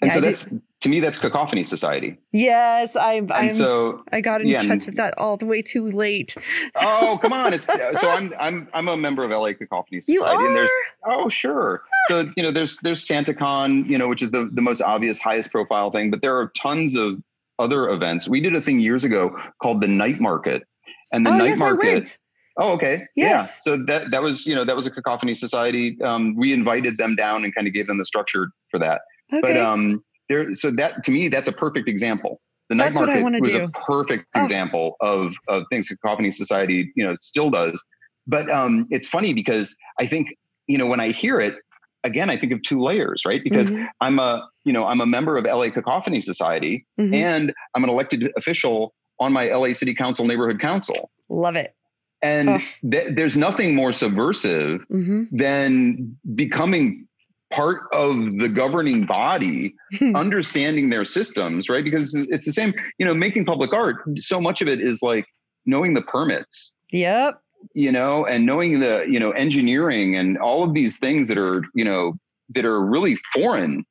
And 0.00 0.10
yeah, 0.10 0.14
so 0.14 0.18
I 0.18 0.20
that's 0.20 0.46
do 0.46 0.62
to 0.82 0.88
me 0.88 0.98
that's 0.98 1.16
cacophony 1.16 1.62
society 1.62 2.18
yes 2.32 2.96
i'm 2.96 3.30
i'm 3.32 3.50
so 3.50 4.02
i 4.12 4.20
got 4.20 4.40
in 4.40 4.48
yeah, 4.48 4.60
touch 4.60 4.86
with 4.86 4.96
that 4.96 5.16
all 5.16 5.36
the 5.36 5.46
way 5.46 5.62
too 5.62 5.90
late 5.92 6.34
oh 6.82 7.18
come 7.22 7.32
on 7.32 7.54
it's 7.54 7.66
so 7.66 8.10
i'm 8.10 8.34
i'm 8.38 8.68
i'm 8.74 8.88
a 8.88 8.96
member 8.96 9.22
of 9.24 9.30
la 9.30 9.52
cacophony 9.52 10.00
society 10.00 10.12
you 10.12 10.24
are? 10.24 10.46
and 10.46 10.56
there's 10.56 10.72
oh 11.06 11.28
sure 11.28 11.82
so 12.08 12.28
you 12.36 12.42
know 12.42 12.50
there's 12.50 12.78
there's 12.78 13.06
santacon 13.06 13.88
you 13.88 13.96
know 13.96 14.08
which 14.08 14.22
is 14.22 14.32
the 14.32 14.50
the 14.52 14.62
most 14.62 14.82
obvious 14.82 15.20
highest 15.20 15.52
profile 15.52 15.90
thing 15.90 16.10
but 16.10 16.20
there 16.20 16.36
are 16.36 16.48
tons 16.56 16.96
of 16.96 17.22
other 17.60 17.88
events 17.88 18.28
we 18.28 18.40
did 18.40 18.54
a 18.56 18.60
thing 18.60 18.80
years 18.80 19.04
ago 19.04 19.36
called 19.62 19.80
the 19.80 19.88
night 19.88 20.20
market 20.20 20.64
and 21.12 21.24
the 21.24 21.30
oh, 21.30 21.36
night 21.36 21.50
yes, 21.50 21.58
market 21.60 22.18
Oh, 22.58 22.72
okay. 22.72 23.06
Yes. 23.16 23.62
Yeah. 23.66 23.76
So 23.76 23.84
that 23.86 24.10
that 24.10 24.22
was 24.22 24.46
you 24.46 24.54
know 24.54 24.64
that 24.64 24.76
was 24.76 24.86
a 24.86 24.90
cacophony 24.90 25.34
society. 25.34 25.96
Um, 26.02 26.36
we 26.36 26.52
invited 26.52 26.98
them 26.98 27.16
down 27.16 27.44
and 27.44 27.54
kind 27.54 27.66
of 27.66 27.72
gave 27.72 27.86
them 27.86 27.98
the 27.98 28.04
structure 28.04 28.50
for 28.70 28.78
that. 28.78 29.00
Okay. 29.32 29.40
But 29.40 29.56
um, 29.56 30.02
there 30.32 30.52
so 30.52 30.70
that 30.70 31.02
to 31.04 31.10
me 31.10 31.28
that's 31.28 31.48
a 31.48 31.52
perfect 31.52 31.88
example 31.88 32.40
the 32.68 32.74
night 32.74 32.84
that's 32.92 32.96
market 32.96 33.40
was 33.40 33.54
do. 33.54 33.64
a 33.64 33.68
perfect 33.70 34.26
oh. 34.34 34.40
example 34.40 34.96
of 35.00 35.34
of 35.48 35.64
things 35.70 35.88
cacophony 35.88 36.30
society 36.30 36.92
you 36.96 37.04
know 37.04 37.14
still 37.20 37.50
does 37.50 37.82
but 38.26 38.50
um 38.50 38.86
it's 38.90 39.06
funny 39.06 39.32
because 39.34 39.76
i 40.00 40.06
think 40.06 40.28
you 40.66 40.78
know 40.78 40.86
when 40.86 41.00
i 41.00 41.08
hear 41.08 41.40
it 41.40 41.56
again 42.04 42.30
i 42.30 42.36
think 42.36 42.52
of 42.52 42.62
two 42.62 42.82
layers 42.82 43.22
right 43.26 43.42
because 43.44 43.70
mm-hmm. 43.70 43.84
i'm 44.00 44.18
a 44.18 44.48
you 44.64 44.72
know 44.72 44.86
i'm 44.86 45.00
a 45.00 45.06
member 45.06 45.36
of 45.36 45.44
la 45.44 45.68
cacophony 45.70 46.20
society 46.20 46.86
mm-hmm. 46.98 47.14
and 47.14 47.52
i'm 47.74 47.84
an 47.84 47.90
elected 47.90 48.30
official 48.36 48.94
on 49.18 49.32
my 49.32 49.48
la 49.48 49.72
city 49.72 49.94
council 49.94 50.26
neighborhood 50.26 50.60
council 50.60 51.10
love 51.28 51.56
it 51.56 51.74
and 52.22 52.48
oh. 52.48 52.58
th- 52.90 53.14
there's 53.14 53.36
nothing 53.36 53.74
more 53.74 53.92
subversive 53.92 54.86
mm-hmm. 54.88 55.24
than 55.32 56.16
becoming 56.34 57.06
part 57.50 57.82
of 57.92 58.38
the 58.38 58.48
governing 58.48 59.04
body 59.04 59.74
hmm. 59.98 60.16
understanding 60.16 60.88
their 60.88 61.04
systems 61.04 61.68
right 61.68 61.84
because 61.84 62.14
it's 62.30 62.46
the 62.46 62.52
same 62.52 62.72
you 62.98 63.04
know 63.04 63.12
making 63.12 63.44
public 63.44 63.72
art 63.74 63.96
so 64.16 64.40
much 64.40 64.62
of 64.62 64.68
it 64.68 64.80
is 64.80 65.02
like 65.02 65.26
knowing 65.66 65.92
the 65.92 66.00
permits 66.00 66.74
yep 66.90 67.42
you 67.74 67.92
know 67.92 68.24
and 68.24 68.46
knowing 68.46 68.80
the 68.80 69.04
you 69.08 69.20
know 69.20 69.32
engineering 69.32 70.16
and 70.16 70.38
all 70.38 70.64
of 70.64 70.72
these 70.72 70.98
things 70.98 71.28
that 71.28 71.36
are 71.36 71.62
you 71.74 71.84
know 71.84 72.14
that 72.54 72.64
are 72.64 72.80
really 72.80 73.16
foreign 73.34 73.84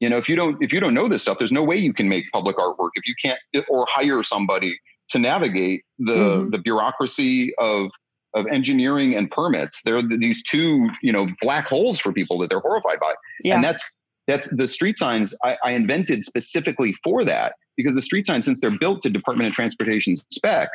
you 0.00 0.10
know 0.10 0.18
if 0.18 0.28
you 0.28 0.36
don't 0.36 0.62
if 0.62 0.72
you 0.72 0.78
don't 0.78 0.94
know 0.94 1.08
this 1.08 1.22
stuff 1.22 1.38
there's 1.38 1.52
no 1.52 1.62
way 1.62 1.76
you 1.76 1.94
can 1.94 2.08
make 2.08 2.24
public 2.32 2.56
artwork 2.56 2.90
if 2.94 3.06
you 3.08 3.14
can't 3.22 3.38
or 3.68 3.86
hire 3.88 4.22
somebody 4.22 4.78
to 5.10 5.18
navigate 5.18 5.84
the 5.98 6.12
mm-hmm. 6.12 6.50
the 6.50 6.58
bureaucracy 6.58 7.54
of 7.58 7.90
of 8.34 8.46
engineering 8.48 9.14
and 9.14 9.30
permits. 9.30 9.82
They're 9.82 10.02
these 10.02 10.42
two, 10.42 10.88
you 11.02 11.12
know, 11.12 11.28
black 11.40 11.66
holes 11.66 11.98
for 11.98 12.12
people 12.12 12.38
that 12.38 12.50
they're 12.50 12.60
horrified 12.60 13.00
by. 13.00 13.14
Yeah. 13.42 13.54
And 13.54 13.64
that's 13.64 13.92
that's 14.26 14.54
the 14.56 14.68
street 14.68 14.98
signs 14.98 15.34
I, 15.44 15.56
I 15.64 15.70
invented 15.72 16.22
specifically 16.24 16.94
for 17.04 17.24
that 17.24 17.54
because 17.76 17.94
the 17.94 18.02
street 18.02 18.26
signs, 18.26 18.44
since 18.44 18.60
they're 18.60 18.76
built 18.78 19.02
to 19.02 19.10
Department 19.10 19.48
of 19.48 19.54
Transportation 19.54 20.16
spec, 20.16 20.68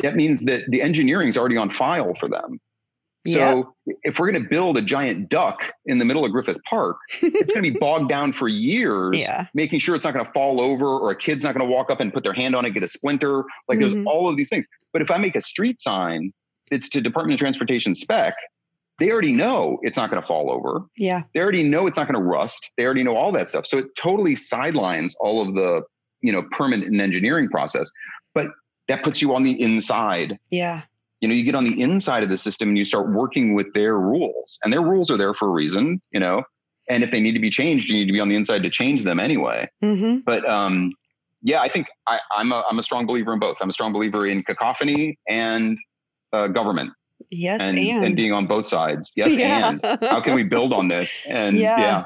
that 0.00 0.16
means 0.16 0.44
that 0.44 0.62
the 0.68 0.82
engineering 0.82 1.28
is 1.28 1.38
already 1.38 1.56
on 1.56 1.70
file 1.70 2.14
for 2.14 2.28
them. 2.28 2.58
So 3.26 3.74
if 4.02 4.18
we're 4.18 4.30
going 4.30 4.42
to 4.42 4.48
build 4.48 4.78
a 4.78 4.82
giant 4.82 5.28
duck 5.28 5.70
in 5.84 5.98
the 5.98 6.06
middle 6.06 6.24
of 6.24 6.32
Griffith 6.32 6.58
Park, 6.68 6.96
it's 7.20 7.52
going 7.52 7.64
to 7.64 7.70
be 7.72 7.78
bogged 7.80 8.08
down 8.08 8.32
for 8.32 8.48
years, 8.48 9.18
yeah. 9.18 9.46
making 9.52 9.78
sure 9.78 9.94
it's 9.94 10.06
not 10.06 10.14
going 10.14 10.24
to 10.24 10.32
fall 10.32 10.60
over 10.60 10.86
or 10.86 11.10
a 11.10 11.16
kid's 11.16 11.44
not 11.44 11.54
going 11.54 11.68
to 11.68 11.70
walk 11.70 11.90
up 11.90 12.00
and 12.00 12.14
put 12.14 12.24
their 12.24 12.32
hand 12.32 12.56
on 12.56 12.64
it, 12.64 12.70
get 12.70 12.82
a 12.82 12.88
splinter. 12.88 13.44
Like 13.68 13.78
mm-hmm. 13.78 13.80
there's 13.80 14.06
all 14.06 14.28
of 14.28 14.38
these 14.38 14.48
things. 14.48 14.66
But 14.94 15.02
if 15.02 15.10
I 15.10 15.18
make 15.18 15.36
a 15.36 15.42
street 15.42 15.80
sign 15.80 16.32
it's 16.70 16.88
to 16.90 17.00
Department 17.00 17.34
of 17.34 17.40
Transportation 17.40 17.94
spec, 17.94 18.34
they 18.98 19.10
already 19.10 19.32
know 19.32 19.78
it's 19.82 19.96
not 19.96 20.10
going 20.10 20.20
to 20.22 20.26
fall 20.26 20.50
over. 20.50 20.82
Yeah. 20.96 21.22
They 21.34 21.40
already 21.40 21.64
know 21.64 21.86
it's 21.86 21.98
not 21.98 22.06
going 22.06 22.20
to 22.20 22.26
rust. 22.26 22.72
They 22.76 22.84
already 22.84 23.02
know 23.02 23.16
all 23.16 23.32
that 23.32 23.48
stuff. 23.48 23.66
So 23.66 23.78
it 23.78 23.86
totally 23.96 24.36
sidelines 24.36 25.16
all 25.20 25.46
of 25.46 25.54
the, 25.54 25.82
you 26.20 26.32
know, 26.32 26.42
permanent 26.52 26.90
and 26.90 27.00
engineering 27.00 27.48
process. 27.48 27.90
But 28.34 28.48
that 28.88 29.02
puts 29.02 29.22
you 29.22 29.34
on 29.34 29.42
the 29.42 29.60
inside. 29.60 30.38
Yeah. 30.50 30.82
You 31.20 31.28
know, 31.28 31.34
you 31.34 31.44
get 31.44 31.54
on 31.54 31.64
the 31.64 31.80
inside 31.80 32.22
of 32.22 32.30
the 32.30 32.36
system 32.36 32.68
and 32.68 32.78
you 32.78 32.84
start 32.84 33.10
working 33.10 33.54
with 33.54 33.72
their 33.74 33.98
rules. 33.98 34.58
And 34.64 34.72
their 34.72 34.80
rules 34.80 35.10
are 35.10 35.16
there 35.16 35.34
for 35.34 35.48
a 35.48 35.50
reason, 35.50 36.00
you 36.12 36.20
know. 36.20 36.42
And 36.88 37.04
if 37.04 37.10
they 37.10 37.20
need 37.20 37.32
to 37.32 37.40
be 37.40 37.50
changed, 37.50 37.88
you 37.88 37.96
need 37.96 38.06
to 38.06 38.12
be 38.12 38.20
on 38.20 38.28
the 38.28 38.36
inside 38.36 38.62
to 38.62 38.70
change 38.70 39.04
them 39.04 39.20
anyway. 39.20 39.68
Mm-hmm. 39.82 40.18
But 40.24 40.48
um, 40.48 40.92
yeah, 41.42 41.60
I 41.60 41.68
think 41.68 41.86
I, 42.06 42.20
I'm 42.32 42.52
a 42.52 42.64
I'm 42.68 42.78
a 42.78 42.82
strong 42.82 43.06
believer 43.06 43.32
in 43.32 43.38
both. 43.38 43.58
I'm 43.60 43.68
a 43.68 43.72
strong 43.72 43.92
believer 43.92 44.26
in 44.26 44.42
cacophony 44.42 45.18
and 45.28 45.78
uh, 46.32 46.48
government. 46.48 46.92
Yes, 47.30 47.60
and, 47.60 47.78
and, 47.78 48.04
and 48.04 48.16
being 48.16 48.32
on 48.32 48.46
both 48.46 48.66
sides. 48.66 49.12
Yes, 49.14 49.36
yeah. 49.38 49.68
and 49.68 49.98
how 50.02 50.20
can 50.20 50.34
we 50.34 50.42
build 50.42 50.72
on 50.72 50.88
this? 50.88 51.20
And 51.28 51.56
yeah, 51.58 51.78
yeah. 51.78 52.04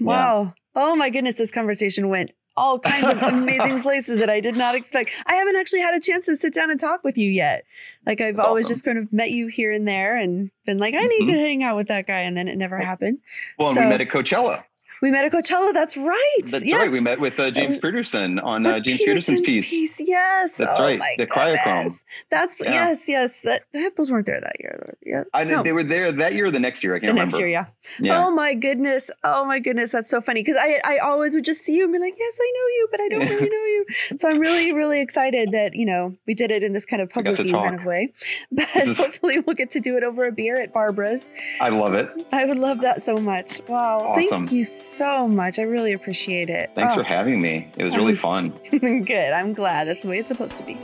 wow. 0.00 0.42
Yeah. 0.42 0.50
Oh 0.74 0.96
my 0.96 1.08
goodness, 1.08 1.36
this 1.36 1.50
conversation 1.50 2.08
went 2.08 2.32
all 2.56 2.78
kinds 2.78 3.08
of 3.12 3.22
amazing 3.34 3.82
places 3.82 4.20
that 4.20 4.30
I 4.30 4.40
did 4.40 4.56
not 4.56 4.74
expect. 4.74 5.10
I 5.26 5.34
haven't 5.34 5.56
actually 5.56 5.80
had 5.80 5.94
a 5.94 6.00
chance 6.00 6.26
to 6.26 6.36
sit 6.36 6.54
down 6.54 6.70
and 6.70 6.80
talk 6.80 7.04
with 7.04 7.16
you 7.16 7.30
yet. 7.30 7.64
Like 8.06 8.20
I've 8.20 8.36
That's 8.36 8.46
always 8.46 8.66
awesome. 8.66 8.74
just 8.74 8.84
kind 8.84 8.98
of 8.98 9.12
met 9.12 9.30
you 9.30 9.48
here 9.48 9.72
and 9.72 9.86
there 9.86 10.16
and 10.16 10.50
been 10.64 10.78
like, 10.78 10.94
I 10.94 11.02
need 11.02 11.22
mm-hmm. 11.22 11.32
to 11.32 11.38
hang 11.38 11.62
out 11.62 11.76
with 11.76 11.88
that 11.88 12.06
guy, 12.06 12.20
and 12.20 12.36
then 12.36 12.48
it 12.48 12.56
never 12.56 12.78
happened. 12.78 13.18
Well, 13.58 13.72
so, 13.72 13.80
we 13.80 13.86
met 13.86 14.00
at 14.00 14.08
Coachella. 14.08 14.64
We 15.02 15.10
met 15.10 15.24
at 15.24 15.32
Coachella. 15.32 15.74
That's 15.74 15.96
right. 15.96 16.38
That's 16.46 16.64
yes. 16.64 16.80
right. 16.80 16.90
We 16.90 17.00
met 17.00 17.20
with 17.20 17.38
uh, 17.38 17.50
James 17.50 17.78
Peterson 17.80 18.38
on 18.38 18.66
uh, 18.66 18.80
James 18.80 19.00
Peterson's, 19.02 19.40
Peterson's 19.40 19.68
piece. 19.68 19.98
piece. 19.98 20.08
Yes. 20.08 20.56
That's 20.56 20.80
oh 20.80 20.84
right. 20.84 21.00
The 21.18 21.26
goodness. 21.26 21.62
Cryochrome. 21.64 22.04
That's 22.30 22.60
yeah. 22.60 22.72
yes, 22.72 23.08
yes. 23.08 23.40
That 23.40 23.62
the 23.72 23.80
hippos 23.80 24.10
weren't 24.10 24.26
there 24.26 24.40
that 24.40 24.56
year. 24.58 24.96
Yeah. 25.04 25.24
I, 25.34 25.44
no. 25.44 25.62
They 25.62 25.72
were 25.72 25.84
there 25.84 26.12
that 26.12 26.34
year 26.34 26.46
or 26.46 26.50
the 26.50 26.60
next 26.60 26.82
year. 26.82 26.94
I 26.94 26.98
can't 26.98 27.08
the 27.08 27.12
remember. 27.14 27.32
next 27.32 27.38
year, 27.38 27.48
yeah. 27.48 27.66
yeah. 28.00 28.26
Oh 28.26 28.30
my 28.30 28.54
goodness. 28.54 29.10
Oh 29.22 29.44
my 29.44 29.58
goodness. 29.58 29.92
That's 29.92 30.08
so 30.08 30.20
funny 30.20 30.42
because 30.42 30.56
I 30.58 30.80
I 30.84 30.98
always 30.98 31.34
would 31.34 31.44
just 31.44 31.60
see 31.62 31.76
you 31.76 31.84
and 31.84 31.92
be 31.92 31.98
like, 31.98 32.14
yes, 32.18 32.38
I 32.40 32.52
know 32.54 32.66
you, 32.68 32.88
but 32.90 33.00
I 33.00 33.08
don't 33.08 33.28
really 33.28 33.50
know 33.50 33.64
you. 33.64 33.86
So 34.16 34.30
I'm 34.30 34.38
really 34.38 34.72
really 34.72 35.00
excited 35.00 35.52
that 35.52 35.74
you 35.74 35.84
know 35.84 36.16
we 36.26 36.34
did 36.34 36.50
it 36.50 36.62
in 36.62 36.72
this 36.72 36.86
kind 36.86 37.02
of 37.02 37.10
public 37.10 37.36
kind 37.36 37.74
of 37.74 37.84
way. 37.84 38.12
But 38.52 38.68
is, 38.76 38.98
hopefully 38.98 39.40
we'll 39.40 39.56
get 39.56 39.70
to 39.70 39.80
do 39.80 39.96
it 39.96 40.04
over 40.04 40.26
a 40.26 40.32
beer 40.32 40.60
at 40.60 40.72
Barbara's. 40.72 41.30
I 41.60 41.68
love 41.68 41.94
it. 41.94 42.08
I 42.32 42.44
would 42.44 42.58
love 42.58 42.80
that 42.80 43.02
so 43.02 43.16
much. 43.16 43.60
Wow. 43.68 43.98
Awesome. 43.98 44.46
Thank 44.46 44.52
you 44.52 44.64
so 44.86 45.26
much. 45.26 45.58
I 45.58 45.62
really 45.62 45.92
appreciate 45.92 46.50
it. 46.50 46.70
Thanks 46.74 46.94
oh. 46.94 46.98
for 46.98 47.02
having 47.02 47.40
me. 47.40 47.68
It 47.76 47.84
was 47.84 47.96
really 47.96 48.14
fun. 48.14 48.50
Good. 48.70 49.32
I'm 49.32 49.52
glad. 49.52 49.88
That's 49.88 50.02
the 50.02 50.08
way 50.08 50.18
it's 50.18 50.28
supposed 50.28 50.56
to 50.58 50.64
be. 50.64 50.78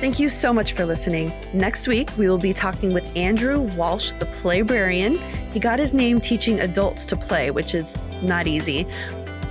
Thank 0.00 0.18
you 0.18 0.28
so 0.28 0.52
much 0.52 0.72
for 0.72 0.84
listening. 0.84 1.32
Next 1.54 1.86
week, 1.86 2.10
we 2.18 2.28
will 2.28 2.36
be 2.36 2.52
talking 2.52 2.92
with 2.92 3.08
Andrew 3.16 3.60
Walsh, 3.76 4.12
the 4.18 4.26
playbrarian. 4.26 5.18
He 5.52 5.60
got 5.60 5.78
his 5.78 5.94
name 5.94 6.20
teaching 6.20 6.58
adults 6.58 7.06
to 7.06 7.16
play, 7.16 7.52
which 7.52 7.72
is 7.72 7.96
not 8.20 8.48
easy. 8.48 8.84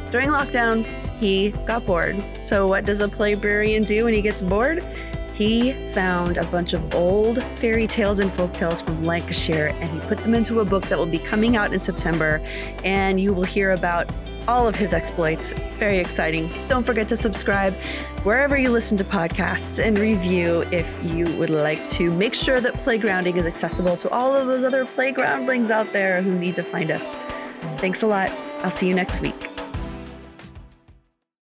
During 0.10 0.28
lockdown, 0.28 0.84
he 1.20 1.52
got 1.66 1.86
bored. 1.86 2.22
So, 2.42 2.68
what 2.68 2.86
does 2.86 3.00
a 3.00 3.08
playbrarian 3.08 3.86
do 3.86 4.04
when 4.04 4.14
he 4.14 4.22
gets 4.22 4.42
bored? 4.42 4.84
He 5.42 5.74
found 5.92 6.38
a 6.38 6.46
bunch 6.46 6.74
of 6.74 6.94
old 6.94 7.42
fairy 7.56 7.88
tales 7.88 8.20
and 8.20 8.32
folk 8.32 8.54
tales 8.54 8.80
from 8.80 9.04
Lancashire 9.04 9.74
and 9.74 9.90
he 9.90 10.00
put 10.02 10.20
them 10.20 10.36
into 10.36 10.60
a 10.60 10.66
book 10.66 10.84
that 10.84 11.00
will 11.00 11.08
be 11.08 11.18
coming 11.18 11.56
out 11.56 11.74
in 11.74 11.80
September. 11.80 12.40
And 12.84 13.20
you 13.20 13.34
will 13.34 13.42
hear 13.42 13.72
about 13.72 14.08
all 14.48 14.68
of 14.68 14.76
his 14.76 14.94
exploits. 14.94 15.54
Very 15.80 15.98
exciting. 15.98 16.54
Don't 16.68 16.84
forget 16.84 17.10
to 17.10 17.16
subscribe 17.16 17.74
wherever 18.22 18.56
you 18.56 18.70
listen 18.70 19.00
to 19.00 19.04
podcasts 19.04 19.84
and 19.84 19.98
review 19.98 20.62
if 20.72 21.04
you 21.04 21.26
would 21.38 21.50
like 21.50 21.90
to. 21.90 22.12
Make 22.12 22.36
sure 22.36 22.62
that 22.62 22.76
playgrounding 22.76 23.36
is 23.36 23.48
accessible 23.48 23.98
to 23.98 24.12
all 24.12 24.36
of 24.36 24.46
those 24.46 24.64
other 24.64 24.86
playgroundlings 24.86 25.72
out 25.72 25.92
there 25.92 26.22
who 26.22 26.38
need 26.38 26.56
to 26.58 26.64
find 26.64 26.92
us. 26.92 27.14
Thanks 27.80 28.04
a 28.04 28.08
lot. 28.08 28.30
I'll 28.62 28.70
see 28.70 28.88
you 28.88 28.94
next 28.94 29.22
week. 29.22 29.51